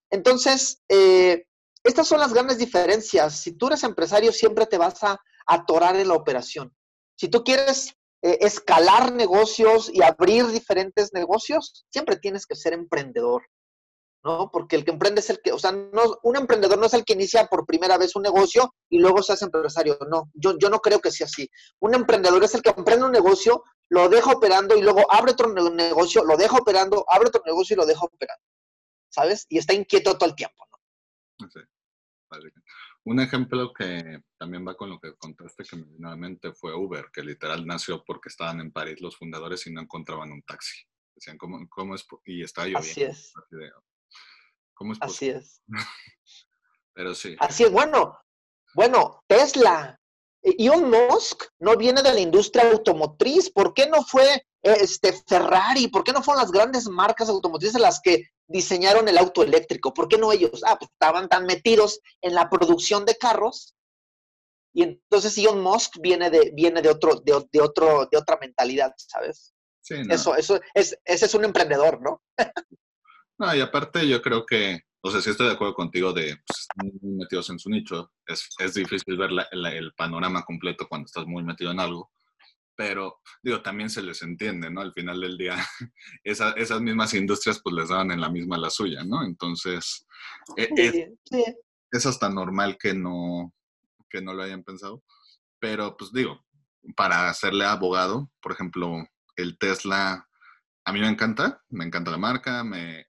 Entonces, 0.09 0.81
eh, 0.87 1.45
estas 1.83 2.07
son 2.07 2.19
las 2.19 2.33
grandes 2.33 2.57
diferencias. 2.57 3.39
Si 3.41 3.53
tú 3.53 3.67
eres 3.67 3.83
empresario, 3.83 4.31
siempre 4.31 4.67
te 4.67 4.77
vas 4.77 5.03
a 5.03 5.19
atorar 5.47 5.95
en 5.97 6.07
la 6.07 6.13
operación. 6.13 6.73
Si 7.17 7.27
tú 7.27 7.43
quieres 7.43 7.93
eh, 8.21 8.37
escalar 8.41 9.11
negocios 9.13 9.89
y 9.93 10.01
abrir 10.01 10.47
diferentes 10.47 11.13
negocios, 11.13 11.85
siempre 11.91 12.17
tienes 12.17 12.45
que 12.45 12.55
ser 12.55 12.73
emprendedor. 12.73 13.43
¿No? 14.23 14.49
Porque 14.51 14.75
el 14.75 14.85
que 14.85 14.91
emprende 14.91 15.21
es 15.21 15.29
el 15.29 15.39
que, 15.41 15.51
o 15.51 15.59
sea, 15.59 15.71
no, 15.71 16.19
un 16.23 16.35
emprendedor 16.35 16.77
no 16.77 16.85
es 16.85 16.93
el 16.93 17.05
que 17.05 17.13
inicia 17.13 17.45
por 17.47 17.65
primera 17.65 17.97
vez 17.97 18.15
un 18.15 18.23
negocio 18.23 18.73
y 18.89 18.99
luego 18.99 19.21
se 19.23 19.33
hace 19.33 19.45
empresario, 19.45 19.97
no, 20.09 20.29
yo, 20.33 20.57
yo 20.57 20.69
no 20.69 20.79
creo 20.79 20.99
que 20.99 21.11
sea 21.11 21.25
así. 21.25 21.49
Un 21.79 21.95
emprendedor 21.95 22.43
es 22.43 22.55
el 22.55 22.61
que 22.61 22.73
emprende 22.75 23.05
un 23.05 23.11
negocio, 23.11 23.63
lo 23.89 24.09
deja 24.09 24.31
operando 24.31 24.75
y 24.75 24.81
luego 24.81 25.11
abre 25.11 25.31
otro 25.31 25.53
negocio, 25.53 26.23
lo 26.23 26.35
deja 26.37 26.57
operando, 26.57 27.05
abre 27.07 27.29
otro 27.29 27.41
negocio 27.45 27.73
y 27.73 27.77
lo 27.77 27.85
deja 27.85 28.05
operando, 28.05 28.43
¿sabes? 29.09 29.45
Y 29.49 29.57
está 29.57 29.73
inquieto 29.73 30.17
todo 30.17 30.29
el 30.29 30.35
tiempo, 30.35 30.65
¿no? 30.71 31.47
un 33.07 33.21
ejemplo 33.21 33.71
que 33.71 34.21
también 34.37 34.67
va 34.67 34.75
con 34.75 34.89
lo 34.89 34.99
que 34.99 35.15
contaste 35.15 35.63
que 35.63 35.77
nuevamente 35.97 36.51
fue 36.51 36.75
Uber, 36.75 37.05
que 37.13 37.23
literal 37.23 37.65
nació 37.65 38.03
porque 38.03 38.27
estaban 38.27 38.59
en 38.59 38.71
París 38.73 38.99
los 38.99 39.15
fundadores 39.15 39.65
y 39.65 39.71
no 39.71 39.79
encontraban 39.79 40.33
un 40.33 40.41
taxi. 40.41 40.85
Decían, 41.15 41.37
¿cómo, 41.37 41.65
cómo 41.69 41.95
es? 41.95 42.05
Y 42.25 42.43
estaba 42.43 42.67
lloviendo. 42.67 42.91
Así 42.91 43.03
es. 43.03 43.33
¿Cómo 44.77 44.93
es 44.93 44.99
Así 45.01 45.29
es. 45.29 45.61
Pero 46.93 47.13
sí. 47.13 47.35
Así 47.39 47.63
es. 47.63 47.71
Bueno, 47.71 48.17
bueno, 48.75 49.23
Tesla. 49.27 49.99
Elon 50.43 50.89
Musk 50.89 51.43
no 51.59 51.75
viene 51.75 52.01
de 52.01 52.13
la 52.13 52.19
industria 52.19 52.71
automotriz. 52.71 53.49
¿Por 53.51 53.73
qué 53.73 53.87
no 53.87 54.03
fue 54.03 54.45
este 54.61 55.11
Ferrari? 55.27 55.87
¿Por 55.87 56.03
qué 56.03 56.13
no 56.13 56.23
fueron 56.23 56.43
las 56.43 56.51
grandes 56.51 56.87
marcas 56.87 57.27
automotrices 57.27 57.81
las 57.81 57.99
que 57.99 58.29
diseñaron 58.47 59.07
el 59.07 59.17
auto 59.17 59.43
eléctrico? 59.43 59.93
¿Por 59.93 60.07
qué 60.07 60.17
no 60.17 60.31
ellos? 60.31 60.61
Ah, 60.65 60.77
pues 60.79 60.91
estaban 60.91 61.27
tan 61.27 61.45
metidos 61.45 61.99
en 62.21 62.33
la 62.33 62.49
producción 62.49 63.03
de 63.05 63.17
carros. 63.17 63.75
Y 64.73 64.83
entonces 64.83 65.37
Elon 65.37 65.61
Musk 65.61 65.97
viene 65.99 66.29
de, 66.29 66.51
viene 66.53 66.81
de 66.81 66.89
otro, 66.89 67.15
de, 67.15 67.33
otro, 67.33 68.07
de 68.11 68.17
otra 68.17 68.37
mentalidad, 68.39 68.93
¿sabes? 68.95 69.53
Sí, 69.81 69.95
Eso, 70.09 70.35
eso, 70.35 70.59
es, 70.73 70.97
ese 71.03 71.25
es 71.25 71.33
un 71.33 71.45
emprendedor, 71.45 72.01
¿no? 72.01 72.21
no, 73.37 73.55
y 73.55 73.61
aparte 73.61 74.07
yo 74.07 74.21
creo 74.21 74.45
que 74.45 74.87
o 75.07 75.11
sea, 75.11 75.21
sí 75.21 75.29
estoy 75.29 75.47
de 75.47 75.53
acuerdo 75.53 75.73
contigo 75.73 76.11
de 76.11 76.37
pues, 76.45 76.67
muy 76.75 77.13
metidos 77.13 77.49
en 77.49 77.59
su 77.59 77.69
nicho. 77.69 78.11
Es, 78.25 78.49
es 78.59 78.73
difícil 78.73 79.15
ver 79.15 79.29
el 79.51 79.93
panorama 79.93 80.43
completo 80.43 80.87
cuando 80.89 81.05
estás 81.05 81.25
muy 81.25 81.43
metido 81.43 81.71
en 81.71 81.79
algo. 81.79 82.11
Pero, 82.75 83.21
digo, 83.41 83.61
también 83.61 83.89
se 83.89 84.03
les 84.03 84.21
entiende, 84.21 84.69
¿no? 84.69 84.81
Al 84.81 84.93
final 84.93 85.21
del 85.21 85.37
día, 85.37 85.55
esas 86.23 86.81
mismas 86.81 87.13
industrias 87.13 87.61
pues 87.63 87.73
les 87.73 87.89
daban 87.89 88.11
en 88.11 88.19
la 88.19 88.29
misma 88.29 88.57
la 88.57 88.69
suya, 88.69 89.03
¿no? 89.03 89.23
Entonces, 89.23 90.05
e, 90.57 90.69
es, 90.75 91.09
es 91.91 92.05
hasta 92.05 92.29
normal 92.29 92.77
que 92.77 92.93
no, 92.93 93.53
que 94.09 94.21
no 94.21 94.33
lo 94.33 94.43
hayan 94.43 94.63
pensado. 94.63 95.03
Pero, 95.59 95.95
pues 95.95 96.11
digo, 96.11 96.45
para 96.95 97.29
hacerle 97.29 97.65
abogado, 97.65 98.29
por 98.41 98.51
ejemplo, 98.51 99.07
el 99.37 99.57
Tesla, 99.57 100.27
a 100.85 100.93
mí 100.93 100.99
me 100.99 101.07
encanta, 101.07 101.63
me 101.69 101.85
encanta 101.85 102.11
la 102.11 102.17
marca, 102.17 102.63
me, 102.63 103.06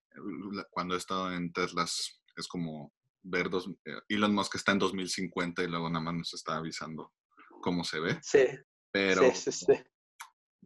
cuando 0.70 0.94
he 0.94 0.98
estado 0.98 1.32
en 1.32 1.52
Teslas 1.52 2.20
es 2.36 2.46
como 2.48 2.92
ver 3.22 3.50
dos, 3.50 3.68
eh, 3.84 4.00
Elon 4.08 4.34
Musk 4.34 4.54
está 4.56 4.72
en 4.72 4.78
2050 4.78 5.62
y 5.62 5.66
luego 5.66 5.88
nada 5.90 6.04
más 6.04 6.14
nos 6.14 6.34
está 6.34 6.56
avisando 6.56 7.12
cómo 7.60 7.84
se 7.84 8.00
ve. 8.00 8.18
Sí. 8.22 8.46
Pero, 8.90 9.22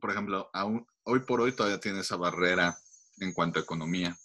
por 0.01 0.11
ejemplo, 0.11 0.51
aún, 0.53 0.87
hoy 1.05 1.21
por 1.21 1.41
hoy 1.41 1.53
todavía 1.53 1.81
tiene 1.81 2.01
esa 2.01 2.17
barrera 2.17 2.77
en 3.19 3.33
cuanto 3.33 3.59
a 3.59 3.63
economía 3.63 4.17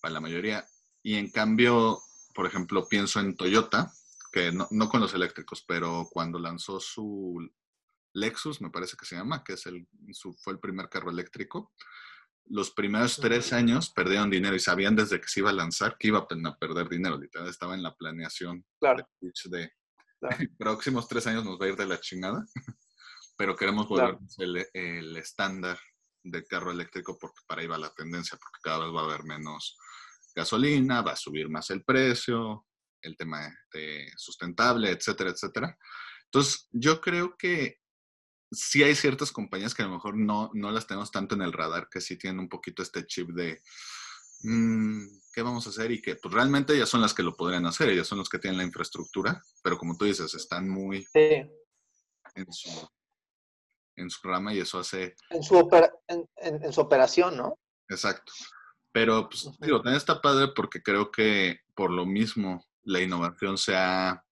para 0.00 0.14
la 0.14 0.20
mayoría. 0.20 0.66
Y 1.02 1.16
en 1.16 1.30
cambio, 1.30 2.00
por 2.34 2.46
ejemplo, 2.46 2.88
pienso 2.88 3.20
en 3.20 3.36
Toyota, 3.36 3.92
que 4.32 4.50
no, 4.50 4.66
no 4.70 4.88
con 4.88 5.00
los 5.00 5.14
eléctricos, 5.14 5.64
pero 5.66 6.08
cuando 6.10 6.38
lanzó 6.38 6.80
su 6.80 7.38
Lexus, 8.14 8.60
me 8.60 8.70
parece 8.70 8.96
que 8.96 9.06
se 9.06 9.16
llama, 9.16 9.44
que 9.44 9.54
es 9.54 9.66
el, 9.66 9.86
su, 10.12 10.32
fue 10.34 10.54
el 10.54 10.60
primer 10.60 10.88
carro 10.88 11.10
eléctrico, 11.10 11.72
los 12.46 12.70
primeros 12.70 13.16
tres 13.16 13.52
años 13.52 13.90
perdieron 13.90 14.30
dinero 14.30 14.54
y 14.54 14.60
sabían 14.60 14.96
desde 14.96 15.20
que 15.20 15.28
se 15.28 15.40
iba 15.40 15.50
a 15.50 15.54
lanzar 15.54 15.96
que 15.98 16.08
iba 16.08 16.18
a 16.18 16.58
perder 16.58 16.88
dinero. 16.88 17.18
Literal, 17.18 17.48
estaba 17.48 17.74
en 17.74 17.82
la 17.82 17.94
planeación 17.94 18.64
claro. 18.78 19.08
de 19.20 19.72
próximos 20.58 21.08
tres 21.08 21.26
años 21.26 21.44
nos 21.44 21.60
va 21.60 21.66
a 21.66 21.68
ir 21.68 21.76
de 21.76 21.86
la 21.86 22.00
chingada, 22.00 22.44
pero 23.36 23.56
queremos 23.56 23.88
volver 23.88 24.18
el, 24.72 25.16
estándar 25.16 25.78
de 26.22 26.44
carro 26.44 26.70
eléctrico 26.70 27.18
porque 27.18 27.40
para 27.46 27.62
ahí 27.62 27.66
va 27.66 27.78
la 27.78 27.92
tendencia, 27.92 28.38
porque 28.38 28.60
cada 28.62 28.86
vez 28.86 28.94
va 28.94 29.02
a 29.02 29.04
haber 29.04 29.24
menos 29.24 29.76
gasolina, 30.34 31.02
va 31.02 31.12
a 31.12 31.16
subir 31.16 31.48
más 31.48 31.70
el 31.70 31.84
precio, 31.84 32.66
el 33.02 33.16
tema 33.16 33.54
de 33.72 34.10
sustentable, 34.16 34.90
etcétera, 34.90 35.30
etcétera. 35.30 35.76
Entonces, 36.24 36.68
yo 36.72 37.00
creo 37.00 37.36
que 37.36 37.78
sí 38.54 38.82
hay 38.82 38.94
ciertas 38.94 39.32
compañías 39.32 39.74
que 39.74 39.82
a 39.82 39.86
lo 39.86 39.92
mejor 39.92 40.16
no, 40.16 40.50
no 40.54 40.70
las 40.70 40.86
tenemos 40.86 41.10
tanto 41.10 41.34
en 41.34 41.42
el 41.42 41.52
radar, 41.52 41.88
que 41.90 42.00
sí 42.00 42.16
tienen 42.16 42.40
un 42.40 42.48
poquito 42.48 42.82
este 42.82 43.06
chip 43.06 43.30
de 43.30 43.60
mm, 44.42 45.06
qué 45.32 45.42
vamos 45.42 45.66
a 45.66 45.70
hacer 45.70 45.90
y 45.92 46.00
que 46.00 46.16
pues, 46.16 46.32
realmente 46.32 46.74
ellas 46.74 46.88
son 46.88 47.00
las 47.00 47.14
que 47.14 47.22
lo 47.22 47.36
podrían 47.36 47.66
hacer, 47.66 47.88
ellas 47.88 48.06
son 48.06 48.18
las 48.18 48.28
que 48.28 48.38
tienen 48.38 48.58
la 48.58 48.64
infraestructura, 48.64 49.42
pero 49.62 49.78
como 49.78 49.96
tú 49.96 50.04
dices, 50.04 50.32
están 50.34 50.68
muy 50.68 51.06
en, 51.14 52.52
su, 52.52 52.88
en 53.96 54.10
su 54.10 54.26
rama 54.26 54.54
y 54.54 54.60
eso 54.60 54.78
hace... 54.78 55.14
En 55.30 55.42
su, 55.42 55.68
en, 56.08 56.72
su 56.72 56.80
operación, 56.80 57.36
¿no? 57.36 57.58
Exacto. 57.88 58.32
Pero, 58.92 59.28
pues, 59.28 59.48
digo, 59.60 59.78
también 59.78 59.96
está 59.96 60.22
padre 60.22 60.52
porque 60.54 60.82
creo 60.82 61.10
que 61.10 61.60
por 61.74 61.90
lo 61.90 62.06
mismo 62.06 62.64
la 62.84 63.00
innovación 63.00 63.58
se 63.58 63.74
ha 63.76 64.23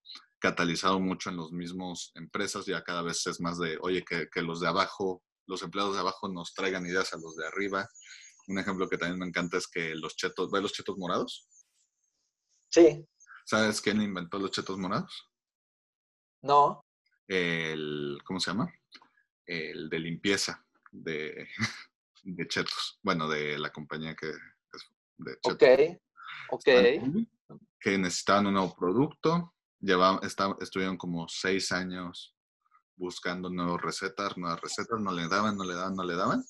catalizado 0.43 0.99
mucho 0.99 1.31
en 1.31 1.37
los 1.37 1.53
mismos 1.53 2.11
empresas, 2.17 2.67
ya 2.67 2.83
cada 2.83 3.03
vez 3.03 3.25
es 3.29 3.41
más 3.41 3.59
de, 3.59 3.79
oye, 3.81 4.05
que, 4.05 4.43
los 4.43 4.59
de 4.59 4.67
abajo, 4.67 5.23
los 5.47 5.63
empleados 5.63 5.95
de 5.95 6.01
abajo 6.01 6.29
nos 6.29 6.53
traigan 6.53 6.85
ideas 6.85 7.15
a 7.15 7.19
los 7.19 7.37
de 7.37 7.47
arriba. 7.47 7.89
Un 8.49 8.59
ejemplo 8.59 8.89
que 8.89 8.99
también 8.99 9.21
me 9.21 9.27
encanta 9.27 9.57
es 9.57 9.69
que 9.69 9.95
los 9.95 10.17
chetos, 10.17 10.51
¿ves 10.51 10.63
los 10.63 10.73
chetos 10.73 10.99
morados? 10.99 11.47
Sí. 12.71 13.07
¿Sabes 13.45 13.81
quién 13.81 14.03
inventó 14.03 14.41
los 14.41 14.51
chetos 14.51 14.77
morados? 14.79 15.31
No. 16.43 16.85
El, 17.29 18.19
¿cómo 18.25 18.41
se 18.41 18.51
llama? 18.51 18.69
El 19.47 19.89
de 19.89 19.99
limpieza 20.01 20.67
de, 20.91 21.47
de 22.25 22.49
chetos. 22.49 22.99
Bueno, 23.01 23.29
de 23.29 23.61
la 23.61 23.71
compañía 23.71 24.17
que 24.17 24.31
es 24.31 24.91
de 25.19 25.39
chetos. 25.41 26.01
Ok, 26.51 26.65
ok. 26.65 27.59
Que 27.79 27.97
necesitaban 27.97 28.49
un 28.49 28.55
nuevo 28.55 28.75
producto, 28.75 29.52
llevaban, 29.83 30.21
estuvieron 30.61 30.97
como 30.97 31.27
seis 31.29 31.73
años 31.73 32.35
buscando 32.97 33.51
nuevas 33.51 33.83
recetas, 33.83 34.37
nuevas 34.37 34.61
recetas, 34.61 35.01
no 35.01 35.13
le 35.13 35.29
daban, 35.29 35.57
no 35.57 35.65
le 35.65 35.75
daban, 35.75 35.95
no 35.95 36.05
le 36.05 36.15
daban. 36.15 36.43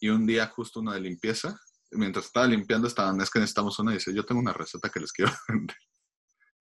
Y 0.00 0.08
un 0.08 0.26
día 0.26 0.46
justo 0.48 0.80
uno 0.80 0.92
de 0.92 1.00
limpieza, 1.00 1.58
mientras 1.92 2.26
estaba 2.26 2.46
limpiando, 2.46 2.88
estaban, 2.88 3.20
es 3.20 3.30
que 3.30 3.38
necesitamos 3.38 3.78
una, 3.78 3.92
y 3.92 3.94
dice, 3.94 4.14
yo 4.14 4.24
tengo 4.24 4.40
una 4.40 4.52
receta 4.52 4.88
que 4.88 5.00
les 5.00 5.12
quiero 5.12 5.32
vender. 5.48 5.76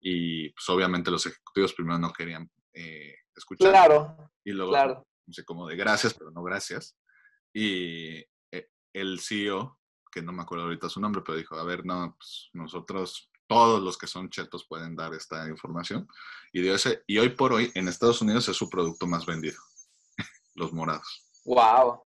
Y 0.01 0.51
pues 0.51 0.69
obviamente 0.69 1.11
los 1.11 1.27
ejecutivos 1.27 1.75
primero 1.75 1.99
no 1.99 2.12
querían 2.12 2.51
eh, 2.73 3.15
escuchar. 3.35 3.71
Claro. 3.71 4.31
Y 4.45 4.53
luego, 4.53 4.73
claro. 4.73 5.07
sé, 5.31 5.45
como 5.45 5.67
de 5.67 5.77
gracias, 5.77 6.15
pero 6.15 6.31
no 6.31 6.43
gracias. 6.43 6.97
Y 7.53 8.19
eh, 8.53 8.69
el 8.93 9.21
CEO, 9.21 9.79
que 10.12 10.23
no 10.23 10.33
me 10.33 10.43
acuerdo 10.43 10.65
ahorita 10.65 10.89
su 10.89 11.01
nombre, 11.01 11.23
pero 11.25 11.39
dijo, 11.39 11.57
a 11.57 11.65
ver, 11.65 11.85
no, 11.85 12.15
pues 12.19 12.51
nosotros 12.53 13.31
todos 13.47 13.83
los 13.83 13.97
que 13.99 14.07
son 14.07 14.31
chetos 14.31 14.67
pueden 14.69 14.97
dar 14.97 15.15
esta 15.15 15.49
información. 15.49 16.09
Y, 16.53 16.63
de 16.63 16.75
ese, 16.75 17.03
y 17.07 17.19
hoy 17.19 17.31
por 17.31 17.53
hoy 17.53 17.71
en 17.75 17.89
Estados 17.89 18.23
Unidos 18.23 18.49
es 18.49 18.57
su 18.57 18.69
producto 18.69 19.07
más 19.07 19.27
vendido, 19.27 19.59
los 20.55 20.73
morados. 20.73 21.25
Wow. 21.45 22.03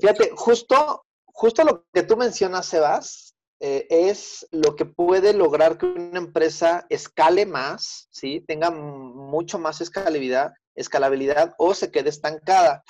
Fíjate, 0.00 0.32
justo, 0.34 1.06
justo 1.26 1.64
lo 1.64 1.86
que 1.92 2.02
tú 2.02 2.16
mencionas, 2.16 2.66
Sebas, 2.66 3.34
eh, 3.60 3.86
es 3.90 4.46
lo 4.52 4.76
que 4.76 4.84
puede 4.84 5.32
lograr 5.32 5.78
que 5.78 5.86
una 5.86 6.18
empresa 6.18 6.86
escale 6.90 7.44
más, 7.44 8.08
¿sí? 8.10 8.44
tenga 8.46 8.70
mucho 8.70 9.58
más 9.58 9.80
escalabilidad, 9.80 10.52
escalabilidad 10.76 11.54
o 11.58 11.74
se 11.74 11.90
quede 11.90 12.10
estancada. 12.10 12.84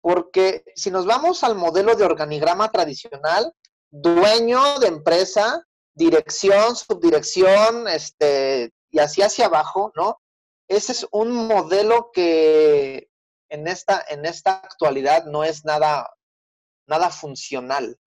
Porque 0.00 0.64
si 0.76 0.90
nos 0.90 1.04
vamos 1.04 1.44
al 1.44 1.56
modelo 1.56 1.94
de 1.94 2.04
organigrama 2.04 2.70
tradicional, 2.70 3.52
dueño 3.90 4.78
de 4.78 4.86
empresa, 4.86 5.66
dirección, 5.98 6.76
subdirección, 6.76 7.88
este, 7.88 8.70
y 8.90 9.00
así 9.00 9.20
hacia 9.20 9.46
abajo, 9.46 9.92
¿no? 9.96 10.20
Ese 10.68 10.92
es 10.92 11.06
un 11.10 11.32
modelo 11.32 12.10
que 12.12 13.08
en 13.50 13.66
esta, 13.66 14.04
en 14.08 14.24
esta 14.24 14.52
actualidad 14.52 15.24
no 15.24 15.42
es 15.42 15.64
nada, 15.64 16.08
nada 16.86 17.10
funcional. 17.10 17.98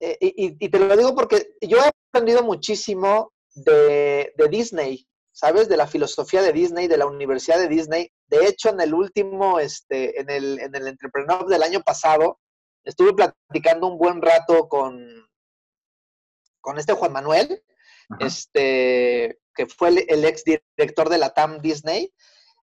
Eh, 0.00 0.18
y, 0.20 0.68
te 0.68 0.78
lo 0.78 0.96
digo 0.96 1.14
porque 1.14 1.54
yo 1.60 1.78
he 1.78 1.90
aprendido 2.12 2.42
muchísimo 2.42 3.32
de, 3.54 4.32
Disney, 4.50 5.06
¿sabes? 5.32 5.68
De 5.68 5.76
la 5.76 5.86
filosofía 5.86 6.42
de 6.42 6.52
Disney, 6.52 6.86
de 6.86 6.98
la 6.98 7.06
Universidad 7.06 7.58
de 7.58 7.68
Disney. 7.68 8.10
De 8.26 8.46
hecho, 8.46 8.70
en 8.70 8.80
el 8.80 8.94
último, 8.94 9.58
este, 9.58 10.20
en 10.20 10.30
el, 10.30 10.58
en 10.58 10.74
el 10.74 10.88
Entrepreneur 10.88 11.46
del 11.46 11.62
año 11.62 11.80
pasado, 11.80 12.40
estuve 12.84 13.14
platicando 13.14 13.86
un 13.86 13.98
buen 13.98 14.20
rato 14.22 14.68
con, 14.68 15.29
con 16.60 16.78
este 16.78 16.92
Juan 16.92 17.12
Manuel, 17.12 17.62
este, 18.18 19.38
que 19.54 19.66
fue 19.66 19.88
el, 20.08 20.24
ex 20.24 20.42
director 20.44 21.08
de 21.08 21.18
la 21.18 21.30
TAM 21.30 21.60
Disney. 21.60 22.12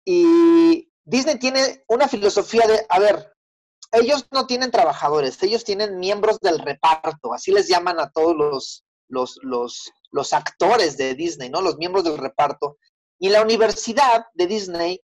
Y 0.05 0.91
Disney 1.05 1.39
tiene 1.39 1.85
una 1.89 2.09
filosofía 2.09 2.67
de, 2.67 2.85
a 2.89 2.99
ver, 2.99 3.33
ellos 3.93 4.27
no 4.31 4.47
tienen 4.47 4.71
trabajadores, 4.71 5.43
ellos 5.43 5.65
tienen 5.65 5.99
miembros 5.99 6.39
del 6.41 6.59
reparto, 6.59 7.33
así 7.35 7.53
les 7.53 7.69
llaman 7.69 7.99
a 7.99 8.11
todos 8.11 8.37
los, 8.37 8.85
los, 9.09 9.39
los, 9.43 9.93
los 10.11 10.33
actores 10.33 10.97
de 10.97 11.15
Disney, 11.15 11.51
¿no? 11.51 11.61
Los 11.61 11.77
miembros 11.77 12.05
del 12.05 12.19
reparto. 12.19 12.79
Y 13.19 13.29
la 13.29 13.43
universidad 13.43 14.27
de 14.35 14.47
Disney 14.47 15.03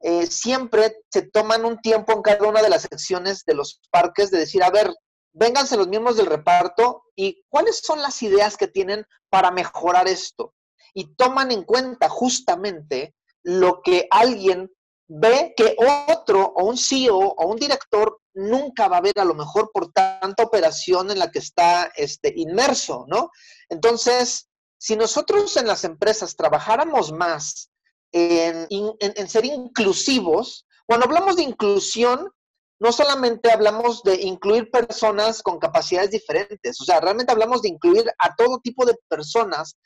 eh, 0.00 0.26
siempre 0.26 0.98
se 1.10 1.22
toman 1.22 1.64
un 1.64 1.80
tiempo 1.80 2.12
en 2.12 2.22
cada 2.22 2.46
una 2.46 2.60
de 2.60 2.68
las 2.68 2.82
secciones 2.82 3.44
de 3.46 3.54
los 3.54 3.80
parques 3.90 4.30
de 4.30 4.38
decir, 4.38 4.62
a 4.62 4.70
ver, 4.70 4.94
vénganse 5.34 5.76
los 5.76 5.88
miembros 5.88 6.16
del 6.16 6.26
reparto 6.26 7.02
y 7.14 7.44
cuáles 7.48 7.80
son 7.80 8.00
las 8.00 8.22
ideas 8.22 8.56
que 8.56 8.68
tienen 8.68 9.04
para 9.28 9.50
mejorar 9.50 10.08
esto. 10.08 10.54
y 10.96 11.16
toman 11.16 11.50
en 11.50 11.64
cuenta 11.64 12.08
justamente 12.08 13.16
lo 13.42 13.82
que 13.82 14.06
alguien 14.12 14.70
ve 15.08 15.52
que 15.56 15.76
otro 16.08 16.52
o 16.54 16.66
un 16.66 16.78
CEO 16.78 17.18
o 17.18 17.46
un 17.48 17.56
director 17.56 18.20
nunca 18.32 18.86
va 18.86 18.98
a 18.98 19.00
ver 19.00 19.18
a 19.18 19.24
lo 19.24 19.34
mejor 19.34 19.72
por 19.72 19.90
tanta 19.90 20.44
operación 20.44 21.10
en 21.10 21.18
la 21.18 21.32
que 21.32 21.40
está 21.40 21.90
este, 21.96 22.32
inmerso, 22.36 23.06
¿no? 23.08 23.30
Entonces, 23.68 24.48
si 24.78 24.94
nosotros 24.94 25.56
en 25.56 25.66
las 25.66 25.82
empresas 25.82 26.36
trabajáramos 26.36 27.10
más 27.10 27.70
en, 28.12 28.68
en 28.70 29.28
ser 29.28 29.44
inclusivos, 29.46 30.64
cuando 30.86 31.06
hablamos 31.06 31.34
de 31.34 31.42
inclusión, 31.42 32.30
no 32.80 32.92
solamente 32.92 33.50
hablamos 33.50 34.02
de 34.02 34.20
incluir 34.22 34.70
personas 34.70 35.42
con 35.42 35.58
capacidades 35.58 36.10
diferentes, 36.10 36.80
o 36.80 36.84
sea, 36.84 37.00
realmente 37.00 37.32
hablamos 37.32 37.62
de 37.62 37.68
incluir 37.68 38.04
a 38.18 38.34
todo 38.34 38.60
tipo 38.60 38.84
de 38.84 38.94
personas 39.08 39.76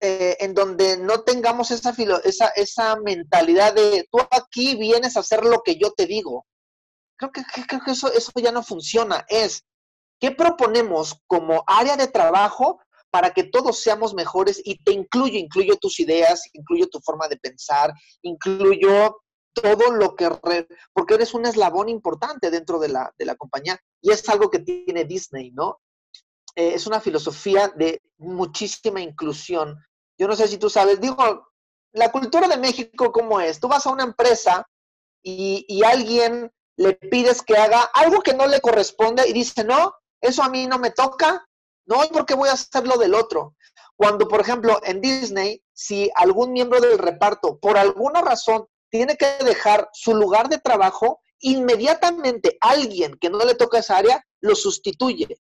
eh, 0.00 0.36
en 0.40 0.52
donde 0.54 0.96
no 0.96 1.20
tengamos 1.20 1.70
esa, 1.70 1.94
esa, 2.24 2.48
esa 2.48 2.96
mentalidad 2.96 3.72
de 3.74 4.08
tú 4.10 4.18
aquí 4.30 4.74
vienes 4.74 5.16
a 5.16 5.20
hacer 5.20 5.44
lo 5.44 5.62
que 5.62 5.76
yo 5.76 5.92
te 5.92 6.06
digo. 6.06 6.44
Creo 7.16 7.30
que, 7.30 7.42
creo 7.68 7.80
que 7.84 7.92
eso, 7.92 8.12
eso 8.12 8.32
ya 8.36 8.50
no 8.50 8.64
funciona. 8.64 9.24
Es, 9.28 9.62
¿qué 10.18 10.32
proponemos 10.32 11.16
como 11.28 11.62
área 11.68 11.96
de 11.96 12.08
trabajo 12.08 12.80
para 13.10 13.30
que 13.30 13.44
todos 13.44 13.80
seamos 13.80 14.14
mejores 14.14 14.60
y 14.64 14.82
te 14.82 14.92
incluyo, 14.92 15.38
incluyo 15.38 15.76
tus 15.76 16.00
ideas, 16.00 16.48
incluyo 16.52 16.88
tu 16.88 16.98
forma 17.00 17.28
de 17.28 17.36
pensar, 17.36 17.92
incluyo 18.22 19.20
todo 19.52 19.90
lo 19.90 20.14
que, 20.16 20.30
porque 20.92 21.14
eres 21.14 21.34
un 21.34 21.46
eslabón 21.46 21.88
importante 21.88 22.50
dentro 22.50 22.78
de 22.78 22.88
la, 22.88 23.12
de 23.18 23.24
la 23.24 23.36
compañía 23.36 23.80
y 24.00 24.10
es 24.10 24.28
algo 24.28 24.50
que 24.50 24.60
tiene 24.60 25.04
Disney, 25.04 25.50
¿no? 25.50 25.80
Eh, 26.54 26.74
es 26.74 26.86
una 26.86 27.00
filosofía 27.00 27.68
de 27.68 28.02
muchísima 28.18 29.00
inclusión, 29.00 29.78
yo 30.18 30.28
no 30.28 30.36
sé 30.36 30.46
si 30.48 30.58
tú 30.58 30.70
sabes, 30.70 31.00
digo, 31.00 31.48
la 31.92 32.12
cultura 32.12 32.48
de 32.48 32.56
México, 32.56 33.12
¿cómo 33.12 33.40
es? 33.40 33.58
Tú 33.58 33.68
vas 33.68 33.86
a 33.86 33.90
una 33.90 34.04
empresa 34.04 34.66
y, 35.22 35.64
y 35.68 35.82
alguien 35.84 36.52
le 36.76 36.94
pides 36.94 37.42
que 37.42 37.56
haga 37.56 37.82
algo 37.94 38.22
que 38.22 38.34
no 38.34 38.46
le 38.46 38.60
corresponde 38.60 39.28
y 39.28 39.32
dice, 39.32 39.64
no, 39.64 39.94
eso 40.20 40.42
a 40.42 40.48
mí 40.48 40.66
no 40.66 40.78
me 40.78 40.90
toca, 40.90 41.46
no, 41.86 42.04
¿y 42.04 42.08
por 42.08 42.26
qué 42.26 42.34
voy 42.34 42.48
a 42.48 42.52
hacerlo 42.52 42.96
del 42.96 43.14
otro? 43.14 43.56
Cuando, 43.96 44.28
por 44.28 44.40
ejemplo, 44.40 44.80
en 44.84 45.00
Disney, 45.00 45.62
si 45.72 46.10
algún 46.14 46.52
miembro 46.52 46.80
del 46.80 46.98
reparto, 46.98 47.58
por 47.58 47.76
alguna 47.76 48.20
razón, 48.20 48.66
tiene 48.92 49.16
que 49.16 49.26
dejar 49.42 49.88
su 49.94 50.14
lugar 50.14 50.50
de 50.50 50.58
trabajo, 50.58 51.22
inmediatamente 51.40 52.58
alguien 52.60 53.16
que 53.18 53.30
no 53.30 53.38
le 53.38 53.54
toca 53.54 53.78
esa 53.78 53.96
área 53.96 54.24
lo 54.40 54.54
sustituye. 54.54 55.40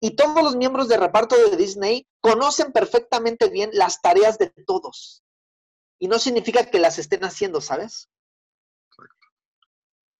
Y 0.00 0.14
todos 0.14 0.42
los 0.44 0.54
miembros 0.54 0.86
de 0.86 0.96
reparto 0.96 1.36
de 1.36 1.56
Disney 1.56 2.06
conocen 2.20 2.72
perfectamente 2.72 3.50
bien 3.50 3.70
las 3.72 4.00
tareas 4.00 4.38
de 4.38 4.50
todos. 4.64 5.24
Y 5.98 6.06
no 6.06 6.20
significa 6.20 6.70
que 6.70 6.78
las 6.78 6.98
estén 7.00 7.24
haciendo, 7.24 7.60
¿sabes? 7.60 8.08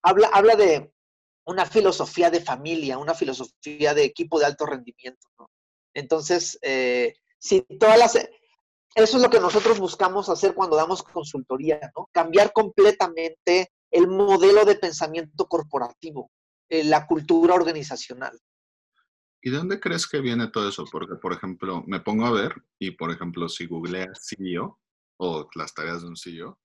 Habla, 0.03 0.29
habla 0.33 0.57
de 0.57 0.93
una 1.47 1.67
filosofía 1.67 2.31
de 2.31 2.41
familia, 2.41 2.99
una 2.99 3.15
filosofía 3.15 3.95
de 3.95 4.03
equipo 4.05 4.41
de 4.41 4.47
alto 4.47 4.67
rendimiento. 4.67 5.29
Entonces, 5.95 6.59
eh, 6.63 7.15
si 7.39 7.63
todas 7.79 7.99
las... 7.99 8.19
Eso 8.95 9.17
es 9.17 9.23
lo 9.23 9.31
que 9.31 9.41
nosotros 9.41 9.79
buscamos 9.81 10.29
hacer 10.29 10.55
cuando 10.55 10.77
damos 10.77 11.03
consultoría, 11.03 11.81
¿no? 11.97 12.09
Cambiar 12.13 12.53
completamente 12.53 13.73
el 13.91 14.07
modelo 14.07 14.65
de 14.65 14.77
pensamiento 14.77 15.47
corporativo, 15.47 16.31
eh, 16.69 16.85
la 16.85 17.07
cultura 17.07 17.55
organizacional. 17.55 18.39
¿Y 19.43 19.51
de 19.51 19.59
dónde 19.59 19.81
crees 19.81 20.07
que 20.07 20.21
viene 20.21 20.49
todo 20.49 20.69
eso? 20.69 20.85
Porque, 20.91 21.17
por 21.17 21.33
ejemplo, 21.33 21.83
me 21.87 22.01
pongo 22.01 22.25
a 22.25 22.31
ver 22.31 22.55
y, 22.79 22.93
por 22.93 23.11
ejemplo, 23.11 23.49
si 23.49 23.67
googleas 23.67 24.27
CEO 24.27 24.81
o 25.19 25.49
las 25.55 25.75
tareas 25.75 26.03
de 26.03 26.09
un 26.09 26.17
CEO, 26.17 26.61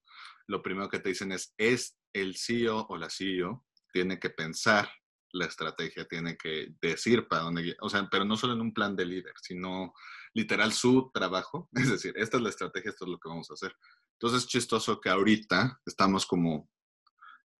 lo 0.46 0.62
primero 0.62 0.88
que 0.88 1.00
te 1.00 1.10
dicen 1.10 1.32
es, 1.32 1.52
es 1.58 1.98
el 2.12 2.36
CEO 2.36 2.86
o 2.88 2.96
la 2.96 3.10
CEO 3.10 3.64
tiene 3.92 4.18
que 4.18 4.30
pensar 4.30 4.88
la 5.32 5.46
estrategia, 5.46 6.06
tiene 6.06 6.36
que 6.36 6.74
decir 6.80 7.28
para 7.28 7.42
dónde, 7.42 7.76
o 7.80 7.88
sea, 7.88 8.08
pero 8.10 8.24
no 8.24 8.36
solo 8.36 8.54
en 8.54 8.60
un 8.60 8.72
plan 8.72 8.96
de 8.96 9.04
líder, 9.04 9.34
sino 9.42 9.92
literal 10.34 10.72
su 10.72 11.10
trabajo, 11.12 11.68
es 11.74 11.90
decir, 11.90 12.14
esta 12.16 12.36
es 12.36 12.42
la 12.42 12.48
estrategia, 12.50 12.90
esto 12.90 13.04
es 13.04 13.10
lo 13.10 13.18
que 13.18 13.28
vamos 13.28 13.50
a 13.50 13.54
hacer. 13.54 13.74
Entonces 14.14 14.42
es 14.42 14.48
chistoso 14.48 15.00
que 15.00 15.10
ahorita 15.10 15.80
estamos 15.86 16.26
como, 16.26 16.68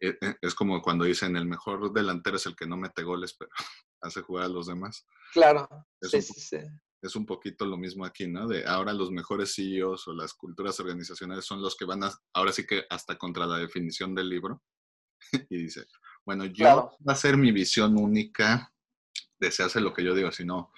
e, 0.01 0.09
e, 0.21 0.37
es 0.41 0.55
como 0.55 0.81
cuando 0.83 1.05
dicen, 1.05 1.37
el 1.37 1.47
mejor 1.47 1.93
delantero 1.93 2.37
es 2.37 2.47
el 2.47 2.57
que 2.57 2.67
no 2.67 2.77
mete 2.77 3.03
goles, 3.03 3.35
pero 3.39 3.51
hace 4.03 4.23
jugar 4.23 4.45
a 4.45 4.49
los 4.49 4.67
demás. 4.67 5.07
Claro. 5.33 5.69
Es, 6.01 6.13
un, 6.15 6.23
sí, 6.23 6.35
sí. 6.35 6.59
es 7.03 7.17
un 7.17 7.27
poquito 7.27 7.65
lo 7.65 7.77
mismo 7.77 8.05
aquí, 8.05 8.27
¿no? 8.27 8.47
De 8.47 8.67
ahora 8.67 8.93
los 8.93 9.11
mejores 9.11 9.55
CEOs 9.55 10.09
o 10.09 10.13
las 10.13 10.35
culturas 10.35 10.79
organizacionales 10.81 11.45
son 11.45 11.63
los 11.63 11.77
que 11.77 11.85
van 11.85 12.05
a, 12.05 12.13
ahora 12.35 12.53
sí 12.53 12.67
que 12.67 12.85
hasta 12.91 13.17
contra 13.17 13.47
la 13.47 13.59
definición 13.59 14.15
del 14.15 14.29
libro. 14.29 14.63
y 15.51 15.65
dice, 15.65 15.87
bueno, 16.25 16.45
yo 16.47 16.91
va 17.07 17.13
a 17.13 17.17
ser 17.17 17.37
mi 17.37 17.53
visión 17.53 17.97
única 17.99 18.73
de 19.39 19.51
se 19.51 19.63
hace 19.63 19.81
lo 19.81 19.93
que 19.93 20.05
yo 20.05 20.15
digo, 20.15 20.31
sino 20.31 20.71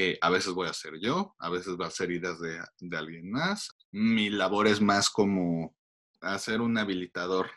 eh, 0.00 0.16
a 0.20 0.30
veces 0.30 0.52
voy 0.52 0.68
a 0.68 0.72
ser 0.72 1.00
yo, 1.00 1.34
a 1.40 1.50
veces 1.50 1.76
va 1.78 1.88
a 1.88 1.90
ser 1.90 2.12
ideas 2.12 2.38
de, 2.38 2.62
de 2.78 2.96
alguien 2.96 3.30
más. 3.30 3.68
Mi 3.90 4.30
labor 4.30 4.68
es 4.68 4.80
más 4.80 5.10
como 5.10 5.76
hacer 6.20 6.60
un 6.60 6.78
habilitador 6.78 7.50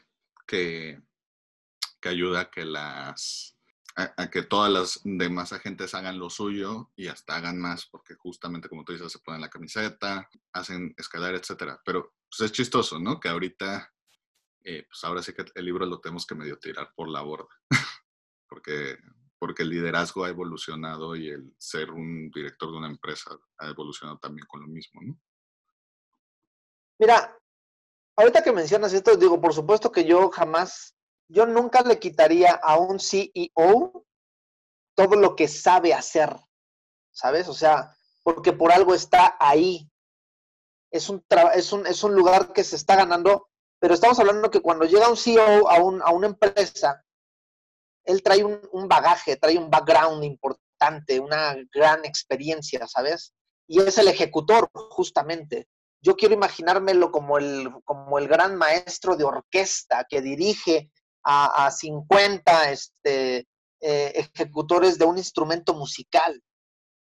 que, 0.48 1.00
que 2.02 2.10
ayuda 2.10 2.42
a 2.42 2.50
que 2.50 2.66
las 2.66 3.56
a, 3.96 4.30
que 4.30 4.42
todas 4.42 4.72
las 4.72 5.02
demás 5.04 5.54
agentes 5.54 5.94
hagan 5.94 6.18
lo 6.18 6.32
suyo 6.32 6.92
y 6.96 7.08
hasta 7.08 7.36
hagan 7.36 7.60
más, 7.60 7.86
porque 7.86 8.16
justamente 8.16 8.70
como 8.70 8.84
tú 8.84 8.94
dices, 8.94 9.12
se 9.12 9.20
ponen 9.20 9.42
la 9.42 9.50
camiseta, 9.50 10.28
hacen 10.54 10.96
escalar, 10.98 11.36
etcétera. 11.36 11.80
Pero 11.86 12.16
pues, 12.30 12.42
es 12.42 12.52
chistoso, 12.52 13.00
¿no? 13.00 13.20
Que 13.20 13.30
ahorita, 13.30 13.94
eh, 14.64 14.88
pues 14.88 15.04
ahora 15.04 15.22
sí 15.22 15.34
que 15.34 15.46
el 15.54 15.66
libro 15.66 15.86
lo 15.86 16.00
tenemos 16.00 16.26
que 16.26 16.36
medio 16.36 16.58
tirar 16.58 16.92
por 16.96 17.08
la 17.08 17.22
borda, 17.22 17.54
porque, 18.50 18.98
porque 19.42 19.64
el 19.64 19.72
liderazgo 19.72 20.24
ha 20.24 20.30
evolucionado 20.30 21.16
y 21.16 21.30
el 21.30 21.52
ser 21.58 21.90
un 21.90 22.30
director 22.30 22.70
de 22.70 22.78
una 22.78 22.88
empresa 22.88 23.32
ha 23.58 23.70
evolucionado 23.70 24.20
también 24.20 24.46
con 24.46 24.62
lo 24.62 24.68
mismo, 24.68 25.02
¿no? 25.02 25.20
Mira, 27.00 27.36
ahorita 28.16 28.44
que 28.44 28.52
mencionas 28.52 28.94
esto, 28.94 29.18
digo, 29.18 29.42
por 29.42 29.52
supuesto 29.52 29.92
que 29.92 30.06
yo 30.06 30.30
jamás 30.30 30.96
yo 31.28 31.48
nunca 31.48 31.82
le 31.82 31.98
quitaría 31.98 32.52
a 32.52 32.78
un 32.78 33.00
CEO 33.00 34.06
todo 34.96 35.16
lo 35.16 35.36
que 35.36 35.48
sabe 35.48 35.92
hacer, 35.92 36.36
¿sabes? 37.12 37.48
O 37.48 37.56
sea, 37.56 37.96
porque 38.22 38.54
por 38.54 38.72
algo 38.72 38.94
está 38.94 39.38
ahí. 39.40 39.90
Es 40.92 41.10
un, 41.10 41.26
es 41.56 41.74
un, 41.74 41.88
es 41.88 42.04
un 42.04 42.14
lugar 42.14 42.54
que 42.54 42.64
se 42.64 42.76
está 42.76 42.96
ganando, 42.96 43.50
pero 43.80 43.96
estamos 43.96 44.20
hablando 44.20 44.52
que 44.52 44.62
cuando 44.62 44.86
llega 44.86 45.10
un 45.10 45.18
CEO 45.18 45.68
a, 45.68 45.82
un, 45.82 46.00
a 46.04 46.12
una 46.12 46.28
empresa, 46.28 47.04
él 48.06 48.24
trae 48.24 48.44
un, 48.44 48.60
un, 48.72 48.88
bagaje, 48.88 49.38
trae 49.38 49.58
un 49.58 49.70
background 49.70 50.24
importante, 50.24 51.20
una 51.20 51.56
gran 51.74 52.04
experiencia, 52.06 52.88
¿sabes? 52.88 53.34
Y 53.68 53.82
es 53.82 53.98
el 53.98 54.08
ejecutor, 54.08 54.70
justamente. 54.74 55.68
Yo 56.02 56.16
quiero 56.16 56.34
imaginármelo 56.34 57.12
como 57.12 57.38
el, 57.38 57.70
como 57.86 58.18
el 58.18 58.28
gran 58.28 58.56
maestro 58.56 59.16
de 59.16 59.24
orquesta 59.24 60.06
que 60.10 60.22
dirige 60.22 60.92
a, 61.24 61.68
a 61.68 61.72
50 61.72 62.72
este, 62.72 63.48
eh, 63.84 64.12
ejecutores 64.16 65.00
de 65.00 65.06
un 65.06 65.18
instrumento 65.18 65.74
musical. 65.74 66.42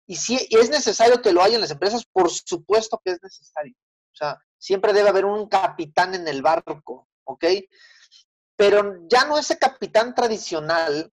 Y 0.08 0.16
si 0.16 0.48
es 0.50 0.70
necesario 0.70 1.22
que 1.22 1.32
lo 1.32 1.42
haya 1.42 1.56
en 1.56 1.62
las 1.62 1.72
empresas, 1.72 2.06
por 2.12 2.30
supuesto 2.30 3.02
que 3.04 3.12
es 3.12 3.20
necesario. 3.24 3.76
O 4.12 4.16
sea, 4.16 4.38
siempre 4.58 4.94
debe 4.94 5.10
haber 5.10 5.26
un 5.26 5.48
capitán 5.48 6.14
en 6.14 6.28
el 6.28 6.42
barco, 6.42 7.08
¿ok? 7.24 7.46
Pero 8.60 9.08
ya 9.08 9.24
no 9.24 9.38
ese 9.38 9.58
capitán 9.58 10.14
tradicional 10.14 11.10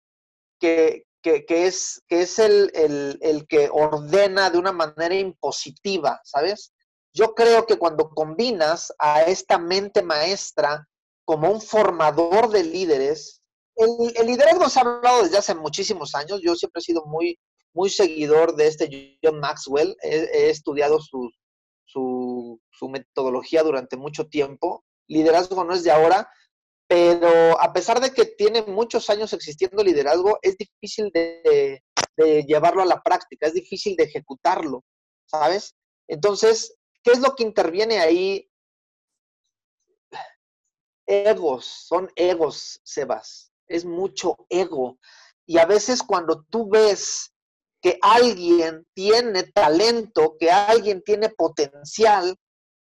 que, 0.59 1.05
que, 1.21 1.45
es, 1.47 2.01
que 2.07 2.23
es 2.23 2.39
el, 2.39 2.71
el, 2.73 3.19
el 3.21 3.45
que 3.45 3.69
ordena 3.71 4.49
de 4.49 4.57
una 4.57 4.71
manera 4.71 5.13
impositiva, 5.13 6.19
¿sabes? 6.23 6.73
Yo 7.13 7.35
creo 7.35 7.67
que 7.67 7.77
cuando 7.77 8.09
combinas 8.09 8.91
a 8.97 9.21
esta 9.21 9.59
mente 9.59 10.01
maestra 10.01 10.87
como 11.23 11.51
un 11.51 11.61
formador 11.61 12.49
de 12.49 12.63
líderes. 12.63 13.41
El, 13.75 14.25
liderazgo 14.25 14.69
se 14.69 14.79
ha 14.79 14.83
hablado 14.83 15.23
desde 15.23 15.37
hace 15.37 15.53
muchísimos 15.53 16.15
años. 16.15 16.39
Yo 16.41 16.55
siempre 16.55 16.79
he 16.79 16.83
sido 16.83 17.05
muy, 17.05 17.37
muy 17.73 17.89
seguidor 17.89 18.55
de 18.55 18.67
este 18.67 19.19
John 19.21 19.39
Maxwell. 19.39 19.95
He, 20.01 20.49
estudiado 20.49 20.99
su, 20.99 21.29
su, 21.83 22.59
su, 22.71 22.89
metodología 22.89 23.63
durante 23.63 23.97
mucho 23.97 24.27
tiempo. 24.27 24.83
Liderazgo 25.07 25.63
no 25.63 25.73
es 25.73 25.83
de 25.83 25.91
ahora, 25.91 26.29
pero 26.87 27.59
a 27.61 27.73
pesar 27.73 27.99
de 27.99 28.11
que 28.11 28.25
tiene 28.25 28.61
muchos 28.63 29.09
años 29.09 29.33
existiendo 29.33 29.83
liderazgo, 29.83 30.37
es 30.41 30.55
difícil 30.57 31.11
de, 31.13 31.81
llevarlo 32.47 32.81
a 32.81 32.85
la 32.85 33.01
práctica, 33.01 33.47
es 33.47 33.53
difícil 33.53 33.95
de 33.95 34.05
ejecutarlo, 34.05 34.83
¿sabes? 35.25 35.75
Entonces, 36.07 36.77
¿qué 37.03 37.11
es 37.11 37.19
lo 37.19 37.35
que 37.35 37.43
interviene 37.43 37.99
ahí 37.99 38.49
egos, 41.07 41.65
son 41.65 42.11
egos, 42.15 42.79
Sebas. 42.83 43.51
Es 43.67 43.85
mucho 43.85 44.37
ego. 44.49 44.99
Y 45.45 45.57
a 45.57 45.65
veces 45.65 46.01
cuando 46.03 46.43
tú 46.49 46.69
ves 46.69 47.31
que 47.81 47.99
alguien 48.01 48.85
tiene 48.93 49.43
talento, 49.43 50.35
que 50.39 50.51
alguien 50.51 51.03
tiene 51.03 51.29
potencial, 51.29 52.35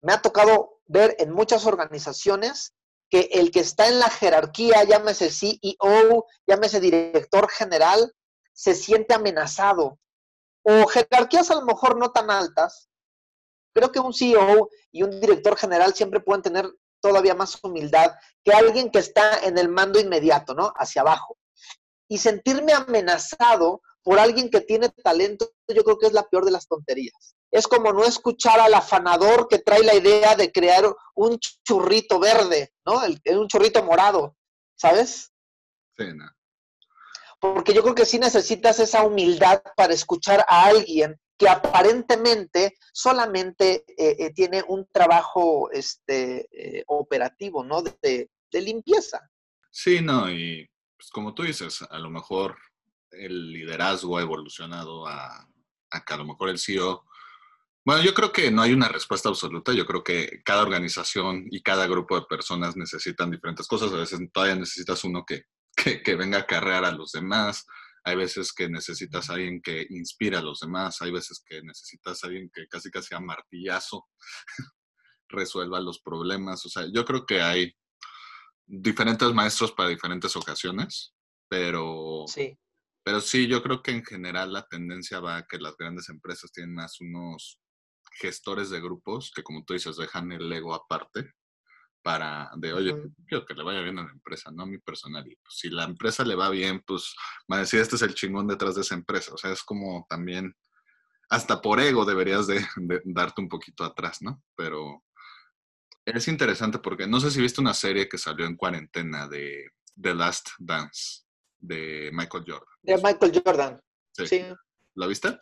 me 0.03 0.12
ha 0.12 0.22
tocado 0.22 0.81
ver 0.87 1.16
en 1.18 1.33
muchas 1.33 1.66
organizaciones 1.66 2.72
que 3.11 3.29
el 3.33 3.51
que 3.51 3.61
está 3.61 3.88
en 3.88 3.99
la 3.99 4.11
jerarquía, 4.11 4.85
llámese 4.85 5.31
CEO, 5.31 6.27
llámese 6.47 6.81
director 6.81 7.49
general, 7.51 8.14
se 8.53 8.75
siente 8.75 9.14
amenazado. 9.14 9.99
O 10.62 10.87
jerarquías 10.87 11.51
a 11.51 11.55
lo 11.55 11.62
mejor 11.62 11.97
no 11.97 12.11
tan 12.11 12.31
altas. 12.31 12.88
Creo 13.75 13.92
que 13.92 14.01
un 14.01 14.12
CEO 14.12 14.68
y 14.90 15.03
un 15.03 15.21
director 15.21 15.57
general 15.57 15.94
siempre 15.94 16.21
pueden 16.21 16.42
tener 16.42 16.71
todavía 17.01 17.35
más 17.35 17.59
humildad 17.62 18.12
que 18.44 18.53
alguien 18.53 18.90
que 18.90 18.99
está 18.99 19.38
en 19.44 19.57
el 19.57 19.68
mando 19.68 20.01
inmediato, 20.01 20.55
¿no? 20.55 20.73
Hacia 20.77 21.03
abajo. 21.03 21.38
Y 22.09 22.18
sentirme 22.18 22.73
amenazado 22.73 23.83
por 24.03 24.18
alguien 24.18 24.51
que 24.51 24.61
tiene 24.61 24.88
talento, 24.88 25.53
yo 25.68 25.85
creo 25.85 25.99
que 25.99 26.07
es 26.07 26.12
la 26.12 26.25
peor 26.25 26.44
de 26.44 26.51
las 26.51 26.66
tonterías. 26.66 27.37
Es 27.50 27.66
como 27.66 27.92
no 27.92 28.04
escuchar 28.04 28.61
al 28.61 28.74
afanador 28.74 29.48
que 29.48 29.58
trae 29.58 29.82
la 29.82 29.94
idea 29.94 30.37
de 30.37 30.52
crear 30.52 30.84
un 31.14 31.38
churrito 31.38 32.18
verde, 32.18 32.72
¿no? 32.84 33.00
un 33.38 33.48
churrito 33.48 33.82
morado, 33.82 34.37
¿sabes? 34.76 35.32
Sí, 35.96 36.04
no. 36.14 36.30
Porque 37.40 37.72
yo 37.72 37.82
creo 37.82 37.94
que 37.94 38.04
sí 38.04 38.18
necesitas 38.18 38.80
esa 38.80 39.04
humildad 39.04 39.62
para 39.76 39.94
escuchar 39.94 40.44
a 40.48 40.66
alguien 40.66 41.18
que 41.38 41.48
aparentemente 41.48 42.76
solamente 42.92 43.84
eh, 43.96 44.16
eh, 44.18 44.32
tiene 44.34 44.64
un 44.66 44.88
trabajo 44.92 45.70
este, 45.70 46.48
eh, 46.52 46.84
operativo, 46.88 47.62
¿no? 47.64 47.80
De, 47.80 48.28
de, 48.50 48.61
limpieza. 48.61 49.30
Sí, 49.70 50.00
no, 50.02 50.28
y 50.28 50.68
pues 50.96 51.11
como 51.11 51.32
tú 51.32 51.44
dices, 51.44 51.82
a 51.88 51.98
lo 52.00 52.11
mejor 52.11 52.58
el 53.12 53.52
liderazgo 53.52 54.18
ha 54.18 54.22
evolucionado 54.22 55.06
a, 55.06 55.48
a 55.90 56.04
que 56.04 56.14
a 56.14 56.16
lo 56.16 56.24
mejor 56.24 56.50
el 56.50 56.58
CEO... 56.58 57.04
Bueno, 57.84 58.02
yo 58.02 58.12
creo 58.12 58.32
que 58.32 58.50
no 58.50 58.62
hay 58.62 58.72
una 58.72 58.88
respuesta 58.88 59.28
absoluta. 59.28 59.72
Yo 59.72 59.86
creo 59.86 60.04
que 60.04 60.42
cada 60.44 60.62
organización 60.62 61.46
y 61.50 61.62
cada 61.62 61.86
grupo 61.86 62.18
de 62.18 62.26
personas 62.26 62.76
necesitan 62.76 63.30
diferentes 63.30 63.66
cosas. 63.66 63.92
A 63.92 63.96
veces 63.96 64.20
todavía 64.32 64.56
necesitas 64.56 65.04
uno 65.04 65.24
que, 65.24 65.44
que, 65.76 66.02
que 66.02 66.16
venga 66.16 66.38
a 66.38 66.46
carrear 66.46 66.84
a 66.84 66.92
los 66.92 67.12
demás. 67.12 67.66
Hay 68.04 68.16
veces 68.16 68.52
que 68.52 68.68
necesitas 68.68 69.30
a 69.30 69.34
alguien 69.34 69.60
que 69.62 69.86
inspire 69.90 70.36
a 70.36 70.42
los 70.42 70.60
demás. 70.60 71.00
Hay 71.02 71.10
veces 71.10 71.42
que 71.44 71.62
necesitas 71.62 72.22
a 72.22 72.26
alguien 72.26 72.50
que 72.52 72.66
casi 72.68 72.90
casi 72.90 73.14
a 73.14 73.20
martillazo 73.20 74.08
resuelva 75.28 75.80
los 75.80 76.00
problemas. 76.00 76.64
O 76.66 76.68
sea, 76.68 76.84
yo 76.92 77.04
creo 77.04 77.26
que 77.26 77.40
hay 77.40 77.74
diferentes 78.66 79.32
maestros 79.32 79.72
para 79.72 79.88
diferentes 79.88 80.36
ocasiones, 80.36 81.14
pero 81.48 82.24
sí. 82.26 82.58
Pero 83.08 83.22
sí, 83.22 83.46
yo 83.46 83.62
creo 83.62 83.82
que 83.82 83.92
en 83.92 84.04
general 84.04 84.52
la 84.52 84.66
tendencia 84.66 85.18
va 85.18 85.38
a 85.38 85.46
que 85.46 85.56
las 85.56 85.74
grandes 85.78 86.10
empresas 86.10 86.52
tienen 86.52 86.74
más 86.74 87.00
unos 87.00 87.58
gestores 88.20 88.70
de 88.70 88.81
grupos 88.81 89.33
que, 89.35 89.42
como 89.42 89.64
tú 89.64 89.74
dices, 89.74 89.96
dejan 89.96 90.33
el 90.33 90.52
ego 90.52 90.74
aparte 90.74 91.33
para 92.02 92.50
de, 92.57 92.72
oye, 92.72 92.94
quiero 93.26 93.44
que 93.44 93.54
le 93.54 93.64
vaya 93.64 93.81
bien 93.81 93.98
a 93.98 94.04
la 94.04 94.11
empresa, 94.11 94.50
no 94.50 94.62
a 94.62 94.66
mi 94.66 94.78
personal. 94.78 95.26
Y 95.26 95.37
pues, 95.37 95.57
si 95.57 95.68
la 95.68 95.85
empresa 95.85 96.24
le 96.24 96.35
va 96.35 96.48
bien, 96.50 96.83
pues 96.87 97.14
va 97.50 97.57
a 97.57 97.61
decir, 97.61 97.81
este 97.81 97.96
es 97.96 98.02
el 98.02 98.14
chingón 98.14 98.46
detrás 98.46 98.74
de 98.74 98.83
esa 98.83 98.94
empresa. 98.94 99.35
O 99.35 99.38
sea, 99.38 99.52
es 99.52 99.62
como 99.62 100.07
también, 100.09 100.54
hasta 101.28 101.61
por 101.61 101.81
ego 101.81 102.04
deberías 102.04 102.46
de, 102.46 102.64
de 102.76 103.02
darte 103.04 103.40
un 103.40 103.48
poquito 103.48 103.85
atrás, 103.85 104.22
¿no? 104.22 104.42
Pero 104.57 105.02
es 106.04 106.28
interesante 106.28 106.78
porque 106.78 107.07
no 107.07 107.20
sé 107.20 107.31
si 107.31 107.40
viste 107.40 107.61
una 107.61 107.74
serie 107.74 108.09
que 108.09 108.18
salió 108.18 108.46
en 108.46 108.57
cuarentena 108.57 109.28
de 109.28 109.70
The 110.00 110.14
Last 110.14 110.50
Dance 110.59 111.24
de 111.59 112.11
Michael 112.12 112.44
Jordan. 112.46 112.74
De 112.83 112.96
Michael 112.96 113.42
Jordan. 113.44 113.81
Sí. 114.12 114.44
¿La 114.94 115.07
viste? 115.07 115.38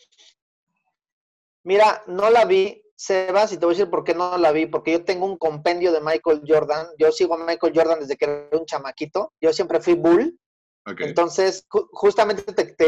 Mira, 1.66 2.04
no 2.06 2.30
la 2.30 2.44
vi, 2.44 2.80
Sebas, 2.94 3.52
y 3.52 3.58
te 3.58 3.66
voy 3.66 3.74
a 3.74 3.76
decir 3.76 3.90
por 3.90 4.04
qué 4.04 4.14
no 4.14 4.38
la 4.38 4.52
vi, 4.52 4.66
porque 4.66 4.92
yo 4.92 5.04
tengo 5.04 5.26
un 5.26 5.36
compendio 5.36 5.90
de 5.90 6.00
Michael 6.00 6.42
Jordan. 6.46 6.86
Yo 6.96 7.10
sigo 7.10 7.34
a 7.34 7.44
Michael 7.44 7.72
Jordan 7.74 7.98
desde 7.98 8.16
que 8.16 8.24
era 8.24 8.48
un 8.52 8.66
chamaquito. 8.66 9.32
Yo 9.40 9.52
siempre 9.52 9.80
fui 9.80 9.94
bull. 9.94 10.38
Entonces, 10.84 11.66
justamente 11.90 12.44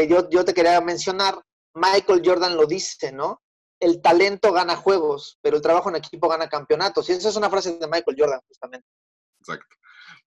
yo, 0.07 0.29
yo 0.29 0.45
te 0.45 0.53
quería 0.53 0.79
mencionar, 0.79 1.43
Michael 1.73 2.21
Jordan 2.23 2.55
lo 2.55 2.65
dice, 2.65 3.11
¿no? 3.11 3.41
El 3.81 4.01
talento 4.01 4.53
gana 4.53 4.77
juegos, 4.77 5.37
pero 5.41 5.57
el 5.57 5.61
trabajo 5.61 5.89
en 5.89 5.97
equipo 5.97 6.29
gana 6.29 6.47
campeonatos. 6.47 7.09
Y 7.09 7.11
esa 7.11 7.27
es 7.27 7.35
una 7.35 7.49
frase 7.49 7.77
de 7.77 7.87
Michael 7.87 8.15
Jordan, 8.17 8.39
justamente. 8.47 8.87
Exacto. 9.41 9.75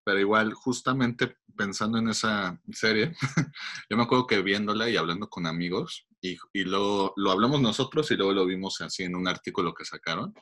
Pero 0.03 0.19
igual, 0.19 0.53
justamente 0.53 1.37
pensando 1.57 1.97
en 1.97 2.09
esa 2.09 2.61
serie, 2.71 3.15
yo 3.89 3.97
me 3.97 4.03
acuerdo 4.03 4.27
que 4.27 4.43
viéndola 4.43 4.89
y 4.89 4.95
hablando 4.95 5.27
con 5.27 5.47
amigos, 5.47 6.05
y, 6.23 6.37
y 6.53 6.63
lo, 6.63 7.13
lo, 7.17 7.31
hablamos 7.31 7.59
nosotros 7.59 8.09
y 8.09 8.15
luego 8.15 8.31
lo 8.31 8.45
vimos 8.45 8.79
así 8.79 9.03
en 9.03 9.15
un 9.15 9.27
artículo 9.27 9.73
que 9.73 9.83
sacaron, 9.83 10.33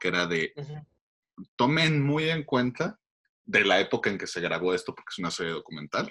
que 0.00 0.08
era 0.08 0.26
de, 0.26 0.54
tomen 1.56 2.02
muy 2.02 2.30
en 2.30 2.42
cuenta 2.42 2.98
de 3.44 3.64
la 3.66 3.78
época 3.78 4.08
en 4.08 4.16
que 4.16 4.26
se 4.26 4.40
grabó 4.40 4.72
esto, 4.72 4.94
porque 4.94 5.10
es 5.12 5.18
una 5.18 5.30
serie 5.30 5.52
documental, 5.52 6.10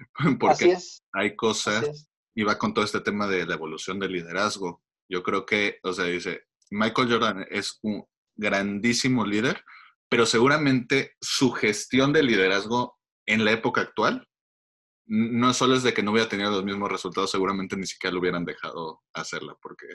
porque 0.40 0.76
hay 1.12 1.36
cosas, 1.36 2.08
y 2.34 2.42
va 2.42 2.58
con 2.58 2.74
todo 2.74 2.84
este 2.84 3.00
tema 3.00 3.28
de 3.28 3.46
la 3.46 3.54
evolución 3.54 4.00
del 4.00 4.12
liderazgo. 4.12 4.82
Yo 5.08 5.22
creo 5.22 5.46
que, 5.46 5.78
o 5.84 5.92
sea, 5.92 6.06
dice, 6.06 6.42
Michael 6.70 7.08
Jordan 7.08 7.46
es 7.48 7.78
un 7.82 8.04
grandísimo 8.34 9.24
líder, 9.24 9.64
pero 10.08 10.26
seguramente 10.26 11.14
su 11.20 11.52
gestión 11.52 12.12
de 12.12 12.24
liderazgo 12.24 12.98
en 13.26 13.44
la 13.44 13.52
época 13.52 13.82
actual 13.82 14.26
no 15.06 15.54
solo 15.54 15.76
es 15.76 15.82
de 15.82 15.94
que 15.94 16.02
no 16.02 16.10
hubiera 16.10 16.28
tenido 16.28 16.50
los 16.50 16.64
mismos 16.64 16.90
resultados, 16.90 17.30
seguramente 17.30 17.76
ni 17.76 17.86
siquiera 17.86 18.12
lo 18.12 18.20
hubieran 18.20 18.44
dejado 18.44 19.02
hacerla, 19.12 19.56
porque 19.62 19.86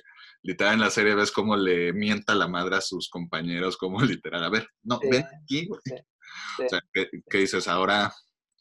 literal 0.42 0.76
en 0.76 0.80
la 0.80 0.90
serie 0.90 1.16
ves 1.16 1.32
cómo 1.32 1.56
le 1.58 1.92
mienta 1.92 2.34
la 2.34 2.48
madre 2.48 2.78
a 2.78 2.82
sus 2.82 3.10
compañeros, 3.10 3.78
como 3.78 4.00
literal, 4.22 4.44
a 4.44 4.50
ver, 4.50 4.68
no, 4.84 5.00
ven 5.00 5.26
aquí. 5.44 5.70
O 5.70 6.70
sea, 6.70 6.80
¿qué, 6.94 7.38
dices 7.38 7.68
ahora? 7.68 8.14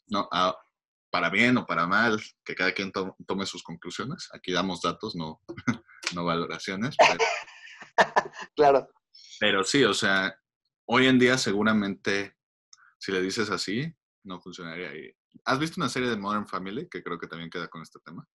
No, 0.07 0.27
ah, 0.31 0.55
para 1.09 1.29
bien 1.29 1.57
o 1.57 1.65
para 1.65 1.87
mal, 1.87 2.21
que 2.43 2.55
cada 2.55 2.73
quien 2.73 2.91
tome 2.91 3.45
sus 3.45 3.63
conclusiones. 3.63 4.29
Aquí 4.33 4.51
damos 4.51 4.81
datos, 4.81 5.15
no, 5.15 5.41
no 6.13 6.25
valoraciones. 6.25 6.95
claro. 8.55 8.89
Pero 9.39 9.63
sí, 9.63 9.83
o 9.83 9.93
sea, 9.93 10.35
hoy 10.85 11.07
en 11.07 11.17
día 11.17 11.37
seguramente, 11.37 12.35
si 12.97 13.11
le 13.11 13.21
dices 13.21 13.49
así, 13.49 13.93
no 14.23 14.41
funcionaría. 14.41 14.91
¿Has 15.45 15.59
visto 15.59 15.79
una 15.79 15.89
serie 15.89 16.09
de 16.09 16.17
Modern 16.17 16.47
Family 16.47 16.87
que 16.89 17.03
creo 17.03 17.17
que 17.17 17.27
también 17.27 17.49
queda 17.49 17.67
con 17.67 17.81
este 17.81 17.99
tema? 17.99 18.27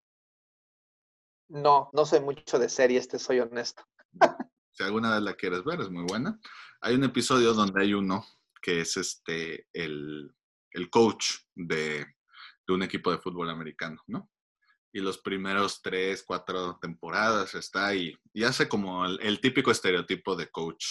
No, 1.49 1.89
no 1.93 2.05
sé 2.05 2.19
mucho 2.19 2.57
de 2.57 2.69
series, 2.69 3.07
te 3.07 3.19
soy 3.19 3.39
honesto. 3.39 3.83
si 4.71 4.83
alguna 4.83 5.13
vez 5.13 5.21
la 5.21 5.35
quieres 5.35 5.63
ver, 5.63 5.81
es 5.81 5.89
muy 5.89 6.03
buena. 6.03 6.39
Hay 6.81 6.95
un 6.95 7.03
episodio 7.03 7.53
donde 7.53 7.81
hay 7.81 7.93
uno 7.93 8.25
que 8.61 8.81
es 8.81 8.97
este 8.97 9.67
el, 9.73 10.33
el 10.71 10.89
coach 10.89 11.35
de, 11.53 12.05
de, 12.67 12.73
un 12.73 12.83
equipo 12.83 13.11
de 13.11 13.19
fútbol 13.19 13.49
americano, 13.49 14.01
¿no? 14.07 14.31
Y 14.91 15.01
los 15.01 15.19
primeros 15.19 15.81
tres, 15.81 16.23
cuatro 16.25 16.79
temporadas 16.81 17.53
está 17.53 17.87
ahí 17.87 18.15
y 18.33 18.43
hace 18.43 18.67
como 18.67 19.05
el, 19.05 19.19
el 19.21 19.39
típico 19.39 19.69
estereotipo 19.69 20.35
de 20.35 20.49
coach 20.49 20.85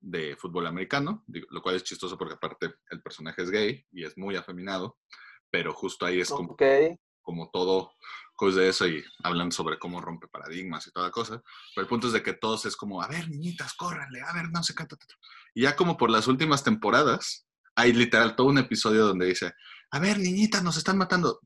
de 0.00 0.34
fútbol 0.36 0.66
americano, 0.66 1.24
lo 1.28 1.62
cual 1.62 1.76
es 1.76 1.84
chistoso 1.84 2.16
porque 2.16 2.34
aparte 2.34 2.74
el 2.90 3.02
personaje 3.02 3.42
es 3.42 3.50
gay 3.50 3.86
y 3.92 4.04
es 4.04 4.16
muy 4.16 4.34
afeminado, 4.34 4.98
pero 5.50 5.72
justo 5.72 6.06
ahí 6.06 6.20
es 6.20 6.28
como, 6.28 6.56
como 7.22 7.50
todo 7.50 7.92
cosa 8.34 8.60
de 8.60 8.68
eso 8.70 8.86
y 8.86 9.04
hablan 9.22 9.52
sobre 9.52 9.78
cómo 9.78 10.00
rompe 10.00 10.26
paradigmas 10.28 10.86
y 10.86 10.92
toda 10.92 11.10
cosa. 11.10 11.42
Pero 11.74 11.82
el 11.82 11.88
punto 11.88 12.06
es 12.06 12.14
de 12.14 12.22
que 12.22 12.32
todos 12.32 12.64
es 12.64 12.74
como, 12.74 13.02
a 13.02 13.08
ver, 13.08 13.28
niñitas, 13.28 13.74
córranle, 13.74 14.22
a 14.22 14.32
ver, 14.32 14.50
no 14.50 14.62
sé 14.62 14.74
qué. 14.74 14.84
Y 15.54 15.62
ya 15.62 15.76
como 15.76 15.96
por 15.96 16.10
las 16.10 16.26
últimas 16.26 16.64
temporadas, 16.64 17.46
hay 17.76 17.92
literal 17.92 18.36
todo 18.36 18.46
un 18.46 18.58
episodio 18.58 19.06
donde 19.06 19.26
dice, 19.26 19.52
a 19.90 19.98
ver, 19.98 20.18
niñitas, 20.18 20.62
nos 20.62 20.76
están 20.76 20.96
matando. 20.96 21.40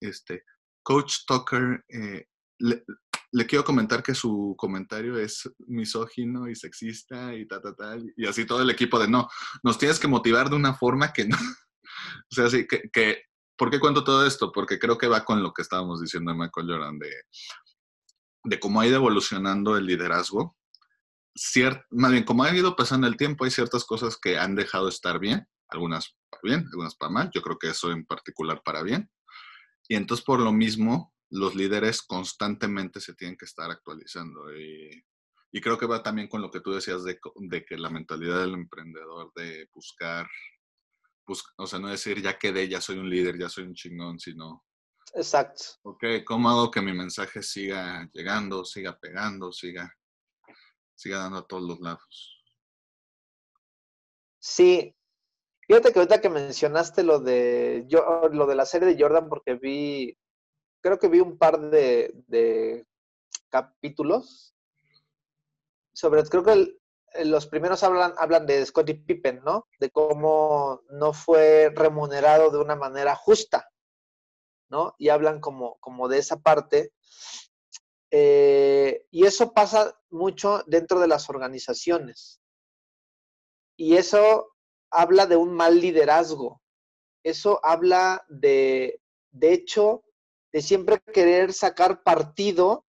Este, 0.00 0.42
Coach 0.82 1.18
Tucker 1.26 1.84
eh, 1.88 2.26
le 3.32 3.46
quiero 3.46 3.64
comentar 3.64 4.02
que 4.02 4.14
su 4.14 4.54
comentario 4.58 5.18
es 5.18 5.50
misógino 5.66 6.48
y 6.48 6.54
sexista 6.54 7.34
y 7.34 7.46
tal, 7.46 7.62
tal, 7.62 7.76
tal. 7.76 8.12
Y 8.16 8.26
así 8.26 8.44
todo 8.44 8.62
el 8.62 8.70
equipo 8.70 8.98
de 8.98 9.08
no, 9.08 9.28
nos 9.62 9.78
tienes 9.78 9.98
que 9.98 10.08
motivar 10.08 10.50
de 10.50 10.56
una 10.56 10.74
forma 10.74 11.12
que 11.12 11.26
no. 11.26 11.36
o 12.30 12.34
sea, 12.34 12.50
sí, 12.50 12.66
que, 12.66 12.90
que, 12.92 13.22
¿por 13.62 13.70
qué 13.70 13.78
cuento 13.78 14.02
todo 14.02 14.26
esto? 14.26 14.50
Porque 14.50 14.76
creo 14.76 14.98
que 14.98 15.06
va 15.06 15.24
con 15.24 15.40
lo 15.40 15.54
que 15.54 15.62
estábamos 15.62 16.00
diciendo 16.00 16.32
de 16.32 16.36
Michael 16.36 16.66
Jordan, 16.66 16.98
de, 16.98 17.12
de 18.42 18.58
cómo 18.58 18.80
ha 18.80 18.88
ido 18.88 18.96
evolucionando 18.96 19.76
el 19.76 19.86
liderazgo. 19.86 20.56
Ciert, 21.32 21.86
más 21.92 22.10
bien, 22.10 22.24
como 22.24 22.42
ha 22.42 22.52
ido 22.52 22.74
pasando 22.74 23.06
el 23.06 23.16
tiempo, 23.16 23.44
hay 23.44 23.52
ciertas 23.52 23.84
cosas 23.84 24.18
que 24.20 24.36
han 24.36 24.56
dejado 24.56 24.86
de 24.86 24.90
estar 24.90 25.20
bien, 25.20 25.46
algunas 25.68 26.12
para 26.28 26.40
bien, 26.42 26.66
algunas 26.72 26.96
para 26.96 27.12
mal. 27.12 27.30
Yo 27.32 27.40
creo 27.40 27.56
que 27.56 27.68
eso 27.68 27.92
en 27.92 28.04
particular 28.04 28.60
para 28.64 28.82
bien. 28.82 29.08
Y 29.86 29.94
entonces, 29.94 30.26
por 30.26 30.40
lo 30.40 30.50
mismo, 30.50 31.14
los 31.30 31.54
líderes 31.54 32.02
constantemente 32.02 33.00
se 33.00 33.14
tienen 33.14 33.36
que 33.36 33.44
estar 33.44 33.70
actualizando. 33.70 34.52
Y, 34.58 35.04
creo 35.62 35.78
que 35.78 35.86
va 35.86 36.02
también 36.02 36.26
con 36.26 36.42
lo 36.42 36.50
que 36.50 36.58
tú 36.58 36.72
decías 36.72 37.04
de, 37.04 37.20
que 37.64 37.76
la 37.76 37.90
mentalidad 37.90 38.40
del 38.40 38.54
emprendedor 38.54 39.30
de 39.36 39.68
buscar, 39.72 40.26
o 41.56 41.66
sea, 41.66 41.78
no 41.78 41.88
decir 41.88 42.20
ya 42.22 42.38
quedé, 42.38 42.68
ya 42.68 42.80
soy 42.80 42.98
un 42.98 43.08
líder, 43.08 43.38
ya 43.38 43.48
soy 43.48 43.64
un 43.64 43.74
chingón, 43.74 44.18
sino... 44.18 44.64
Exacto. 45.14 45.64
Ok, 45.82 46.04
¿cómo 46.26 46.48
hago 46.48 46.70
que 46.70 46.80
mi 46.80 46.92
mensaje 46.92 47.42
siga 47.42 48.08
llegando, 48.12 48.64
siga 48.64 48.98
pegando, 48.98 49.52
siga, 49.52 49.92
siga 50.94 51.18
dando 51.18 51.38
a 51.38 51.46
todos 51.46 51.62
los 51.64 51.80
lados? 51.80 52.42
Sí. 54.40 54.94
Fíjate 55.66 55.92
que 55.92 55.98
ahorita 55.98 56.20
que 56.20 56.28
mencionaste 56.28 57.02
lo 57.04 57.20
de 57.20 57.84
yo, 57.88 58.28
lo 58.32 58.46
de 58.46 58.56
la 58.56 58.66
serie 58.66 58.88
de 58.88 59.00
Jordan, 59.00 59.28
porque 59.28 59.54
vi, 59.54 60.18
creo 60.82 60.98
que 60.98 61.08
vi 61.08 61.20
un 61.20 61.38
par 61.38 61.60
de, 61.60 62.12
de 62.26 62.86
capítulos 63.48 64.54
sobre, 65.94 66.24
creo 66.24 66.42
que 66.42 66.81
los 67.24 67.46
primeros 67.46 67.82
hablan, 67.82 68.14
hablan 68.18 68.46
de 68.46 68.64
Scottie 68.64 68.94
Pippen, 68.94 69.42
¿no? 69.44 69.68
De 69.78 69.90
cómo 69.90 70.82
no 70.90 71.12
fue 71.12 71.70
remunerado 71.74 72.50
de 72.50 72.58
una 72.58 72.76
manera 72.76 73.14
justa, 73.14 73.68
¿no? 74.68 74.94
Y 74.98 75.08
hablan 75.08 75.40
como, 75.40 75.78
como 75.80 76.08
de 76.08 76.18
esa 76.18 76.40
parte. 76.40 76.92
Eh, 78.10 79.06
y 79.10 79.24
eso 79.24 79.52
pasa 79.52 79.98
mucho 80.10 80.62
dentro 80.66 81.00
de 81.00 81.08
las 81.08 81.30
organizaciones. 81.30 82.40
Y 83.76 83.96
eso 83.96 84.54
habla 84.90 85.26
de 85.26 85.36
un 85.36 85.54
mal 85.54 85.80
liderazgo. 85.80 86.60
Eso 87.24 87.60
habla 87.64 88.24
de, 88.28 89.00
de 89.30 89.52
hecho, 89.52 90.04
de 90.52 90.60
siempre 90.60 91.00
querer 91.12 91.52
sacar 91.52 92.02
partido 92.02 92.84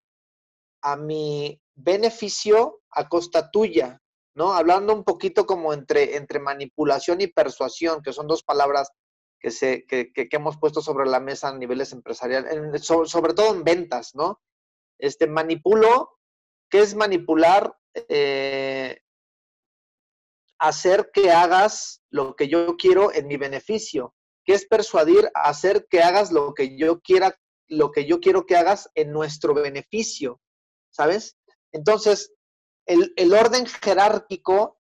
a 0.82 0.96
mi 0.96 1.60
beneficio 1.74 2.80
a 2.90 3.08
costa 3.08 3.50
tuya, 3.50 4.01
¿no? 4.34 4.52
Hablando 4.52 4.94
un 4.94 5.04
poquito 5.04 5.46
como 5.46 5.72
entre, 5.72 6.16
entre 6.16 6.40
manipulación 6.40 7.20
y 7.20 7.26
persuasión, 7.26 8.02
que 8.02 8.12
son 8.12 8.26
dos 8.26 8.42
palabras 8.42 8.90
que, 9.40 9.50
se, 9.50 9.84
que, 9.86 10.12
que, 10.12 10.28
hemos 10.30 10.56
puesto 10.58 10.80
sobre 10.80 11.08
la 11.08 11.20
mesa 11.20 11.48
a 11.48 11.58
niveles 11.58 11.92
empresariales, 11.92 12.84
sobre, 12.84 13.34
todo 13.34 13.54
en 13.54 13.64
ventas, 13.64 14.14
¿no? 14.14 14.40
Este, 14.98 15.26
manipulo, 15.26 16.10
¿qué 16.70 16.80
es 16.80 16.94
manipular? 16.94 17.76
Eh, 18.08 19.00
hacer 20.62 21.10
que 21.12 21.32
hagas 21.32 22.02
lo 22.08 22.36
que 22.36 22.46
yo 22.46 22.76
quiero 22.76 23.12
en 23.12 23.26
mi 23.26 23.36
beneficio. 23.36 24.14
¿Qué 24.44 24.54
es 24.54 24.66
persuadir? 24.66 25.28
Hacer 25.34 25.86
que 25.90 26.02
hagas 26.02 26.30
lo 26.30 26.54
que 26.54 26.76
yo 26.78 27.00
quiera, 27.00 27.36
lo 27.66 27.90
que 27.90 28.06
yo 28.06 28.20
quiero 28.20 28.46
que 28.46 28.56
hagas 28.56 28.88
en 28.94 29.12
nuestro 29.12 29.54
beneficio, 29.54 30.40
¿sabes? 30.90 31.36
Entonces, 31.72 32.32
el, 32.86 33.34
orden 33.34 33.66
jerárquico, 33.66 34.78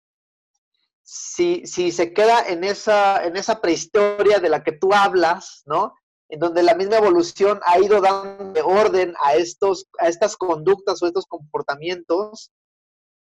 si, 1.03 1.65
si, 1.65 1.91
se 1.91 2.13
queda 2.13 2.47
en 2.47 2.63
esa, 2.63 3.23
en 3.25 3.37
esa 3.37 3.61
prehistoria 3.61 4.39
de 4.39 4.49
la 4.49 4.63
que 4.63 4.71
tú 4.71 4.93
hablas, 4.93 5.63
¿no? 5.65 5.95
En 6.29 6.39
donde 6.39 6.63
la 6.63 6.73
misma 6.73 6.97
evolución 6.97 7.59
ha 7.65 7.79
ido 7.79 8.01
dando 8.01 8.65
orden 8.65 9.13
a, 9.21 9.35
estos, 9.35 9.87
a 9.99 10.07
estas 10.07 10.35
conductas 10.35 11.01
o 11.01 11.07
estos 11.07 11.27
comportamientos, 11.27 12.51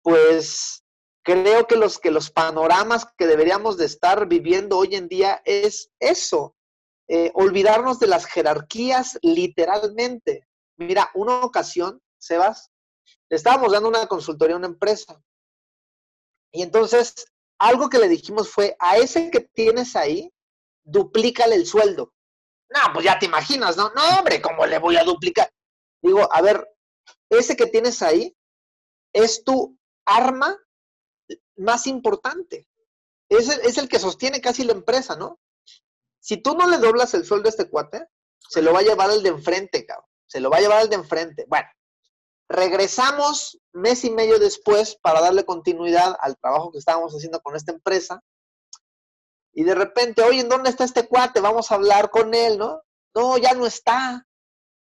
pues 0.03 0.83
creo 1.23 1.67
que 1.67 1.75
los, 1.75 1.99
que 1.99 2.11
los 2.11 2.29
panoramas 2.31 3.07
que 3.17 3.27
deberíamos 3.27 3.77
de 3.77 3.85
estar 3.85 4.27
viviendo 4.27 4.77
hoy 4.77 4.95
en 4.95 5.07
día 5.07 5.41
es 5.45 5.91
eso, 5.99 6.55
eh, 7.07 7.31
olvidarnos 7.33 7.99
de 7.99 8.07
las 8.07 8.25
jerarquías 8.25 9.19
literalmente. 9.21 10.47
Mira, 10.77 11.11
una 11.13 11.41
ocasión, 11.41 12.01
Sebas, 12.17 12.70
estábamos 13.35 13.71
dando 13.71 13.89
una 13.89 14.07
consultoría 14.07 14.55
a 14.55 14.59
una 14.59 14.67
empresa. 14.67 15.21
Y 16.51 16.61
entonces, 16.61 17.25
algo 17.57 17.89
que 17.89 17.99
le 17.99 18.09
dijimos 18.09 18.49
fue, 18.49 18.75
a 18.79 18.97
ese 18.97 19.31
que 19.31 19.39
tienes 19.39 19.95
ahí, 19.95 20.31
duplícale 20.83 21.55
el 21.55 21.65
sueldo. 21.65 22.13
No, 22.69 22.79
pues 22.93 23.05
ya 23.05 23.19
te 23.19 23.25
imaginas, 23.25 23.77
¿no? 23.77 23.91
No, 23.93 24.19
hombre, 24.19 24.41
¿cómo 24.41 24.65
le 24.65 24.79
voy 24.79 24.97
a 24.97 25.03
duplicar? 25.03 25.51
Digo, 26.01 26.27
a 26.33 26.41
ver, 26.41 26.67
ese 27.29 27.55
que 27.55 27.67
tienes 27.67 28.01
ahí 28.01 28.35
es 29.13 29.43
tu 29.43 29.77
arma 30.05 30.57
más 31.57 31.87
importante. 31.87 32.67
Es 33.29 33.49
el, 33.49 33.61
es 33.61 33.77
el 33.77 33.87
que 33.87 33.99
sostiene 33.99 34.41
casi 34.41 34.63
la 34.63 34.73
empresa, 34.73 35.15
¿no? 35.15 35.39
Si 36.19 36.37
tú 36.37 36.55
no 36.55 36.67
le 36.67 36.77
doblas 36.77 37.13
el 37.13 37.25
sueldo 37.25 37.47
a 37.47 37.51
este 37.51 37.69
cuate, 37.69 38.07
se 38.49 38.61
lo 38.61 38.73
va 38.73 38.79
a 38.79 38.83
llevar 38.83 39.09
el 39.11 39.23
de 39.23 39.29
enfrente, 39.29 39.85
cabrón. 39.85 40.05
Se 40.27 40.39
lo 40.39 40.49
va 40.49 40.57
a 40.57 40.61
llevar 40.61 40.81
el 40.81 40.89
de 40.89 40.95
enfrente. 40.95 41.45
Bueno, 41.47 41.67
Regresamos 42.51 43.57
mes 43.71 44.03
y 44.03 44.11
medio 44.11 44.37
después 44.37 44.97
para 45.01 45.21
darle 45.21 45.45
continuidad 45.45 46.17
al 46.19 46.37
trabajo 46.37 46.69
que 46.69 46.79
estábamos 46.79 47.13
haciendo 47.13 47.39
con 47.39 47.55
esta 47.55 47.71
empresa. 47.71 48.21
Y 49.53 49.63
de 49.63 49.73
repente, 49.73 50.21
oye, 50.21 50.41
¿en 50.41 50.49
dónde 50.49 50.69
está 50.69 50.83
este 50.83 51.07
cuate? 51.07 51.39
Vamos 51.39 51.71
a 51.71 51.75
hablar 51.75 52.09
con 52.09 52.33
él, 52.33 52.57
¿no? 52.57 52.81
No, 53.15 53.37
ya 53.37 53.53
no 53.53 53.65
está. 53.65 54.27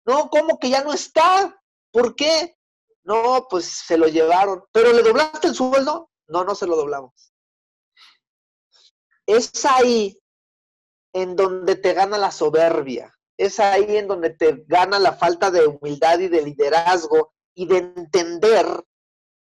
No, 0.06 0.30
¿cómo 0.30 0.58
que 0.58 0.70
ya 0.70 0.82
no 0.82 0.94
está? 0.94 1.60
¿Por 1.92 2.16
qué? 2.16 2.56
No, 3.04 3.46
pues 3.50 3.66
se 3.66 3.98
lo 3.98 4.08
llevaron. 4.08 4.64
¿Pero 4.72 4.94
le 4.94 5.02
doblaste 5.02 5.48
el 5.48 5.54
sueldo? 5.54 6.10
No, 6.26 6.44
no 6.44 6.54
se 6.54 6.66
lo 6.66 6.74
doblamos. 6.74 7.34
Es 9.26 9.62
ahí 9.66 10.18
en 11.12 11.36
donde 11.36 11.76
te 11.76 11.92
gana 11.92 12.16
la 12.16 12.30
soberbia. 12.30 13.14
Es 13.36 13.60
ahí 13.60 13.98
en 13.98 14.08
donde 14.08 14.30
te 14.30 14.64
gana 14.66 14.98
la 14.98 15.12
falta 15.12 15.50
de 15.50 15.66
humildad 15.66 16.18
y 16.20 16.28
de 16.28 16.40
liderazgo 16.40 17.34
y 17.58 17.66
de 17.66 17.78
entender, 17.78 18.66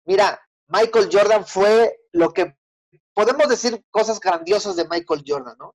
mira, 0.04 0.38
Michael 0.66 1.08
Jordan 1.10 1.46
fue 1.46 1.98
lo 2.12 2.30
que 2.30 2.58
podemos 3.14 3.48
decir 3.48 3.82
cosas 3.90 4.20
grandiosas 4.20 4.76
de 4.76 4.86
Michael 4.86 5.24
Jordan, 5.26 5.56
¿no? 5.58 5.74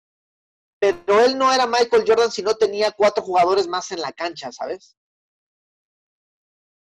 Pero 0.79 1.21
él 1.25 1.39
no 1.39 1.51
era 1.51 1.67
Michael 1.67 2.05
Jordan 2.07 2.31
si 2.31 2.43
no 2.43 2.55
tenía 2.55 2.93
cuatro 2.93 3.25
jugadores 3.25 3.67
más 3.69 3.91
en 3.91 4.03
la 4.03 4.13
cancha, 4.13 4.53
¿sabes? 4.53 4.99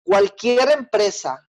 Cualquier 0.04 0.72
empresa, 0.72 1.48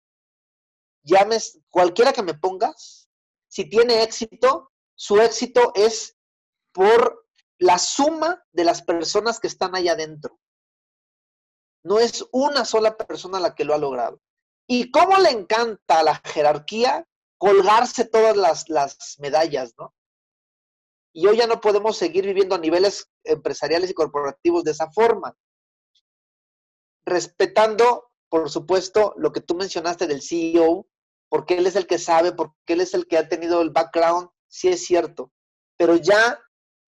llames, 1.02 1.58
cualquiera 1.68 2.12
que 2.12 2.22
me 2.22 2.34
pongas, 2.34 3.08
si 3.48 3.68
tiene 3.68 4.04
éxito, 4.04 4.70
su 4.94 5.20
éxito 5.20 5.72
es 5.74 6.16
por 6.70 7.26
la 7.58 7.76
suma 7.80 8.40
de 8.52 8.62
las 8.62 8.82
personas 8.82 9.40
que 9.40 9.48
están 9.48 9.74
allá 9.74 9.94
adentro. 9.94 10.38
No 11.86 12.00
es 12.00 12.24
una 12.32 12.64
sola 12.64 12.96
persona 12.96 13.38
la 13.38 13.54
que 13.54 13.64
lo 13.64 13.72
ha 13.72 13.78
logrado. 13.78 14.20
Y 14.66 14.90
cómo 14.90 15.18
le 15.18 15.30
encanta 15.30 16.00
a 16.00 16.02
la 16.02 16.20
jerarquía 16.24 17.06
colgarse 17.38 18.04
todas 18.04 18.36
las, 18.36 18.68
las 18.68 19.14
medallas, 19.20 19.72
¿no? 19.78 19.94
Y 21.12 21.28
hoy 21.28 21.36
ya 21.36 21.46
no 21.46 21.60
podemos 21.60 21.96
seguir 21.96 22.26
viviendo 22.26 22.56
a 22.56 22.58
niveles 22.58 23.08
empresariales 23.22 23.88
y 23.88 23.94
corporativos 23.94 24.64
de 24.64 24.72
esa 24.72 24.90
forma. 24.90 25.36
Respetando, 27.06 28.10
por 28.28 28.50
supuesto, 28.50 29.14
lo 29.16 29.30
que 29.30 29.40
tú 29.40 29.54
mencionaste 29.54 30.08
del 30.08 30.22
CEO, 30.22 30.88
porque 31.28 31.56
él 31.56 31.68
es 31.68 31.76
el 31.76 31.86
que 31.86 32.00
sabe, 32.00 32.32
porque 32.32 32.54
él 32.66 32.80
es 32.80 32.94
el 32.94 33.06
que 33.06 33.16
ha 33.16 33.28
tenido 33.28 33.62
el 33.62 33.70
background, 33.70 34.28
sí 34.48 34.66
es 34.66 34.84
cierto. 34.84 35.30
Pero 35.76 35.94
ya 35.94 36.40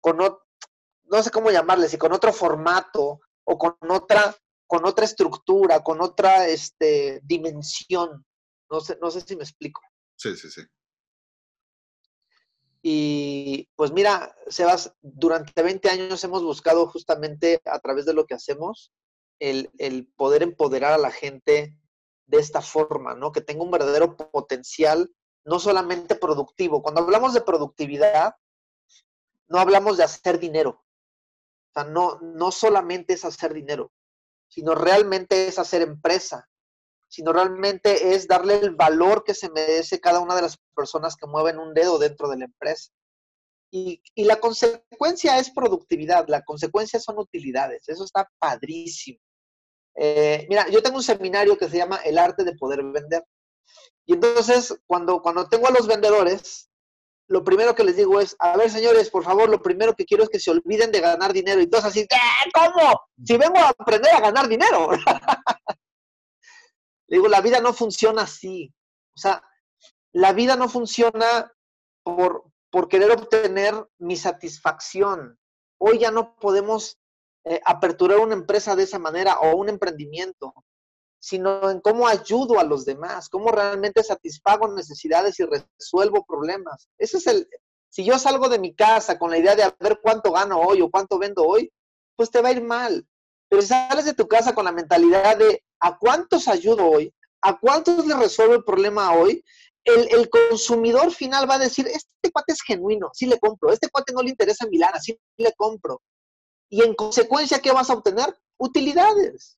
con, 0.01 0.19
no 0.19 1.23
sé 1.25 1.33
cómo 1.33 1.51
llamarle, 1.51 1.89
si 1.89 1.99
con 1.99 2.13
otro 2.13 2.33
formato 2.33 3.19
o 3.43 3.59
con 3.59 3.77
otra 3.91 4.37
con 4.67 4.85
otra 4.85 5.05
estructura, 5.05 5.83
con 5.83 6.01
otra 6.01 6.49
este, 6.49 7.21
dimensión. 7.23 8.25
No 8.71 8.81
sé, 8.81 8.99
no 9.01 9.11
sé 9.11 9.21
si 9.21 9.37
me 9.37 9.45
explico. 9.45 9.81
Sí, 10.17 10.35
sí, 10.37 10.51
sí. 10.51 10.63
Y 12.83 13.69
pues 13.75 13.93
mira, 13.93 14.35
Sebas, 14.49 14.95
durante 15.03 15.63
20 15.63 15.89
años 15.91 16.23
hemos 16.25 16.43
buscado 16.43 16.87
justamente 16.87 17.61
a 17.65 17.79
través 17.81 18.07
de 18.07 18.15
lo 18.15 18.27
que 18.27 18.35
hacemos 18.35 18.93
el, 19.41 19.71
el 19.79 20.07
poder 20.07 20.43
empoderar 20.43 20.93
a 20.93 20.99
la 20.99 21.11
gente 21.11 21.77
de 22.27 22.39
esta 22.39 22.61
forma, 22.61 23.15
¿no? 23.15 23.33
Que 23.33 23.41
tenga 23.41 23.65
un 23.65 23.71
verdadero 23.71 24.17
potencial, 24.17 25.13
no 25.45 25.59
solamente 25.59 26.15
productivo. 26.15 26.83
Cuando 26.83 27.01
hablamos 27.01 27.35
de 27.35 27.41
productividad, 27.41 28.35
no 29.49 29.59
hablamos 29.59 29.97
de 29.97 30.05
hacer 30.05 30.39
dinero. 30.39 30.85
O 31.71 31.73
sea, 31.73 31.85
no, 31.85 32.19
no 32.21 32.51
solamente 32.51 33.15
es 33.15 33.25
hacer 33.25 33.53
dinero 33.53 33.93
sino 34.57 34.75
realmente 34.75 35.49
es 35.49 35.59
hacer 35.59 35.83
empresa, 35.83 36.49
sino 37.09 37.31
realmente 37.31 38.15
es 38.15 38.27
darle 38.27 38.55
el 38.55 38.71
valor 38.71 39.23
que 39.23 39.35
se 39.35 39.51
merece 39.51 40.01
cada 40.01 40.19
una 40.19 40.35
de 40.35 40.41
las 40.41 40.57
personas 40.75 41.15
que 41.15 41.27
mueven 41.27 41.59
un 41.59 41.75
dedo 41.75 41.99
dentro 41.99 42.27
de 42.31 42.39
la 42.39 42.47
empresa. 42.47 42.91
Y, 43.71 44.01
la 44.17 44.41
consecuencia 44.41 45.39
es 45.39 45.51
productividad, 45.51 46.27
la 46.29 46.43
consecuencia 46.43 46.99
son 46.99 47.19
utilidades, 47.19 47.87
eso 47.87 48.03
está 48.03 48.27
padrísimo. 48.39 49.19
Eh, 49.95 50.47
mira, 50.49 50.67
yo 50.71 50.83
tengo 50.83 50.97
un 50.97 51.03
seminario 51.03 51.59
que 51.59 51.69
se 51.69 51.77
llama 51.77 51.97
El 51.97 52.17
arte 52.17 52.43
de 52.43 52.57
poder 52.57 52.83
vender. 52.83 53.27
Y 54.07 54.15
entonces, 54.15 54.75
cuando, 54.87 55.21
cuando 55.21 55.51
tengo 55.51 55.69
a 55.69 55.73
los 55.73 55.87
vendedores, 55.87 56.71
lo 57.29 57.43
primero 57.43 57.75
que 57.75 57.85
les 57.85 57.97
digo 57.97 58.21
es, 58.21 58.37
a 58.39 58.57
ver, 58.57 58.71
señores, 58.71 59.11
por 59.11 59.25
favor, 59.25 59.49
lo 59.49 59.61
primero 59.61 59.95
que 59.95 60.05
quiero 60.05 60.23
es 60.23 60.29
que 60.29 60.39
se 60.39 60.51
olviden 60.51 60.93
de 60.93 61.01
ganar 61.01 61.33
dinero. 61.33 61.61
Y 61.61 61.67
todos 61.67 61.85
así, 61.87 62.07
¿cómo? 62.55 63.01
Si 63.25 63.37
vengo 63.37 63.59
a 63.59 63.71
aprender 63.71 64.15
a 64.15 64.21
ganar 64.21 64.49
dinero. 64.49 64.91
digo, 67.09 67.29
la 67.29 67.41
vida 67.41 67.61
no 67.61 67.73
funciona 67.73 68.23
así. 68.23 68.73
O 69.17 69.19
sea, 69.19 69.43
la 70.13 70.33
vida 70.33 70.57
no 70.57 70.69
funciona 70.69 71.53
por, 72.05 72.45
por 72.71 72.89
querer 72.89 73.11
obtener 73.11 73.75
mi 73.99 74.17
satisfacción. 74.17 75.39
Hoy 75.79 75.99
ya 75.99 76.11
no 76.11 76.37
podemos 76.37 76.99
eh, 77.45 77.61
aperturar 77.65 78.19
una 78.19 78.35
empresa 78.35 78.77
de 78.77 78.85
esa 78.85 78.99
manera 78.99 79.41
o 79.41 79.57
un 79.57 79.69
emprendimiento 79.69 80.55
sino 81.19 81.71
en 81.71 81.81
cómo 81.81 82.07
ayudo 82.07 82.59
a 82.59 82.65
los 82.65 82.85
demás, 82.85 83.29
cómo 83.29 83.51
realmente 83.51 84.03
satisfago 84.03 84.69
necesidades 84.69 85.39
y 85.41 85.45
resuelvo 85.45 86.25
problemas. 86.25 86.89
Ese 86.99 87.19
es 87.19 87.27
el, 87.27 87.49
Si 87.89 88.05
yo 88.05 88.19
salgo 88.19 88.49
de 88.49 88.59
mi 88.59 88.75
casa 88.75 89.19
con 89.19 89.31
la 89.31 89.39
idea 89.39 89.57
de 89.57 89.65
a 89.65 89.77
ver 89.81 90.01
cuánto 90.03 90.33
gano 90.33 90.61
hoy 90.61 90.83
o 90.83 90.91
cuánto 90.91 91.19
vendo 91.19 91.43
hoy, 91.43 91.73
pues 92.17 92.31
te 92.31 92.41
va 92.41 92.49
a 92.49 92.53
ir 92.53 92.63
mal. 92.63 93.07
Pero 93.49 93.63
si 93.63 93.69
sales 93.69 94.05
de 94.05 94.15
tu 94.15 94.27
casa 94.27 94.55
con 94.55 94.65
la 94.65 94.73
mentalidad 94.73 95.37
de 95.37 95.63
a 95.81 95.99
cuántos 95.99 96.49
ayudo 96.49 96.87
hoy, 96.87 97.13
a 97.43 97.59
cuántos 97.59 98.07
le 98.07 98.15
resuelvo 98.15 98.55
el 98.55 98.65
problema 98.65 99.13
hoy, 99.15 99.45
el, 99.87 100.29
consumidor 100.29 101.13
final 101.13 101.49
va 101.49 101.55
a 101.55 101.61
decir, 101.61 101.87
este 101.87 102.33
cuate 102.33 102.53
es 102.53 102.63
genuino, 102.63 103.11
sí 103.13 103.27
le 103.27 103.39
compro, 103.39 103.71
este 103.73 103.89
cuate 103.89 104.13
no 104.13 104.23
le 104.23 104.31
interesa 104.31 104.67
mi 104.67 104.79
lana, 104.79 104.99
sí 104.99 105.17
le 105.37 105.53
compro. 105.53 106.03
Y 106.69 106.83
en 106.83 106.95
consecuencia, 106.95 107.61
¿qué 107.61 107.71
vas 107.71 107.89
a 107.89 107.95
obtener? 107.95 108.37
Utilidades. 108.59 109.57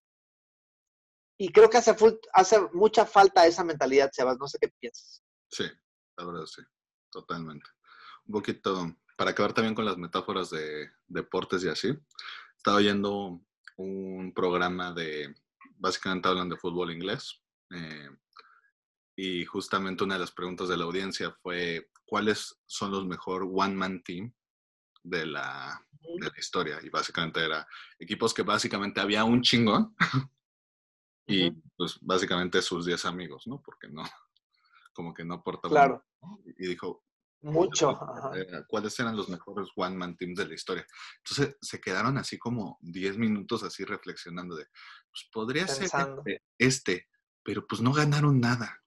Y 1.39 1.53
creo 1.53 1.70
que 1.70 1.78
hace, 1.78 1.97
hace 2.32 2.61
mucha 2.72 3.07
falta 3.07 3.47
esa 3.47 3.62
mentalidad, 3.62 4.11
Sebas, 4.12 4.39
no 4.39 4.49
sé 4.49 4.59
qué 4.61 4.68
piensas. 4.80 5.22
Sí, 5.51 5.64
la 6.16 6.24
verdad 6.24 6.47
sí, 6.47 6.62
totalmente. 7.11 7.64
Un 8.26 8.32
poquito, 8.32 8.97
para 9.16 9.30
acabar 9.30 9.53
también 9.53 9.74
con 9.74 9.84
las 9.84 9.97
metáforas 9.97 10.51
de 10.51 10.91
deportes 11.07 11.62
y 11.64 11.68
así, 11.68 11.97
estaba 12.57 12.78
oyendo 12.78 13.41
un 13.76 14.32
programa 14.34 14.93
de, 14.93 15.32
básicamente 15.76 16.28
hablan 16.28 16.49
de 16.49 16.57
fútbol 16.57 16.91
inglés, 16.91 17.41
eh, 17.70 18.11
y 19.16 19.45
justamente 19.45 20.05
una 20.05 20.14
de 20.14 20.20
las 20.20 20.32
preguntas 20.32 20.68
de 20.68 20.76
la 20.76 20.84
audiencia 20.84 21.36
fue, 21.43 21.91
¿cuáles 22.05 22.57
son 22.66 22.93
los 22.93 23.05
mejor 23.07 23.49
one-man 23.53 24.03
team 24.05 24.32
de 25.03 25.26
la, 25.26 25.84
de 26.20 26.26
la, 26.28 26.39
historia? 26.39 26.78
Y 26.82 26.89
básicamente 26.89 27.45
era 27.45 27.66
equipos 27.99 28.32
que 28.32 28.43
básicamente 28.43 29.01
había 29.01 29.24
un 29.24 29.43
chingón 29.43 29.95
y 31.29 31.51
pues 31.76 31.99
básicamente 32.01 32.62
sus 32.62 32.87
10 32.87 33.05
amigos, 33.05 33.47
¿no? 33.47 33.62
Porque 33.62 33.89
no, 33.89 34.03
como 34.93 35.14
que 35.14 35.24
no 35.24 35.35
aportaba. 35.35 35.70
Claro. 35.70 36.05
Y 36.59 36.66
dijo, 36.66 37.05
mucho. 37.43 37.97
¿Cuáles 38.68 38.99
eran 38.99 39.16
los 39.16 39.29
mejores 39.29 39.68
one-man 39.76 40.16
teams 40.16 40.39
de 40.39 40.47
la 40.47 40.55
historia? 40.55 40.87
Entonces 41.18 41.57
se 41.61 41.81
quedaron 41.81 42.18
así 42.18 42.39
como 42.39 42.79
10 42.81 43.18
minutos 43.18 43.62
así 43.62 43.85
reflexionando 43.85 44.57
de, 44.57 44.64
pues 44.64 45.29
podría 45.33 45.68
ser 45.68 45.85
este, 45.85 46.43
este, 46.59 47.09
pero 47.45 47.66
pues 47.66 47.81
no 47.81 47.93
ganaron 47.93 48.41
nada 48.41 48.83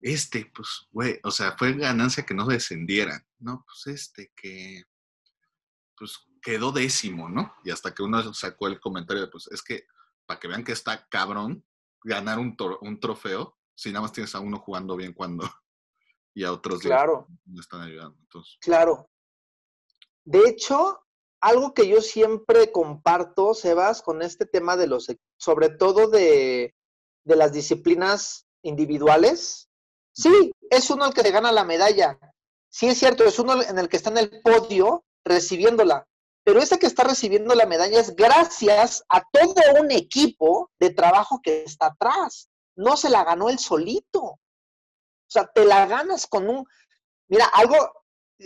este, 0.00 0.50
pues, 0.54 0.86
güey, 0.90 1.18
o 1.24 1.30
sea, 1.30 1.56
fue 1.58 1.72
ganancia 1.72 2.24
que 2.24 2.34
no 2.34 2.46
descendieran, 2.46 3.26
¿no? 3.38 3.64
Pues 3.66 3.96
este 3.96 4.32
que, 4.36 4.84
pues 5.96 6.18
quedó 6.40 6.70
décimo, 6.70 7.28
¿no? 7.28 7.52
Y 7.64 7.70
hasta 7.70 7.92
que 7.92 8.02
uno 8.02 8.32
sacó 8.32 8.68
el 8.68 8.80
comentario 8.80 9.22
de, 9.22 9.28
pues, 9.28 9.48
es 9.48 9.62
que, 9.62 9.86
para 10.24 10.38
que 10.38 10.48
vean 10.48 10.64
que 10.64 10.72
está 10.72 11.08
cabrón, 11.08 11.64
ganar 12.02 12.38
un, 12.38 12.56
un 12.80 13.00
trofeo, 13.00 13.56
si 13.74 13.90
nada 13.90 14.02
más 14.02 14.12
tienes 14.12 14.34
a 14.34 14.40
uno 14.40 14.58
jugando 14.58 14.96
bien 14.96 15.12
cuando, 15.12 15.44
y 16.34 16.44
a 16.44 16.52
otros 16.52 16.80
claro. 16.80 17.26
no 17.46 17.60
están 17.60 17.82
ayudando. 17.82 18.16
Entonces. 18.20 18.56
Claro. 18.60 19.10
De 20.24 20.48
hecho, 20.48 21.00
algo 21.40 21.72
que 21.72 21.88
yo 21.88 22.00
siempre 22.00 22.70
comparto, 22.72 23.54
Sebas, 23.54 24.02
con 24.02 24.22
este 24.22 24.46
tema 24.46 24.76
de 24.76 24.86
los, 24.86 25.06
sobre 25.38 25.70
todo 25.70 26.08
de, 26.08 26.74
de 27.24 27.36
las 27.36 27.52
disciplinas 27.52 28.46
individuales, 28.62 29.68
Sí, 30.18 30.50
es 30.68 30.90
uno 30.90 31.06
el 31.06 31.14
que 31.14 31.22
se 31.22 31.30
gana 31.30 31.52
la 31.52 31.64
medalla. 31.64 32.18
Sí, 32.68 32.88
es 32.88 32.98
cierto, 32.98 33.22
es 33.24 33.38
uno 33.38 33.62
en 33.62 33.78
el 33.78 33.88
que 33.88 33.96
está 33.96 34.10
en 34.10 34.18
el 34.18 34.42
podio 34.42 35.04
recibiéndola. 35.24 36.08
Pero 36.48 36.62
ese 36.62 36.78
que 36.78 36.86
está 36.86 37.04
recibiendo 37.04 37.54
la 37.54 37.66
medalla 37.66 38.00
es 38.00 38.16
gracias 38.16 39.04
a 39.10 39.22
todo 39.30 39.52
un 39.78 39.90
equipo 39.90 40.70
de 40.80 40.88
trabajo 40.88 41.42
que 41.42 41.62
está 41.62 41.88
atrás. 41.88 42.48
No 42.74 42.96
se 42.96 43.10
la 43.10 43.22
ganó 43.22 43.50
él 43.50 43.58
solito. 43.58 44.22
O 44.22 44.40
sea, 45.26 45.46
te 45.46 45.66
la 45.66 45.84
ganas 45.84 46.26
con 46.26 46.48
un... 46.48 46.64
Mira, 47.28 47.44
algo 47.52 47.76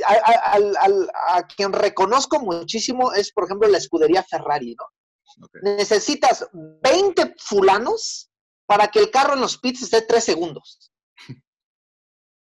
a, 0.05 1.47
quien 1.47 1.73
reconozco 1.73 2.41
muchísimo 2.41 3.13
es, 3.13 3.33
por 3.33 3.45
ejemplo, 3.45 3.69
la 3.69 3.79
escudería 3.79 4.25
Ferrari, 4.25 4.75
¿no? 4.77 5.49
Necesitas 5.63 6.49
20 6.53 7.37
fulanos 7.39 8.33
para 8.67 8.89
que 8.89 8.99
el 8.99 9.13
carro 9.13 9.35
en 9.35 9.43
los 9.43 9.59
pits 9.59 9.83
esté 9.83 10.03
3 10.03 10.25
segundos. 10.25 10.91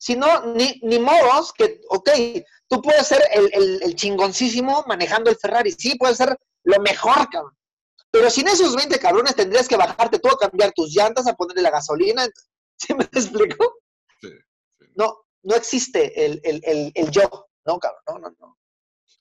Si 0.06 0.16
no, 0.16 0.54
ni, 0.54 0.80
ni 0.84 1.00
modos 1.00 1.52
que, 1.52 1.82
ok, 1.90 2.10
tú 2.68 2.80
puedes 2.80 3.08
ser 3.08 3.24
el, 3.34 3.82
el, 3.82 3.96
chingoncísimo 3.96 4.84
manejando 4.86 5.32
el 5.32 5.36
Ferrari, 5.36 5.72
sí, 5.72 5.98
puedes 5.98 6.18
ser 6.18 6.38
lo 6.64 6.80
mejor, 6.80 7.28
cabrón. 7.28 7.58
Pero 8.12 8.30
sin 8.30 8.48
esos 8.48 8.76
20 8.76 9.00
cabrones 9.00 9.36
tendrías 9.36 9.68
que 9.68 9.76
bajarte 9.76 10.20
tú 10.20 10.30
a 10.30 10.38
cambiar 10.38 10.74
tus 10.74 10.96
llantas, 10.96 11.26
a 11.26 11.34
ponerle 11.34 11.64
la 11.64 11.72
gasolina. 11.72 12.24
¿Sí 12.78 12.94
me 12.94 13.04
explico? 13.06 13.80
Sí, 14.22 14.30
No, 14.94 15.26
no 15.42 15.56
existe 15.56 16.24
el, 16.24 16.40
el, 16.44 16.92
el, 16.94 17.10
yo, 17.10 17.48
no, 17.66 17.80
cabrón, 17.80 18.04
no, 18.06 18.20
no, 18.20 18.36
no. 18.40 18.60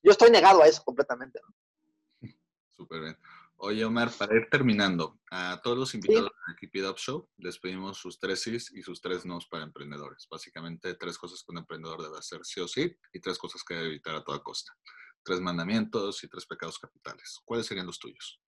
Yo 0.02 0.12
estoy 0.12 0.30
negado 0.30 0.60
a 0.60 0.66
eso 0.66 0.84
completamente. 0.84 1.40
¿no? 1.40 2.28
Súper 2.76 3.00
bien. 3.00 3.18
Oye, 3.66 3.82
Omar, 3.82 4.10
para 4.10 4.36
ir 4.36 4.50
terminando, 4.50 5.18
a 5.30 5.58
todos 5.62 5.78
los 5.78 5.94
invitados 5.94 6.30
de 6.46 6.54
Keep 6.56 6.76
It 6.76 6.84
Up 6.84 6.98
Show 6.98 7.30
les 7.38 7.58
pedimos 7.58 7.96
sus 7.96 8.18
tres 8.18 8.42
sís 8.42 8.70
y 8.70 8.82
sus 8.82 9.00
tres 9.00 9.24
nos 9.24 9.46
para 9.46 9.64
emprendedores. 9.64 10.28
Básicamente, 10.30 10.92
tres 10.96 11.16
cosas 11.16 11.42
que 11.42 11.50
un 11.50 11.56
emprendedor 11.56 12.02
debe 12.02 12.18
hacer 12.18 12.44
sí 12.44 12.60
o 12.60 12.68
sí 12.68 12.94
y 13.10 13.20
tres 13.20 13.38
cosas 13.38 13.64
que 13.64 13.72
debe 13.72 13.86
evitar 13.86 14.16
a 14.16 14.22
toda 14.22 14.42
costa. 14.42 14.76
Tres 15.22 15.40
mandamientos 15.40 16.22
y 16.22 16.28
tres 16.28 16.44
pecados 16.44 16.78
capitales. 16.78 17.40
¿Cuáles 17.42 17.64
serían 17.64 17.86
los 17.86 17.98
tuyos? 17.98 18.38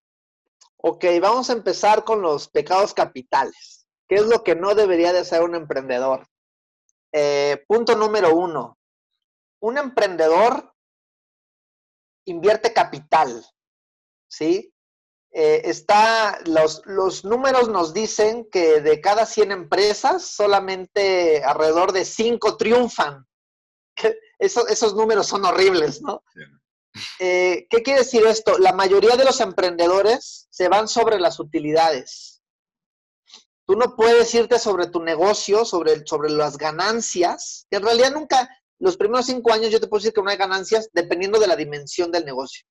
Ok, 0.77 1.07
vamos 1.23 1.49
a 1.49 1.55
empezar 1.55 2.05
con 2.05 2.21
los 2.21 2.49
pecados 2.49 2.93
capitales. 2.93 3.89
¿Qué 4.07 4.17
es 4.17 4.27
lo 4.27 4.45
que 4.45 4.55
no 4.55 4.75
debería 4.75 5.15
de 5.15 5.21
hacer 5.21 5.41
un 5.41 5.55
emprendedor? 5.55 6.29
Eh, 7.13 7.65
punto 7.67 7.97
número 7.97 8.37
uno. 8.37 8.79
Un 9.63 9.79
emprendedor 9.79 10.75
invierte 12.27 12.75
capital, 12.75 13.43
¿sí? 14.29 14.75
Eh, 15.39 15.69
está, 15.69 16.39
los, 16.47 16.81
los, 16.87 17.27
números 17.27 17.69
nos 17.69 17.93
dicen 17.93 18.49
que 18.51 18.81
de 18.81 19.03
cada 19.03 19.27
100 19.27 19.53
empresas, 19.53 20.25
solamente 20.25 21.45
alrededor 21.45 21.93
de 21.93 22.07
5 22.07 22.57
triunfan. 22.57 23.27
Esos, 24.39 24.69
esos 24.71 24.95
números 24.95 25.27
son 25.27 25.47
horribles, 25.47 26.03
¿no? 26.03 26.23
Eh, 27.19 27.67
¿Qué 27.71 27.83
quiere 27.83 28.01
decir 28.01 28.23
esto? 28.27 28.59
La 28.59 28.75
mayoría 28.75 29.17
de 29.17 29.25
los 29.25 29.41
emprendedores 29.41 30.47
se 30.51 30.69
van 30.69 30.89
sobre 30.89 31.19
las 31.19 31.41
utilidades. 31.41 32.43
Tú 33.67 33.77
no 33.77 33.97
puedes 33.97 34.35
irte 34.35 34.59
sobre 34.59 34.89
tu 34.89 35.03
negocio, 35.03 35.65
sobre, 35.65 36.07
sobre 36.07 36.29
las 36.29 36.59
ganancias. 36.59 37.67
En 37.71 37.83
realidad 37.83 38.13
nunca, 38.13 38.47
los 38.79 38.99
primeros 38.99 39.25
cinco 39.25 39.55
años 39.55 39.71
yo 39.71 39.81
te 39.81 39.87
puedo 39.87 40.01
decir 40.01 40.13
que 40.13 40.23
no 40.23 40.31
hay 40.31 40.37
ganancias 40.37 40.91
dependiendo 40.93 41.39
de 41.39 41.47
la 41.47 41.57
dimensión 41.57 42.13
del 42.13 42.27
negocio. 42.27 42.67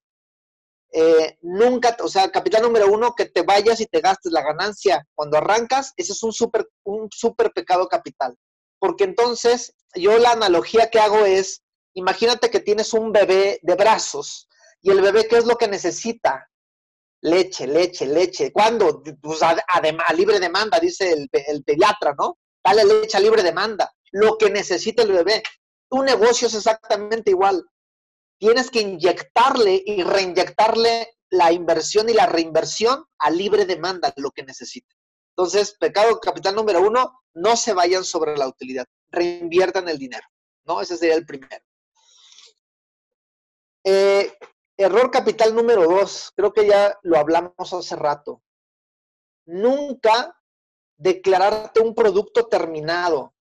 Eh, 0.97 1.37
nunca, 1.41 1.97
o 2.01 2.07
sea, 2.07 2.31
capital 2.31 2.63
número 2.63 2.87
uno, 2.87 3.15
que 3.15 3.25
te 3.25 3.41
vayas 3.41 3.81
y 3.81 3.85
te 3.85 3.99
gastes 3.99 4.31
la 4.31 4.41
ganancia 4.41 5.05
cuando 5.13 5.37
arrancas, 5.37 5.91
ese 5.97 6.13
es 6.13 6.23
un 6.23 6.31
súper 6.31 6.69
un 6.85 7.09
super 7.11 7.51
pecado 7.51 7.89
capital. 7.89 8.37
Porque 8.79 9.03
entonces, 9.03 9.75
yo 9.93 10.17
la 10.17 10.31
analogía 10.31 10.89
que 10.89 11.01
hago 11.01 11.25
es, 11.25 11.63
imagínate 11.95 12.49
que 12.49 12.61
tienes 12.61 12.93
un 12.93 13.11
bebé 13.11 13.59
de 13.61 13.75
brazos 13.75 14.47
y 14.81 14.89
el 14.89 15.01
bebé, 15.01 15.27
¿qué 15.27 15.35
es 15.35 15.45
lo 15.45 15.57
que 15.57 15.67
necesita? 15.67 16.49
Leche, 17.19 17.67
leche, 17.67 18.05
leche. 18.05 18.53
¿Cuándo? 18.53 19.03
Pues 19.21 19.43
a, 19.43 19.49
a, 19.49 20.13
libre 20.13 20.39
demanda, 20.39 20.79
dice 20.79 21.11
el, 21.11 21.27
el 21.33 21.61
pediatra, 21.65 22.15
¿no? 22.17 22.37
Dale 22.63 22.85
leche 22.85 23.17
a 23.17 23.19
libre 23.19 23.43
demanda. 23.43 23.91
Lo 24.13 24.37
que 24.37 24.49
necesita 24.49 25.03
el 25.03 25.11
bebé. 25.11 25.43
Tu 25.89 26.01
negocio 26.03 26.47
es 26.47 26.53
exactamente 26.53 27.31
igual 27.31 27.65
tienes 28.37 28.69
que 28.69 28.81
inyectarle 28.81 29.81
y 29.85 30.03
reinyectarle 30.03 31.15
la 31.29 31.51
inversión 31.51 32.09
y 32.09 32.13
la 32.13 32.25
reinversión 32.25 33.05
a 33.19 33.29
libre 33.29 33.65
demanda, 33.65 34.13
lo 34.17 34.31
que 34.31 34.43
necesite. 34.43 34.95
Entonces, 35.37 35.75
pecado 35.77 36.19
capital 36.19 36.55
número 36.55 36.81
uno, 36.81 37.21
no 37.33 37.57
se 37.57 37.73
vayan 37.73 38.03
sobre 38.03 38.37
la 38.37 38.47
utilidad, 38.47 38.85
reinviertan 39.09 39.89
el 39.89 39.97
dinero, 39.97 40.25
¿no? 40.65 40.81
Ese 40.81 40.97
sería 40.97 41.15
el 41.15 41.25
primero. 41.25 41.63
Eh, 43.83 44.33
error 44.77 45.11
capital 45.11 45.53
número 45.53 45.83
dos, 45.83 46.31
creo 46.35 46.53
que 46.53 46.65
ya 46.65 46.97
lo 47.03 47.17
hablamos 47.17 47.73
hace 47.73 47.95
rato. 47.95 48.41
Nunca 49.45 50.41
declararte 50.97 51.81
un 51.81 51.93
producto 51.93 52.47
terminado. 52.47 53.33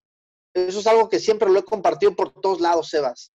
Eso 0.52 0.80
es 0.80 0.86
algo 0.86 1.08
que 1.08 1.18
siempre 1.18 1.48
lo 1.48 1.60
he 1.60 1.64
compartido 1.64 2.14
por 2.14 2.32
todos 2.32 2.60
lados, 2.60 2.88
Sebas. 2.90 3.32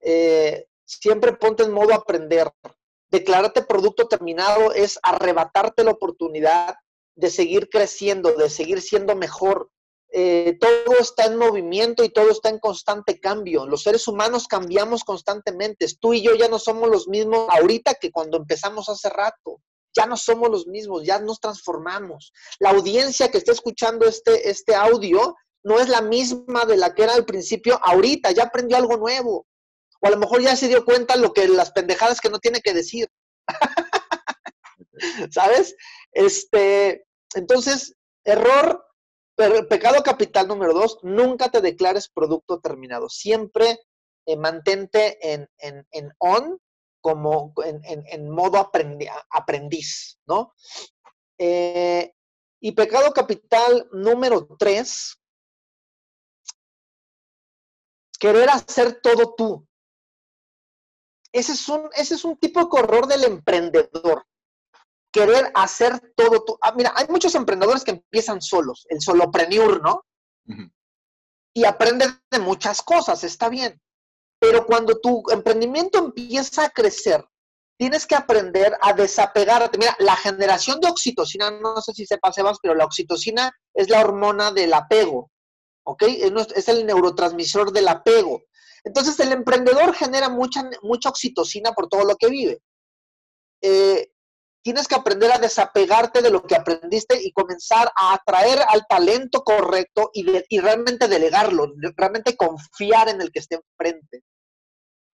Eh, 0.00 0.66
siempre 0.88 1.34
ponte 1.34 1.62
en 1.62 1.72
modo 1.72 1.94
aprender. 1.94 2.50
Declararte 3.10 3.62
producto 3.62 4.08
terminado 4.08 4.72
es 4.72 4.98
arrebatarte 5.02 5.84
la 5.84 5.92
oportunidad 5.92 6.76
de 7.14 7.30
seguir 7.30 7.68
creciendo, 7.68 8.32
de 8.32 8.50
seguir 8.50 8.80
siendo 8.80 9.14
mejor. 9.14 9.70
Eh, 10.10 10.56
todo 10.58 10.98
está 10.98 11.26
en 11.26 11.36
movimiento 11.36 12.02
y 12.02 12.08
todo 12.08 12.30
está 12.30 12.48
en 12.48 12.58
constante 12.58 13.20
cambio. 13.20 13.66
Los 13.66 13.82
seres 13.82 14.08
humanos 14.08 14.46
cambiamos 14.46 15.04
constantemente. 15.04 15.86
Tú 16.00 16.14
y 16.14 16.22
yo 16.22 16.34
ya 16.34 16.48
no 16.48 16.58
somos 16.58 16.88
los 16.88 17.08
mismos 17.08 17.46
ahorita 17.50 17.94
que 17.94 18.10
cuando 18.10 18.38
empezamos 18.38 18.88
hace 18.88 19.10
rato. 19.10 19.60
Ya 19.94 20.06
no 20.06 20.16
somos 20.16 20.50
los 20.50 20.66
mismos, 20.66 21.04
ya 21.04 21.18
nos 21.18 21.40
transformamos. 21.40 22.32
La 22.60 22.70
audiencia 22.70 23.30
que 23.30 23.38
está 23.38 23.52
escuchando 23.52 24.06
este, 24.06 24.48
este 24.48 24.74
audio 24.74 25.34
no 25.64 25.80
es 25.80 25.88
la 25.88 26.02
misma 26.02 26.64
de 26.66 26.76
la 26.76 26.94
que 26.94 27.02
era 27.02 27.14
al 27.14 27.24
principio 27.24 27.80
ahorita, 27.82 28.30
ya 28.30 28.44
aprendió 28.44 28.76
algo 28.76 28.96
nuevo. 28.96 29.46
O 30.00 30.06
a 30.06 30.10
lo 30.10 30.18
mejor 30.18 30.42
ya 30.42 30.56
se 30.56 30.68
dio 30.68 30.84
cuenta 30.84 31.16
lo 31.16 31.32
que 31.32 31.48
las 31.48 31.72
pendejadas 31.72 32.20
que 32.20 32.30
no 32.30 32.38
tiene 32.38 32.60
que 32.60 32.74
decir. 32.74 33.08
¿Sabes? 35.30 35.76
Este, 36.12 37.06
entonces, 37.34 37.94
error, 38.24 38.84
pecado 39.68 40.02
capital 40.02 40.48
número 40.48 40.74
dos, 40.74 40.98
nunca 41.02 41.50
te 41.50 41.60
declares 41.60 42.08
producto 42.08 42.60
terminado. 42.60 43.08
Siempre 43.08 43.78
eh, 44.26 44.36
mantente 44.36 45.32
en, 45.32 45.48
en, 45.58 46.12
on 46.18 46.60
como 47.00 47.54
en, 47.64 48.28
modo 48.28 48.58
aprendiz, 49.30 50.18
¿no? 50.26 50.54
Eh, 51.38 52.12
y 52.60 52.72
pecado 52.72 53.12
capital 53.12 53.88
número 53.92 54.48
tres, 54.58 55.16
querer 58.18 58.50
hacer 58.50 59.00
todo 59.00 59.34
tú. 59.36 59.67
Ese 61.32 61.52
es 61.52 61.68
un, 61.68 61.88
ese 61.94 62.14
es 62.14 62.24
un 62.24 62.36
tipo 62.36 62.60
de 62.60 62.66
horror 62.70 63.06
del 63.06 63.24
emprendedor. 63.24 64.24
Querer 65.12 65.50
hacer 65.54 66.12
todo 66.16 66.44
tú. 66.44 66.58
Ah, 66.60 66.72
mira, 66.76 66.92
hay 66.96 67.06
muchos 67.08 67.34
emprendedores 67.34 67.84
que 67.84 67.92
empiezan 67.92 68.40
solos, 68.40 68.86
el 68.88 69.00
solopreneur, 69.00 69.82
¿no? 69.82 70.04
Y 71.54 71.64
aprenden 71.64 72.20
de 72.30 72.38
muchas 72.38 72.82
cosas, 72.82 73.24
está 73.24 73.48
bien. 73.48 73.80
Pero 74.40 74.66
cuando 74.66 74.98
tu 75.00 75.24
emprendimiento 75.30 75.98
empieza 75.98 76.66
a 76.66 76.70
crecer, 76.70 77.24
tienes 77.78 78.06
que 78.06 78.14
aprender 78.14 78.76
a 78.80 78.92
desapegarte. 78.92 79.78
Mira, 79.78 79.96
la 80.00 80.16
generación 80.16 80.80
de 80.80 80.88
oxitocina, 80.88 81.50
no 81.50 81.80
sé 81.80 81.92
si 81.94 82.06
sepas, 82.06 82.34
Sebas, 82.34 82.58
pero 82.60 82.74
la 82.74 82.84
oxitocina 82.84 83.52
es 83.74 83.88
la 83.88 84.00
hormona 84.00 84.52
del 84.52 84.74
apego, 84.74 85.30
¿ok? 85.84 86.02
Es 86.54 86.68
el 86.68 86.86
neurotransmisor 86.86 87.72
del 87.72 87.88
apego. 87.88 88.42
Entonces, 88.88 89.20
el 89.20 89.32
emprendedor 89.32 89.94
genera 89.94 90.30
mucha, 90.30 90.68
mucha 90.82 91.10
oxitocina 91.10 91.72
por 91.72 91.88
todo 91.88 92.04
lo 92.04 92.16
que 92.16 92.28
vive. 92.28 92.58
Eh, 93.62 94.10
tienes 94.64 94.88
que 94.88 94.94
aprender 94.94 95.30
a 95.30 95.38
desapegarte 95.38 96.22
de 96.22 96.30
lo 96.30 96.42
que 96.42 96.56
aprendiste 96.56 97.22
y 97.22 97.32
comenzar 97.32 97.92
a 97.94 98.14
atraer 98.14 98.60
al 98.66 98.86
talento 98.88 99.42
correcto 99.44 100.10
y, 100.14 100.24
y 100.48 100.60
realmente 100.60 101.06
delegarlo, 101.06 101.74
realmente 101.96 102.34
confiar 102.34 103.10
en 103.10 103.20
el 103.20 103.30
que 103.30 103.40
esté 103.40 103.56
enfrente 103.56 104.22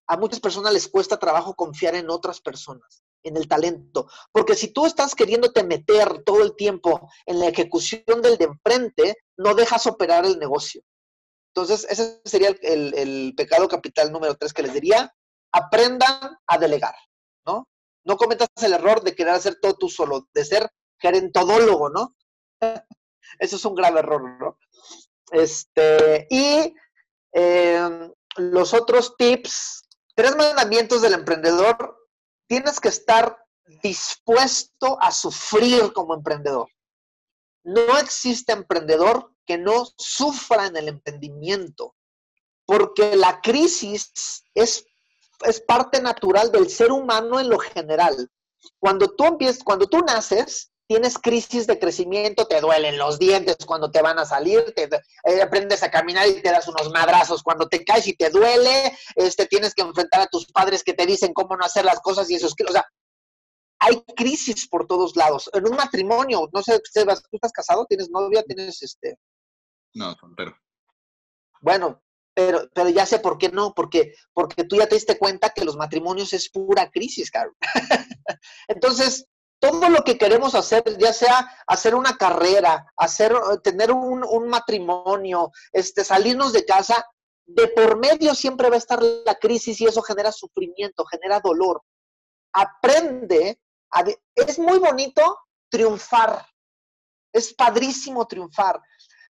a 0.07 0.17
muchas 0.17 0.41
personas 0.41 0.73
les 0.73 0.89
cuesta 0.89 1.19
trabajo 1.19 1.55
confiar 1.55 1.95
en 1.95 2.11
otras 2.11 2.41
personas, 2.41 3.03
en 3.23 3.37
el 3.37 3.49
talento. 3.49 4.07
Porque 4.33 4.55
si 4.55 4.69
tú 4.69 4.87
estás 4.87 5.15
queriéndote 5.15 5.65
meter 5.65 6.23
todo 6.25 6.43
el 6.43 6.55
tiempo 6.57 7.09
en 7.27 7.41
la 7.41 7.49
ejecución 7.49 8.23
del 8.23 8.37
de 8.37 8.45
enfrente, 8.45 9.17
no 9.37 9.55
dejas 9.55 9.87
operar 9.87 10.25
el 10.25 10.39
negocio. 10.39 10.83
Entonces, 11.55 11.87
ese 11.89 12.21
sería 12.25 12.55
el, 12.63 13.35
pecado 13.37 13.69
capital 13.69 14.11
número 14.11 14.35
tres 14.37 14.53
que 14.53 14.63
les 14.63 14.73
diría. 14.73 15.15
Aprendan 15.53 16.39
a 16.47 16.59
delegar, 16.59 16.95
¿no? 17.47 17.69
No 18.05 18.17
cometas 18.17 18.49
el 18.63 18.73
error 18.73 19.03
de 19.03 19.15
querer 19.15 19.35
hacer 19.35 19.59
todo 19.61 19.75
tú 19.75 19.89
solo, 19.89 20.29
de 20.35 20.45
ser 20.45 20.69
gerentodólogo, 20.99 21.91
¿no? 21.91 22.17
Eso 23.39 23.57
es 23.57 23.65
un 23.65 23.75
grave 23.75 24.01
error, 24.01 24.23
¿no? 24.41 24.59
Este, 25.31 26.27
y 26.29 26.75
eh, 27.33 28.11
los 28.37 28.75
otros 28.75 29.17
tips 29.17 29.85
Tres 30.15 30.37
mandamientos 30.37 31.03
del 31.03 31.15
emprendedor. 31.15 31.97
Tienes 32.47 32.79
que 32.79 32.89
estar 32.89 33.37
dispuesto 33.83 35.01
a 35.01 35.11
sufrir 35.11 35.93
como 35.93 36.15
emprendedor. 36.15 36.69
No 37.65 37.99
existe 37.99 38.53
emprendedor 38.53 39.34
que 39.47 39.59
no 39.59 39.87
sufra 39.97 40.67
en 40.67 40.77
el 40.77 40.89
emprendimiento, 40.89 41.95
porque 42.67 43.17
la 43.17 43.41
crisis 43.41 44.43
es, 44.55 44.85
es 45.41 45.61
parte 45.61 46.01
natural 46.01 46.51
del 46.51 46.69
ser 46.69 46.93
humano 46.93 47.41
en 47.41 47.49
lo 47.49 47.59
general. 47.59 48.31
Cuando 48.79 49.15
tú 49.15 49.25
empiezas, 49.25 49.63
cuando 49.63 49.87
tú 49.87 49.99
naces, 50.01 50.73
tienes 50.87 51.19
crisis 51.19 51.67
de 51.67 51.79
crecimiento, 51.79 52.47
te 52.47 52.61
duelen 52.61 52.99
los 52.99 53.19
dientes 53.19 53.57
cuando 53.67 53.91
te 53.91 54.03
van 54.03 54.19
a 54.19 54.25
salir, 54.25 54.73
te, 54.75 54.89
eh, 55.25 55.43
aprendes 55.43 55.83
a 55.83 55.91
caminar 55.91 56.29
y 56.29 56.43
te 56.43 56.51
das 56.51 56.69
unos 56.69 56.91
madrazos 56.91 57.43
cuando 57.43 57.69
te 57.69 57.85
caes 57.85 58.07
y 58.07 58.15
te 58.15 58.31
duele, 58.31 58.97
este, 59.17 59.47
tienes 59.47 59.75
que 59.75 59.83
enfrentar 59.83 60.21
a 60.21 60.27
tus 60.27 60.47
padres 60.47 60.83
que 60.83 60.95
te 60.95 61.07
dicen 61.07 61.33
cómo 61.33 61.57
no 61.57 61.65
hacer 61.65 61.85
las 61.85 62.01
cosas 62.01 62.31
y 62.31 62.37
eso 62.37 62.47
es 62.47 62.55
o 62.69 62.73
sea, 62.73 62.87
hay 63.79 64.03
crisis 64.17 64.69
por 64.69 64.87
todos 64.87 65.17
lados. 65.17 65.51
En 65.53 65.67
un 65.67 65.77
matrimonio, 65.77 66.49
no 66.53 66.63
sé, 66.63 66.81
¿tú 66.81 67.11
estás 67.33 67.53
casado? 67.53 67.85
¿Tienes 67.87 68.11
novia? 68.11 68.43
¿Tienes 68.43 68.83
este? 68.83 69.19
No, 69.95 70.15
pero. 70.37 70.57
Bueno, 71.61 72.03
pero, 72.35 72.69
pero 72.75 72.89
ya 72.91 73.07
sé 73.07 73.21
por 73.21 73.39
qué 73.39 73.49
no, 73.49 73.75
porque, 73.75 74.15
porque 74.33 74.65
tú 74.65 74.77
ya 74.77 74.89
te 74.89 74.97
diste 74.97 75.19
cuenta 75.19 75.51
que 75.51 75.65
los 75.65 75.77
matrimonios 75.77 76.33
es 76.33 76.51
pura 76.51 76.91
crisis, 76.91 77.31
Carlos. 77.31 77.57
Entonces, 78.69 79.29
todo 79.61 79.89
lo 79.89 80.03
que 80.03 80.19
queremos 80.19 80.55
hacer, 80.55 80.83
ya 80.99 81.13
sea 81.13 81.49
hacer 81.67 81.95
una 81.95 82.19
carrera, 82.19 82.93
hacer, 82.97 83.35
tener 83.63 83.93
un, 83.93 84.49
matrimonio, 84.49 85.53
este, 85.73 86.05
salirnos 86.05 86.53
de 86.53 86.67
casa, 86.67 87.07
de 87.47 87.69
por 87.69 87.99
medio 87.99 88.35
siempre 88.35 88.69
va 88.69 88.75
a 88.75 88.79
estar 88.79 89.03
la 89.03 89.37
crisis 89.37 89.81
y 89.81 89.87
eso 89.87 90.03
genera 90.03 90.33
sufrimiento, 90.33 91.05
genera 91.07 91.41
dolor. 91.41 91.83
Aprende, 92.53 93.59
a, 93.91 94.05
es 94.35 94.59
muy 94.59 94.79
bonito 94.79 95.39
triunfar, 95.71 96.47
es 97.33 97.55
padrísimo 97.55 98.27
triunfar, 98.27 98.81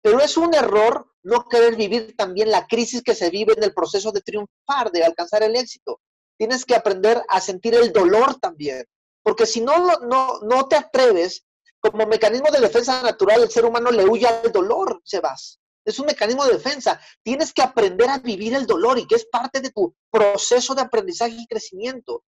pero 0.02 0.20
es 0.20 0.36
un 0.36 0.54
error 0.54 1.10
no 1.22 1.48
querer 1.48 1.76
vivir 1.76 2.14
también 2.16 2.50
la 2.50 2.66
crisis 2.66 3.02
que 3.02 3.14
se 3.14 3.30
vive 3.30 3.54
en 3.56 3.62
el 3.62 3.72
proceso 3.72 4.10
de 4.10 4.20
triunfar, 4.20 4.90
de 4.92 5.04
alcanzar 5.04 5.42
el 5.42 5.56
éxito. 5.56 6.00
Tienes 6.36 6.64
que 6.64 6.74
aprender 6.74 7.22
a 7.28 7.40
sentir 7.40 7.74
el 7.74 7.92
dolor 7.92 8.34
también. 8.40 8.84
Porque 9.22 9.46
si 9.46 9.60
no, 9.60 10.00
no, 10.00 10.40
no 10.40 10.66
te 10.66 10.74
atreves, 10.74 11.44
como 11.78 12.06
mecanismo 12.06 12.50
de 12.50 12.60
defensa 12.60 13.02
natural, 13.02 13.42
el 13.42 13.50
ser 13.50 13.64
humano 13.64 13.90
le 13.90 14.04
huye 14.04 14.26
al 14.26 14.50
dolor, 14.50 15.00
Sebas. 15.04 15.60
Es 15.84 15.98
un 15.98 16.06
mecanismo 16.06 16.44
de 16.44 16.54
defensa. 16.54 17.00
Tienes 17.22 17.52
que 17.52 17.62
aprender 17.62 18.08
a 18.08 18.18
vivir 18.18 18.54
el 18.54 18.66
dolor 18.66 18.98
y 18.98 19.06
que 19.06 19.16
es 19.16 19.26
parte 19.26 19.60
de 19.60 19.70
tu 19.70 19.94
proceso 20.10 20.74
de 20.74 20.82
aprendizaje 20.82 21.34
y 21.36 21.46
crecimiento. 21.46 22.24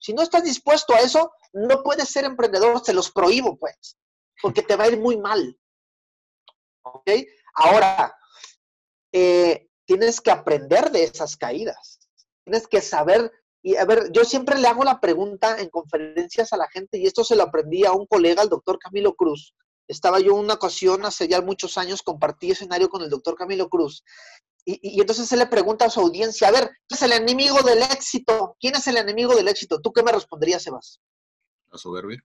Si 0.00 0.12
no 0.12 0.22
estás 0.22 0.44
dispuesto 0.44 0.94
a 0.94 1.00
eso, 1.00 1.32
no 1.52 1.82
puedes 1.82 2.08
ser 2.08 2.24
emprendedor, 2.24 2.84
se 2.84 2.92
los 2.92 3.10
prohíbo, 3.10 3.56
pues, 3.56 3.96
porque 4.40 4.62
te 4.62 4.76
va 4.76 4.84
a 4.84 4.88
ir 4.88 4.98
muy 4.98 5.16
mal. 5.16 5.56
Ahora, 7.54 8.14
eh, 9.12 9.68
tienes 9.86 10.20
que 10.20 10.30
aprender 10.30 10.90
de 10.90 11.04
esas 11.04 11.36
caídas. 11.36 11.98
Tienes 12.44 12.66
que 12.66 12.80
saber 12.80 13.32
y 13.62 13.76
a 13.76 13.84
ver, 13.84 14.10
yo 14.12 14.24
siempre 14.24 14.58
le 14.58 14.68
hago 14.68 14.84
la 14.84 15.00
pregunta 15.00 15.60
en 15.60 15.68
conferencias 15.68 16.52
a 16.52 16.56
la 16.56 16.68
gente, 16.68 16.98
y 16.98 17.06
esto 17.06 17.24
se 17.24 17.36
lo 17.36 17.42
aprendí 17.42 17.84
a 17.84 17.92
un 17.92 18.06
colega, 18.06 18.42
el 18.42 18.48
doctor 18.48 18.78
Camilo 18.78 19.14
Cruz. 19.14 19.54
Estaba 19.88 20.20
yo 20.20 20.34
una 20.34 20.54
ocasión, 20.54 21.04
hace 21.04 21.28
ya 21.28 21.40
muchos 21.40 21.76
años, 21.78 22.02
compartí 22.02 22.50
escenario 22.50 22.88
con 22.88 23.02
el 23.02 23.10
doctor 23.10 23.36
Camilo 23.36 23.68
Cruz. 23.68 24.04
Y, 24.64 25.00
entonces 25.00 25.26
se 25.26 25.36
le 25.36 25.46
pregunta 25.46 25.86
a 25.86 25.90
su 25.90 26.00
audiencia, 26.00 26.48
a 26.48 26.50
ver, 26.50 26.70
¿quién 26.86 26.96
es 26.96 27.02
el 27.02 27.12
enemigo 27.12 27.62
del 27.62 27.82
éxito? 27.82 28.56
¿Quién 28.60 28.76
es 28.76 28.86
el 28.86 28.98
enemigo 28.98 29.34
del 29.34 29.48
éxito? 29.48 29.80
¿Tú 29.80 29.92
qué 29.92 30.02
me 30.02 30.12
responderías, 30.12 30.62
Sebas? 30.62 31.00
La 31.70 31.78
soberbia. 31.78 32.22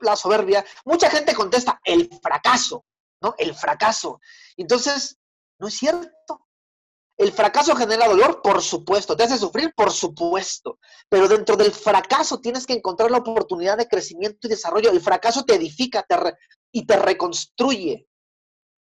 La, 0.00 0.16
soberbia. 0.16 0.64
Mucha 0.84 1.10
gente 1.10 1.34
contesta, 1.34 1.80
el 1.84 2.10
fracaso, 2.22 2.84
¿no? 3.20 3.34
El 3.38 3.54
fracaso. 3.54 4.20
Entonces, 4.56 5.18
no 5.58 5.68
es 5.68 5.74
cierto. 5.74 6.46
¿El 7.16 7.32
fracaso 7.32 7.76
genera 7.76 8.08
dolor? 8.08 8.40
Por 8.42 8.62
supuesto. 8.62 9.16
¿Te 9.16 9.24
hace 9.24 9.36
sufrir? 9.36 9.74
Por 9.74 9.90
supuesto. 9.90 10.78
Pero 11.08 11.28
dentro 11.28 11.56
del 11.56 11.70
fracaso 11.70 12.40
tienes 12.40 12.66
que 12.66 12.72
encontrar 12.72 13.10
la 13.10 13.18
oportunidad 13.18 13.76
de 13.76 13.88
crecimiento 13.88 14.46
y 14.46 14.50
desarrollo. 14.50 14.90
El 14.90 15.02
fracaso 15.02 15.44
te 15.44 15.54
edifica 15.54 16.06
y 16.72 16.86
te 16.86 16.96
reconstruye. 16.96 18.08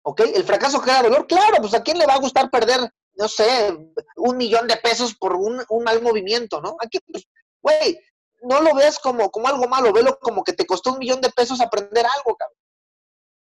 ¿Ok? 0.03 0.21
¿El 0.33 0.43
fracaso 0.43 0.79
genera 0.79 1.03
dolor? 1.03 1.27
Claro, 1.27 1.57
pues 1.59 1.73
a 1.73 1.83
quién 1.83 1.97
le 1.97 2.05
va 2.05 2.15
a 2.15 2.19
gustar 2.19 2.49
perder, 2.49 2.79
no 3.13 3.27
sé, 3.27 3.77
un 4.17 4.37
millón 4.37 4.67
de 4.67 4.77
pesos 4.77 5.15
por 5.15 5.35
un, 5.35 5.63
mal 5.83 6.01
movimiento, 6.01 6.59
¿no? 6.59 6.75
Aquí, 6.79 6.99
pues, 7.07 7.25
güey, 7.61 7.99
no 8.43 8.61
lo 8.61 8.75
ves 8.75 8.99
como, 8.99 9.31
como 9.31 9.47
algo 9.47 9.67
malo, 9.67 9.93
velo 9.93 10.17
como 10.19 10.43
que 10.43 10.53
te 10.53 10.65
costó 10.65 10.93
un 10.93 10.99
millón 10.99 11.21
de 11.21 11.31
pesos 11.31 11.61
aprender 11.61 12.05
algo, 12.05 12.35
cabrón. 12.35 12.57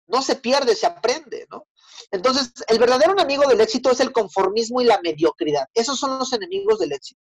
No 0.06 0.22
se 0.22 0.36
pierde, 0.36 0.74
se 0.74 0.86
aprende, 0.86 1.46
¿no? 1.50 1.66
Entonces, 2.10 2.52
el 2.66 2.78
verdadero 2.78 3.12
enemigo 3.12 3.46
del 3.46 3.60
éxito 3.60 3.90
es 3.90 4.00
el 4.00 4.12
conformismo 4.12 4.80
y 4.80 4.84
la 4.84 5.00
mediocridad. 5.02 5.66
Esos 5.74 5.98
son 5.98 6.18
los 6.18 6.32
enemigos 6.32 6.78
del 6.78 6.92
éxito. 6.92 7.20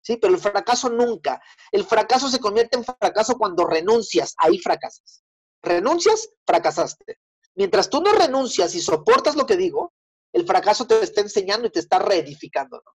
Sí, 0.00 0.16
pero 0.16 0.34
el 0.34 0.40
fracaso 0.40 0.88
nunca. 0.88 1.40
El 1.70 1.84
fracaso 1.84 2.28
se 2.28 2.40
convierte 2.40 2.76
en 2.76 2.84
fracaso 2.84 3.36
cuando 3.36 3.66
renuncias, 3.66 4.34
ahí 4.38 4.58
fracasas. 4.58 5.22
Renuncias, 5.62 6.30
fracasaste. 6.46 7.18
Mientras 7.54 7.88
tú 7.88 8.00
no 8.00 8.12
renuncias 8.12 8.74
y 8.74 8.80
soportas 8.80 9.36
lo 9.36 9.46
que 9.46 9.56
digo, 9.56 9.92
el 10.32 10.46
fracaso 10.46 10.86
te 10.86 11.00
está 11.02 11.20
enseñando 11.20 11.68
y 11.68 11.70
te 11.70 11.80
está 11.80 11.98
reedificando, 11.98 12.82
¿no? 12.84 12.92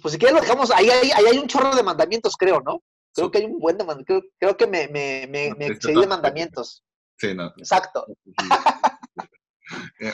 Pues 0.00 0.12
si 0.12 0.18
quieres 0.18 0.34
lo 0.34 0.42
dejamos, 0.42 0.70
ahí 0.70 0.88
hay, 0.90 1.10
ahí 1.10 1.24
hay 1.26 1.38
un 1.38 1.48
chorro 1.48 1.74
de 1.74 1.82
mandamientos, 1.82 2.36
creo, 2.36 2.60
¿no? 2.60 2.82
Creo 3.14 3.30
que 3.30 3.38
hay 3.38 3.44
un 3.44 3.58
buen 3.58 3.78
de 3.78 3.84
creo, 4.04 4.22
creo 4.38 4.56
que 4.56 4.66
me, 4.66 4.88
me, 4.88 5.26
me, 5.28 5.54
me 5.54 5.66
excedí 5.66 6.00
de 6.00 6.06
mandamientos. 6.06 6.82
Sí, 7.18 7.34
no. 7.34 7.52
Exacto. 7.56 8.06
Eh, 9.98 10.12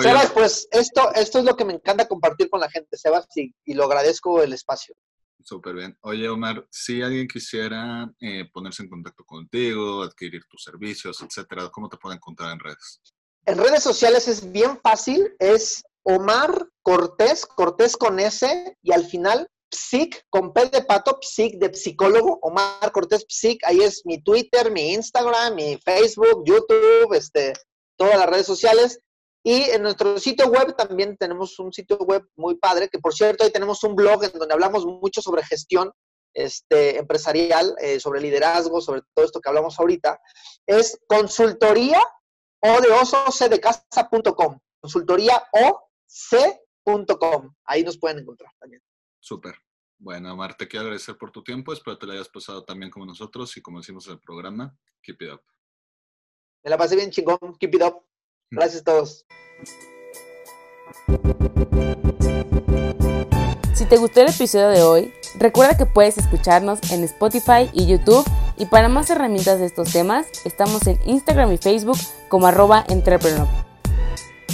Sebas, 0.00 0.30
pues 0.32 0.68
esto, 0.70 1.14
esto 1.14 1.38
es 1.38 1.46
lo 1.46 1.56
que 1.56 1.64
me 1.64 1.72
encanta 1.72 2.06
compartir 2.06 2.50
con 2.50 2.60
la 2.60 2.70
gente, 2.70 2.98
Sebas, 2.98 3.26
y, 3.34 3.50
y 3.64 3.72
lo 3.72 3.84
agradezco 3.84 4.42
el 4.42 4.52
espacio. 4.52 4.94
Súper 5.44 5.74
bien. 5.74 5.96
Oye, 6.02 6.28
Omar, 6.28 6.66
si 6.70 7.02
alguien 7.02 7.26
quisiera 7.26 8.12
eh, 8.20 8.48
ponerse 8.52 8.82
en 8.82 8.90
contacto 8.90 9.24
contigo, 9.24 10.02
adquirir 10.02 10.42
tus 10.48 10.62
servicios, 10.62 11.20
etcétera, 11.22 11.68
¿cómo 11.70 11.88
te 11.88 11.96
pueden 11.96 12.18
encontrar 12.18 12.52
en 12.52 12.60
redes? 12.60 13.00
En 13.46 13.58
redes 13.58 13.82
sociales 13.82 14.28
es 14.28 14.52
bien 14.52 14.78
fácil, 14.82 15.34
es 15.38 15.82
Omar 16.04 16.68
Cortés, 16.82 17.46
Cortés 17.46 17.96
con 17.96 18.20
S, 18.20 18.76
y 18.82 18.92
al 18.92 19.04
final 19.04 19.48
Psic, 19.72 20.24
con 20.30 20.52
P 20.52 20.66
de 20.66 20.82
pato, 20.82 21.18
Psic 21.20 21.58
de 21.58 21.74
psicólogo, 21.74 22.38
Omar 22.42 22.92
Cortés 22.92 23.24
Psic, 23.28 23.64
ahí 23.64 23.80
es 23.80 24.02
mi 24.04 24.22
Twitter, 24.22 24.70
mi 24.70 24.92
Instagram, 24.92 25.54
mi 25.54 25.78
Facebook, 25.78 26.44
YouTube, 26.44 27.14
este, 27.14 27.52
todas 27.96 28.18
las 28.18 28.28
redes 28.28 28.46
sociales. 28.46 28.98
Y 29.44 29.62
en 29.70 29.82
nuestro 29.82 30.18
sitio 30.18 30.46
web 30.46 30.76
también 30.76 31.16
tenemos 31.16 31.58
un 31.58 31.72
sitio 31.72 31.98
web 31.98 32.22
muy 32.36 32.56
padre, 32.56 32.88
que 32.88 32.98
por 32.98 33.12
cierto 33.12 33.42
ahí 33.42 33.50
tenemos 33.50 33.82
un 33.82 33.96
blog 33.96 34.22
en 34.24 34.38
donde 34.38 34.54
hablamos 34.54 34.86
mucho 34.86 35.20
sobre 35.20 35.44
gestión 35.44 35.90
este, 36.34 36.98
empresarial, 36.98 37.74
eh, 37.80 37.98
sobre 37.98 38.20
liderazgo, 38.20 38.80
sobre 38.80 39.02
todo 39.14 39.24
esto 39.24 39.40
que 39.40 39.48
hablamos 39.48 39.78
ahorita. 39.78 40.20
Es 40.66 40.98
consultoría 41.06 42.00
o 42.60 42.80
de 42.80 42.90
oso 42.90 43.48
de 43.48 43.60
casa.com. 43.60 44.58
Consultoría 44.80 45.42
o 45.52 45.88
c.com. 46.06 47.54
Ahí 47.64 47.82
nos 47.82 47.98
pueden 47.98 48.20
encontrar 48.20 48.52
también. 48.60 48.82
Súper. 49.22 49.54
Bueno, 49.98 50.32
Omar, 50.32 50.56
te 50.56 50.66
quiero 50.66 50.82
agradecer 50.82 51.16
por 51.16 51.30
tu 51.30 51.44
tiempo. 51.44 51.72
Espero 51.72 51.96
te 51.96 52.06
lo 52.06 52.12
hayas 52.12 52.28
pasado 52.28 52.64
también 52.64 52.90
como 52.90 53.06
nosotros 53.06 53.56
y 53.56 53.62
como 53.62 53.78
decimos 53.78 54.04
en 54.08 54.14
el 54.14 54.18
programa, 54.18 54.76
keep 55.00 55.22
it 55.22 55.32
up. 55.32 55.42
Me 56.64 56.70
la 56.70 56.76
pasé 56.76 56.96
bien 56.96 57.10
chingón, 57.10 57.38
keep 57.60 57.72
it 57.72 57.82
up. 57.82 58.04
Gracias 58.50 58.82
a 58.82 58.84
todos. 58.84 59.24
Si 63.74 63.86
te 63.86 63.96
gustó 63.96 64.22
el 64.22 64.30
episodio 64.30 64.68
de 64.70 64.82
hoy, 64.82 65.12
recuerda 65.38 65.76
que 65.76 65.86
puedes 65.86 66.18
escucharnos 66.18 66.90
en 66.90 67.04
Spotify 67.04 67.70
y 67.72 67.86
YouTube 67.86 68.28
y 68.58 68.66
para 68.66 68.88
más 68.88 69.08
herramientas 69.08 69.60
de 69.60 69.66
estos 69.66 69.92
temas, 69.92 70.26
estamos 70.44 70.84
en 70.88 70.98
Instagram 71.06 71.52
y 71.52 71.58
Facebook 71.58 71.98
como 72.28 72.48
arroba 72.48 72.84
entrepreneur. 72.88 73.46